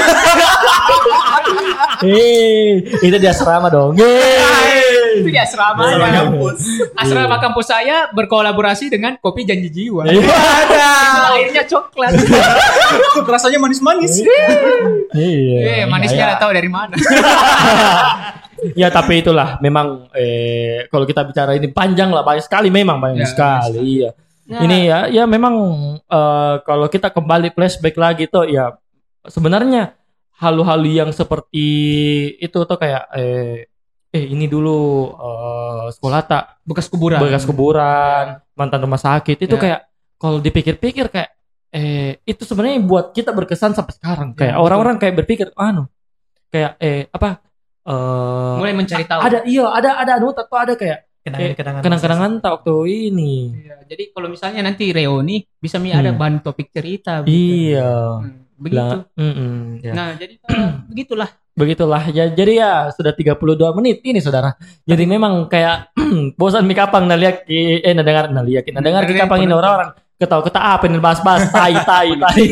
Eh, 1.97 2.77
itu 2.99 3.17
di 3.17 3.25
asrama 3.25 3.67
dong. 3.67 3.97
Yeay. 3.97 4.76
Itu 5.19 5.30
di 5.30 5.39
asrama. 5.39 5.82
Ya. 5.89 6.23
kampus. 6.23 6.60
Asrama 6.93 7.36
kampus 7.41 7.65
saya 7.67 8.08
berkolaborasi 8.13 8.88
dengan 8.88 9.17
Kopi 9.17 9.43
Janji 9.43 9.69
Jiwa. 9.69 10.06
Iya. 10.06 10.21
Ada. 10.23 10.88
Itu 10.93 11.21
airnya 11.34 11.63
coklat. 11.65 12.12
Rasanya 13.25 13.60
manis-manis. 13.60 14.21
Iya. 15.13 15.84
eh, 15.84 15.86
manisnya 15.89 16.17
Ya, 16.17 16.25
nggak 16.34 16.41
tahu 16.41 16.51
dari 16.53 16.69
mana. 16.69 16.95
Ya 18.73 18.89
tapi 18.89 19.21
itulah 19.21 19.62
memang 19.62 20.10
eh 20.17 20.89
kalau 20.89 21.06
kita 21.06 21.21
bicara 21.21 21.53
ini 21.53 21.69
panjang 21.69 22.10
lah 22.10 22.25
banyak 22.25 22.41
sekali 22.41 22.73
memang 22.73 22.97
banyak 22.97 23.21
Ya, 23.21 23.30
sekali. 23.30 24.01
Iya. 24.01 24.10
Ya. 24.49 24.60
Ini 24.65 24.77
ya 24.82 24.99
ya 25.13 25.23
memang 25.30 25.53
eh, 26.01 26.56
kalau 26.65 26.89
kita 26.89 27.13
kembali 27.13 27.53
flashback 27.53 27.93
lagi 28.01 28.25
tuh 28.25 28.49
ya 28.49 28.73
sebenarnya 29.30 29.93
halu-halu 30.41 30.89
yang 30.89 31.10
seperti 31.13 31.67
itu 32.38 32.58
tuh 32.58 32.77
kayak 32.77 33.03
eh 33.13 33.69
eh 34.17 34.25
ini 34.27 34.45
dulu 34.45 34.77
eh, 35.12 35.86
sekolah 35.91 36.21
tak 36.23 36.43
Bekas 36.63 36.88
kuburan. 36.88 37.19
bekas 37.19 37.43
kuburan 37.43 38.25
mantan 38.51 38.82
rumah 38.82 38.97
sakit 38.97 39.38
itu 39.39 39.56
Ya. 39.56 39.62
kayak 39.62 39.80
kalau 40.17 40.38
dipikir-pikir 40.39 41.06
kayak 41.08 41.30
eh 41.69 42.17
itu 42.23 42.41
sebenarnya 42.41 42.82
buat 42.82 43.12
kita 43.12 43.30
berkesan 43.30 43.71
sampai 43.71 43.93
sekarang 43.93 44.34
kayak 44.34 44.53
betul. 44.53 44.65
orang-orang 44.65 44.95
kayak 44.97 45.15
berpikir 45.15 45.47
anu 45.53 45.86
kayak 46.47 46.73
eh 46.77 47.06
apa 47.08 47.43
eh 47.84 48.56
Mulai 48.58 48.73
mencari 48.73 49.03
tahu. 49.03 49.19
ada 49.21 49.38
iya 49.45 49.65
ada 49.69 49.89
ada 49.97 50.12
anu 50.15 50.32
atau 50.32 50.47
ada 50.49 50.73
kayak 50.73 51.06
Kenangan-kenangan. 51.19 51.82
kenang-kenangan 51.84 52.32
tak 52.39 52.51
waktu 52.56 52.73
ini 53.12 53.34
Iya, 53.60 53.75
jadi 53.86 54.03
kalau 54.10 54.27
misalnya 54.27 54.63
nanti 54.63 54.89
reuni 54.89 55.43
bisa 55.53 55.75
mi 55.75 55.91
ada 55.91 56.08
Hmm. 56.08 56.15
bahan 56.15 56.36
topik 56.39 56.71
cerita. 56.71 57.19
begitu. 57.19 57.36
iya 57.67 57.91
Hmm, 58.17 58.46
begitu. 58.58 58.82
Lah, 58.82 59.06
mm-mm, 59.15 59.82
ya. 59.86 59.93
Nah, 59.93 60.10
jadi 60.17 60.34
begitulah. 60.91 61.30
begitulah 61.58 62.13
ya 62.13 62.30
jadi 62.30 62.54
ya 62.54 62.72
sudah 62.93 63.17
32 63.17 63.34
menit 63.82 64.06
ini 64.06 64.22
saudara 64.22 64.54
jadi 64.86 65.10
memang 65.10 65.50
kayak 65.50 65.89
bosan 66.38 66.70
mi 66.70 66.78
kapang 66.78 67.10
nah 67.10 67.17
lihat 67.17 67.50
eh 67.50 67.82
nah 67.98 68.06
dengar 68.06 68.30
nah 68.30 68.46
lihat 68.46 68.70
nah 68.70 68.78
dengar 68.78 69.10
kapang 69.10 69.41
ini 69.41 69.58
orang-orang 69.58 69.89
ketawa 70.17 70.41
ketawa 70.41 70.78
apa 70.78 70.86
ini 70.89 70.98
bahas-bahas 70.98 71.46
tai 71.54 71.78
tai 71.86 72.10
tai 72.22 72.46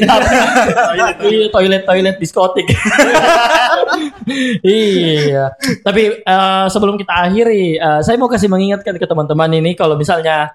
iya 1.25 1.49
toilet 1.49 1.81
toilet 1.81 2.15
diskotik 2.21 2.65
iya 4.61 5.49
tapi 5.81 6.21
eh, 6.21 6.65
sebelum 6.69 6.93
kita 6.97 7.29
akhiri 7.29 7.81
eh, 7.81 7.99
saya 8.05 8.21
mau 8.21 8.29
kasih 8.29 8.53
mengingatkan 8.53 9.01
ke 9.01 9.05
teman-teman 9.09 9.49
ini 9.57 9.73
kalau 9.73 9.97
misalnya 9.97 10.53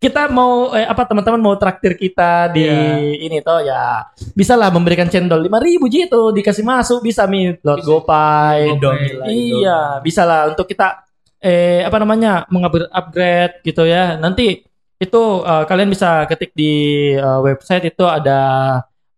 kita 0.00 0.32
mau 0.32 0.72
eh, 0.72 0.88
apa 0.88 1.04
teman-teman 1.04 1.36
mau 1.38 1.54
traktir 1.60 1.92
kita 1.92 2.48
di 2.48 2.64
Iya. 2.64 3.20
ini 3.20 3.38
toh 3.44 3.60
ya 3.60 4.08
bisa 4.32 4.56
lah 4.56 4.72
memberikan 4.72 5.12
cendol 5.12 5.44
5000 5.44 5.92
ji 5.92 5.98
itu 6.08 6.22
dikasih 6.32 6.64
masuk 6.64 7.04
bisa 7.04 7.28
mi 7.28 7.52
Bisa. 7.52 7.84
GoPay 7.84 8.60
lah, 9.20 9.26
iya 9.28 9.80
bisa 10.00 10.24
lah 10.24 10.48
untuk 10.48 10.64
kita 10.64 11.04
eh 11.36 11.84
apa 11.84 11.96
namanya 12.00 12.48
mengupgrade 12.48 13.60
gitu 13.60 13.84
ya 13.84 14.16
nanti 14.16 14.64
itu 14.96 15.22
eh, 15.44 15.64
kalian 15.68 15.92
bisa 15.92 16.24
ketik 16.24 16.56
di 16.56 16.72
eh, 17.12 17.40
website 17.44 17.92
itu 17.92 18.04
ada 18.08 18.40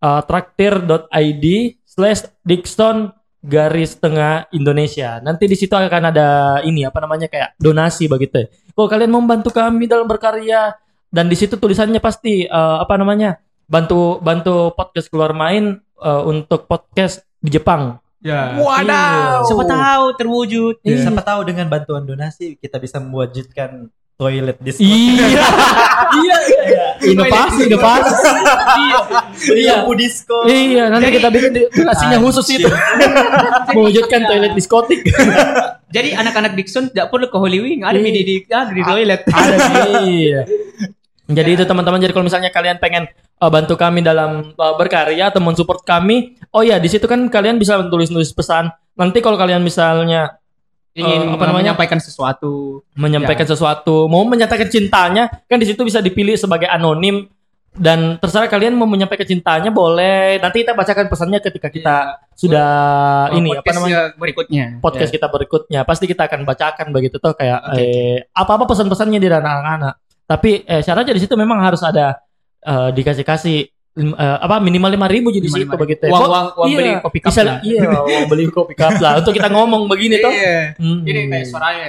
eh, 0.02 0.20
traktir.id 0.26 1.44
slash 1.86 2.26
Dixon 2.42 3.21
garis 3.42 3.98
tengah 3.98 4.46
Indonesia. 4.54 5.18
Nanti 5.18 5.50
di 5.50 5.58
situ 5.58 5.74
akan 5.74 6.14
ada 6.14 6.58
ini 6.62 6.86
apa 6.86 7.02
namanya 7.02 7.26
kayak 7.26 7.58
donasi 7.58 8.06
begitu. 8.06 8.46
Kalau 8.72 8.88
kalian 8.88 9.10
membantu 9.10 9.50
kami 9.50 9.90
dalam 9.90 10.06
berkarya 10.06 10.78
dan 11.10 11.26
di 11.26 11.36
situ 11.36 11.58
tulisannya 11.58 11.98
pasti 11.98 12.46
eh, 12.46 12.76
apa 12.78 12.94
namanya 12.96 13.42
bantu 13.66 14.22
bantu 14.22 14.72
podcast 14.72 15.10
keluar 15.10 15.34
main 15.34 15.82
eh, 15.82 16.22
untuk 16.24 16.70
podcast 16.70 17.26
di 17.42 17.50
Jepang. 17.50 17.98
Ya. 18.22 18.54
Wadaw. 18.54 19.42
Siapa 19.50 19.64
tahu 19.66 20.04
terwujud. 20.14 20.74
Iya. 20.86 21.10
Siapa 21.10 21.26
tahu 21.26 21.42
dengan 21.42 21.66
bantuan 21.66 22.06
donasi 22.06 22.54
kita 22.54 22.78
bisa 22.78 23.02
mewujudkan 23.02 23.90
toilet 24.16 24.56
di 24.60 24.70
sekolah. 24.70 25.28
Iya. 26.12 26.36
iya. 26.44 26.86
Inovasi, 27.08 27.72
inovasi. 27.72 28.28
iya. 28.76 28.98
Iya. 29.48 29.72
Lampu 29.80 29.96
disco. 29.96 30.44
Iya, 30.44 30.92
nanti 30.92 31.08
kita 31.08 31.32
bikin 31.32 31.50
di- 31.56 31.68
donasinya 31.72 32.20
khusus 32.20 32.46
itu. 32.52 32.68
Mewujudkan 33.74 34.28
toilet 34.28 34.52
diskotik. 34.52 35.00
Jadi 35.96 36.12
anak-anak 36.12 36.52
Dixon 36.52 36.92
tidak 36.92 37.08
perlu 37.08 37.32
ke 37.32 37.36
Holy 37.36 37.64
Wing, 37.64 37.80
ada 37.80 37.96
Iya. 37.96 38.04
di 38.04 38.10
di, 38.12 38.22
di, 38.24 38.34
ada 38.48 38.72
di 38.72 38.82
toilet. 38.84 39.20
Ada 39.24 39.56
sih. 39.56 39.76
Iya. 40.04 40.40
Jadi 41.32 41.50
itu 41.56 41.64
teman-teman 41.64 41.96
jadi 41.96 42.12
kalau 42.12 42.28
misalnya 42.28 42.52
kalian 42.52 42.76
pengen 42.76 43.08
uh, 43.40 43.48
bantu 43.48 43.80
kami 43.80 44.04
dalam 44.04 44.52
uh, 44.52 44.74
berkarya 44.76 45.32
atau 45.32 45.40
mensupport 45.40 45.80
kami, 45.80 46.36
oh 46.52 46.60
ya 46.60 46.76
di 46.76 46.92
situ 46.92 47.08
kan 47.08 47.24
kalian 47.32 47.56
bisa 47.56 47.80
tulis-tulis 47.88 48.36
pesan. 48.36 48.68
Nanti 49.00 49.24
kalau 49.24 49.40
kalian 49.40 49.64
misalnya 49.64 50.41
Ingin 50.92 51.24
Eh, 51.24 51.32
apa 51.32 51.44
namanya? 51.48 51.72
menyampaikan 51.72 51.96
sesuatu. 51.96 52.84
menyampaikan 52.92 53.48
sesuatu, 53.48 54.04
mau 54.06 54.28
menyatakan 54.28 54.68
cintanya, 54.68 55.32
kan 55.48 55.56
di 55.56 55.64
situ 55.64 55.80
bisa 55.80 56.04
dipilih 56.04 56.36
sebagai 56.36 56.68
anonim 56.68 57.32
dan 57.72 58.20
terserah 58.20 58.52
kalian 58.52 58.76
mau 58.76 58.84
menyampaikan 58.84 59.24
cintanya 59.24 59.72
boleh. 59.72 60.36
Nanti 60.36 60.60
kita 60.60 60.76
bacakan 60.76 61.08
pesannya 61.08 61.40
ketika 61.40 61.72
kita 61.72 61.96
sudah 62.36 62.68
Oh, 63.32 63.40
ini 63.40 63.56
apa 63.56 63.72
namanya 63.72 64.12
berikutnya. 64.12 64.84
podcast 64.84 65.08
kita 65.08 65.32
berikutnya. 65.32 65.80
Pasti 65.88 66.04
kita 66.04 66.28
akan 66.28 66.44
bacakan 66.44 66.92
begitu 66.92 67.16
tuh 67.16 67.32
kayak 67.32 67.72
eh, 67.72 68.28
apa-apa 68.36 68.68
pesan-pesannya 68.68 69.16
di 69.16 69.28
anak-anak. 69.32 69.96
Tapi 70.28 70.68
eh, 70.68 70.84
syaratnya 70.84 71.16
di 71.16 71.24
situ 71.24 71.32
memang 71.32 71.64
harus 71.64 71.80
ada 71.80 72.20
eh, 72.60 72.92
dikasih 72.92 73.24
kasih 73.24 73.71
apa 74.16 74.56
minimal 74.64 74.88
lima 74.88 75.06
ribu 75.08 75.28
jadi 75.28 75.48
situ 75.48 75.76
begitu. 75.76 76.08
Uang, 76.08 76.20
Kok- 76.20 76.30
uang, 76.32 76.46
uang 76.56 76.68
iya, 76.68 76.76
beli 76.80 76.90
kopi 77.04 77.18
cup 77.20 77.32
bisa, 77.32 77.42
lah. 77.44 77.56
Iya, 77.60 77.88
uang 78.08 78.24
beli 78.28 78.44
kopi 78.48 78.74
cup 78.76 78.96
lah. 78.96 79.12
Untuk 79.20 79.32
kita 79.36 79.48
ngomong 79.52 79.84
begini 79.84 80.16
toh. 80.20 80.32
Iya. 80.32 80.80
Hmm. 80.80 81.04
Ini 81.04 81.20
kayak 81.28 81.46
suaranya 81.52 81.88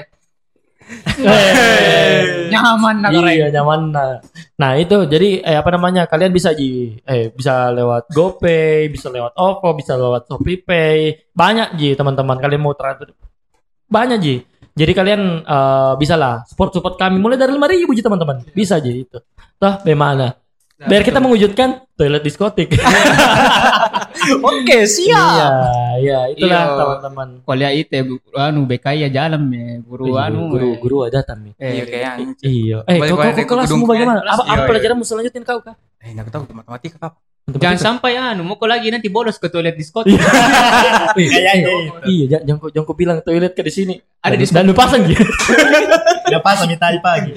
nyaman 2.51 2.95
nah 2.99 3.09
Iya 3.09 3.47
nyaman. 3.55 3.95
Nah, 3.95 4.19
nah 4.59 4.71
itu 4.75 5.07
jadi 5.07 5.39
eh, 5.39 5.57
apa 5.57 5.71
namanya 5.71 6.05
kalian 6.11 6.35
bisa 6.35 6.51
ji 6.51 6.99
eh 7.07 7.31
bisa 7.31 7.71
lewat 7.71 8.11
GoPay, 8.11 8.91
bisa 8.91 9.07
lewat 9.07 9.33
OVO, 9.39 9.69
bisa 9.79 9.95
lewat 9.95 10.27
Shopee 10.27 10.59
Pay. 10.59 11.31
Banyak 11.31 11.79
ji 11.79 11.95
teman-teman 11.95 12.35
kalian 12.35 12.61
mau 12.61 12.75
transfer 12.75 13.15
banyak 13.87 14.19
ji. 14.19 14.35
Jadi 14.73 14.91
kalian 14.91 15.21
eh, 15.45 15.93
bisa 15.95 16.19
lah 16.19 16.43
support 16.43 16.75
support 16.75 16.99
kami 16.99 17.15
mulai 17.15 17.39
dari 17.39 17.55
lima 17.55 17.71
ribu 17.71 17.95
ji 17.95 18.03
teman-teman. 18.03 18.43
Bisa 18.51 18.77
ji 18.83 19.07
itu. 19.07 19.17
Toh 19.55 19.73
bagaimana? 19.81 20.42
Biar 20.75 21.01
kita 21.01 21.17
mewujudkan 21.17 21.85
toilet 21.93 22.19
diskotik. 22.19 22.73
Oke, 24.43 24.77
siap. 24.83 25.13
Iya, 25.13 25.47
iya 25.99 26.19
itulah 26.29 26.61
Iya. 26.63 26.75
teman-teman. 26.75 27.27
kuliah 27.43 27.71
ya, 27.71 28.03
bu- 28.03 28.23
anu 28.35 28.65
BKI 28.65 28.97
ya 29.01 29.09
jalan 29.11 29.41
ya 29.47 29.79
guru 29.79 30.03
Iya, 30.09 30.19
anu 30.25 30.39
guru 30.49 30.67
eh. 30.69 30.77
guru 30.77 30.97
ada 31.05 31.21
nih. 31.35 31.53
Iya 31.55 31.83
kayak 31.85 32.09
anjing. 32.11 32.29
Iya. 32.41 32.77
Eh, 32.83 32.97
kau, 32.99 32.99
kau, 32.99 32.99
Balik-balik 32.99 33.33
kau 33.33 33.39
ke 33.39 33.47
kelasmu 33.47 33.73
gedung 33.75 33.83
bagaimana? 33.87 34.19
kelas. 34.19 34.33
Apa, 34.33 34.41
apa 34.41 34.43
Iya, 34.43 34.55
iya. 34.55 34.67
pelajaran 34.67 34.95
mau 34.95 35.05
selanjutin 35.05 35.43
kau 35.43 35.59
kah? 35.61 35.75
Eh, 35.99 36.09
enggak 36.09 36.25
tahu 36.29 36.43
matematika 36.51 36.97
kap. 36.99 37.13
Jangan 37.43 37.75
sampai 37.75 38.15
anu 38.15 38.47
mau 38.47 38.55
kau 38.55 38.63
lagi 38.63 38.87
nanti 38.87 39.11
bolos 39.11 39.35
ke 39.35 39.51
toilet 39.51 39.75
diskotik 39.75 40.15
Kayaknya 41.11 41.67
Iya, 42.07 42.25
jangan 42.31 42.43
jangan 42.47 42.59
kau- 42.63 42.71
jangan 42.71 42.87
kau 42.87 42.95
bilang 42.95 43.19
toilet 43.19 43.51
ke 43.51 43.61
di 43.61 43.73
sini. 43.73 43.95
Ada 44.23 44.35
di 44.39 44.45
dan 44.47 44.63
lu 44.63 44.71
pasang 44.71 45.03
gitu. 45.03 45.19
udah 46.31 46.39
pas 46.39 46.55
sama 46.55 46.71
tadi 46.79 46.97
pagi. 47.03 47.35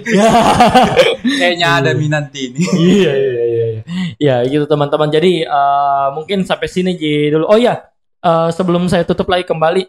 Kayaknya 1.42 1.68
ada 1.82 1.90
Minanti 1.92 2.54
ini. 2.54 2.62
iya, 2.78 3.12
iya, 3.12 3.30
iya, 3.34 3.66
iya. 3.66 3.80
Ya, 4.16 4.36
gitu 4.46 4.64
teman-teman. 4.64 5.10
Jadi 5.10 5.42
eh, 5.42 6.06
mungkin 6.14 6.46
sampai 6.46 6.70
sini 6.70 6.94
Ji 6.94 7.34
dulu. 7.34 7.50
Oh 7.50 7.58
ya, 7.58 7.90
eh, 8.22 8.48
sebelum 8.54 8.86
saya 8.86 9.02
tutup 9.02 9.26
lagi 9.26 9.42
kembali 9.42 9.82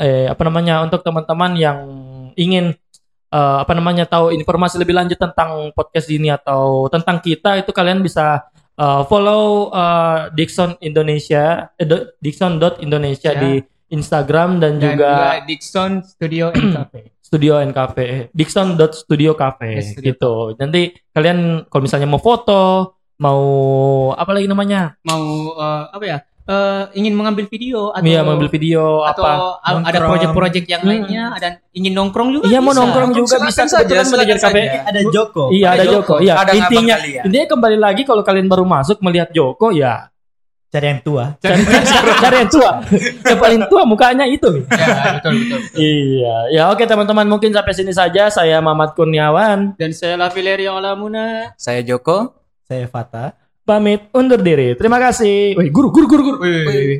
eh 0.00 0.26
apa 0.26 0.42
namanya 0.42 0.80
untuk 0.80 1.04
teman-teman 1.04 1.54
yang 1.54 1.78
ingin 2.34 2.74
eh, 3.30 3.56
apa 3.62 3.70
namanya 3.70 4.02
tahu 4.02 4.34
informasi 4.34 4.82
lebih 4.82 4.98
lanjut 4.98 5.16
tentang 5.16 5.70
podcast 5.70 6.10
ini 6.10 6.32
atau 6.34 6.90
tentang 6.90 7.22
kita 7.22 7.60
itu 7.60 7.70
kalian 7.70 8.02
bisa 8.02 8.49
eh, 8.80 9.02
follow 9.04 9.44
eh, 9.70 10.32
Dixon 10.32 10.80
Indonesia 10.80 11.44
eh, 11.74 11.84
do- 11.84 12.08
Dixon.indonesia 12.18 13.30
Ya. 13.30 13.38
di 13.38 13.52
Instagram 13.90 14.56
dan, 14.58 14.78
dan 14.78 14.94
juga 14.94 15.12
Dixon 15.44 16.00
Studio 16.00 16.48
and 16.48 16.72
Cafe 16.78 17.00
Studio 17.20 17.58
and 17.58 17.70
Cafe. 17.70 18.26
Dixon.studio 18.32 19.34
Cafe 19.34 19.70
Yes, 19.76 19.94
studio 19.94 20.10
gitu. 20.10 20.32
Nanti 20.56 20.82
kalian 21.10 21.38
kalau 21.66 21.82
misalnya 21.84 22.06
mau 22.06 22.18
foto, 22.18 22.62
mau 23.16 23.40
apa 24.12 24.30
lagi 24.30 24.46
namanya? 24.46 24.98
mau 25.02 25.22
eh, 25.52 25.84
apa 25.90 26.04
ya 26.04 26.18
eh, 26.50 26.82
ingin 26.92 27.14
mengambil 27.14 27.46
video 27.46 27.94
atau 27.94 28.02
Iya, 28.02 28.20
mengambil 28.20 28.50
video 28.50 29.06
atau 29.06 29.22
apa? 29.22 29.62
a- 29.62 29.86
ada 29.86 29.98
proyek-proyek 30.02 30.64
yang 30.66 30.82
Hmm. 30.82 30.90
lainnya 30.90 31.22
ada 31.30 31.48
ingin 31.70 31.94
nongkrong 31.94 32.28
juga 32.32 32.44
Iya, 32.44 32.58
mau 32.58 32.74
bisa. 32.74 32.80
nongkrong 32.82 33.12
juga 33.14 33.28
Silakan 33.32 33.46
bisa 33.46 33.62
saja, 33.62 33.78
kebetulan 34.02 34.06
cafe. 34.34 34.60
saja. 34.66 34.80
Ada 34.84 35.00
Joko. 35.08 35.44
Iya, 35.48 35.66
Ada 35.68 35.74
ada 35.76 35.84
Joko. 35.86 35.94
Joko. 35.94 36.14
Iya, 36.18 36.34
Ada 36.36 36.52
intinya 36.52 36.96
intinya 37.22 37.46
kembali 37.48 37.78
lagi 37.78 38.02
kalau 38.02 38.22
kalian 38.22 38.46
baru 38.46 38.64
masuk 38.64 38.98
melihat 39.00 39.30
Joko 39.30 39.70
ya 39.70 40.10
Cari 40.70 40.86
yang 40.86 41.02
tua. 41.02 41.34
cari, 41.36 41.66
cari 42.22 42.36
yang 42.36 42.46
tua. 42.48 42.70
Yang 43.26 43.38
paling 43.38 43.62
tua 43.66 43.82
mukanya 43.82 44.22
itu. 44.24 44.62
ya 44.70 45.18
betul 45.18 45.32
betul 45.36 45.60
Iya. 45.74 46.36
Ya 46.48 46.62
oke 46.68 46.82
teman-teman 46.84 47.26
mungkin 47.26 47.50
sampai 47.50 47.74
sini 47.74 47.90
saja 47.90 48.28
saya 48.28 48.58
Mamat 48.60 48.94
Kurniawan 48.94 49.74
dan 49.74 49.90
saya 49.90 50.14
Lavilerio 50.14 50.70
Alamuna 50.72 51.50
Saya 51.56 51.82
Joko. 51.82 52.38
Saya 52.62 52.86
Fata. 52.86 53.34
Pamit 53.70 54.10
undur 54.10 54.42
diri. 54.42 54.74
Terima 54.74 54.98
kasih. 54.98 55.54
Wih, 55.54 55.70
guru 55.70 55.94
guru 55.94 56.06
guru 56.10 56.22
guru. 56.26 56.38
Wih. 56.42 56.98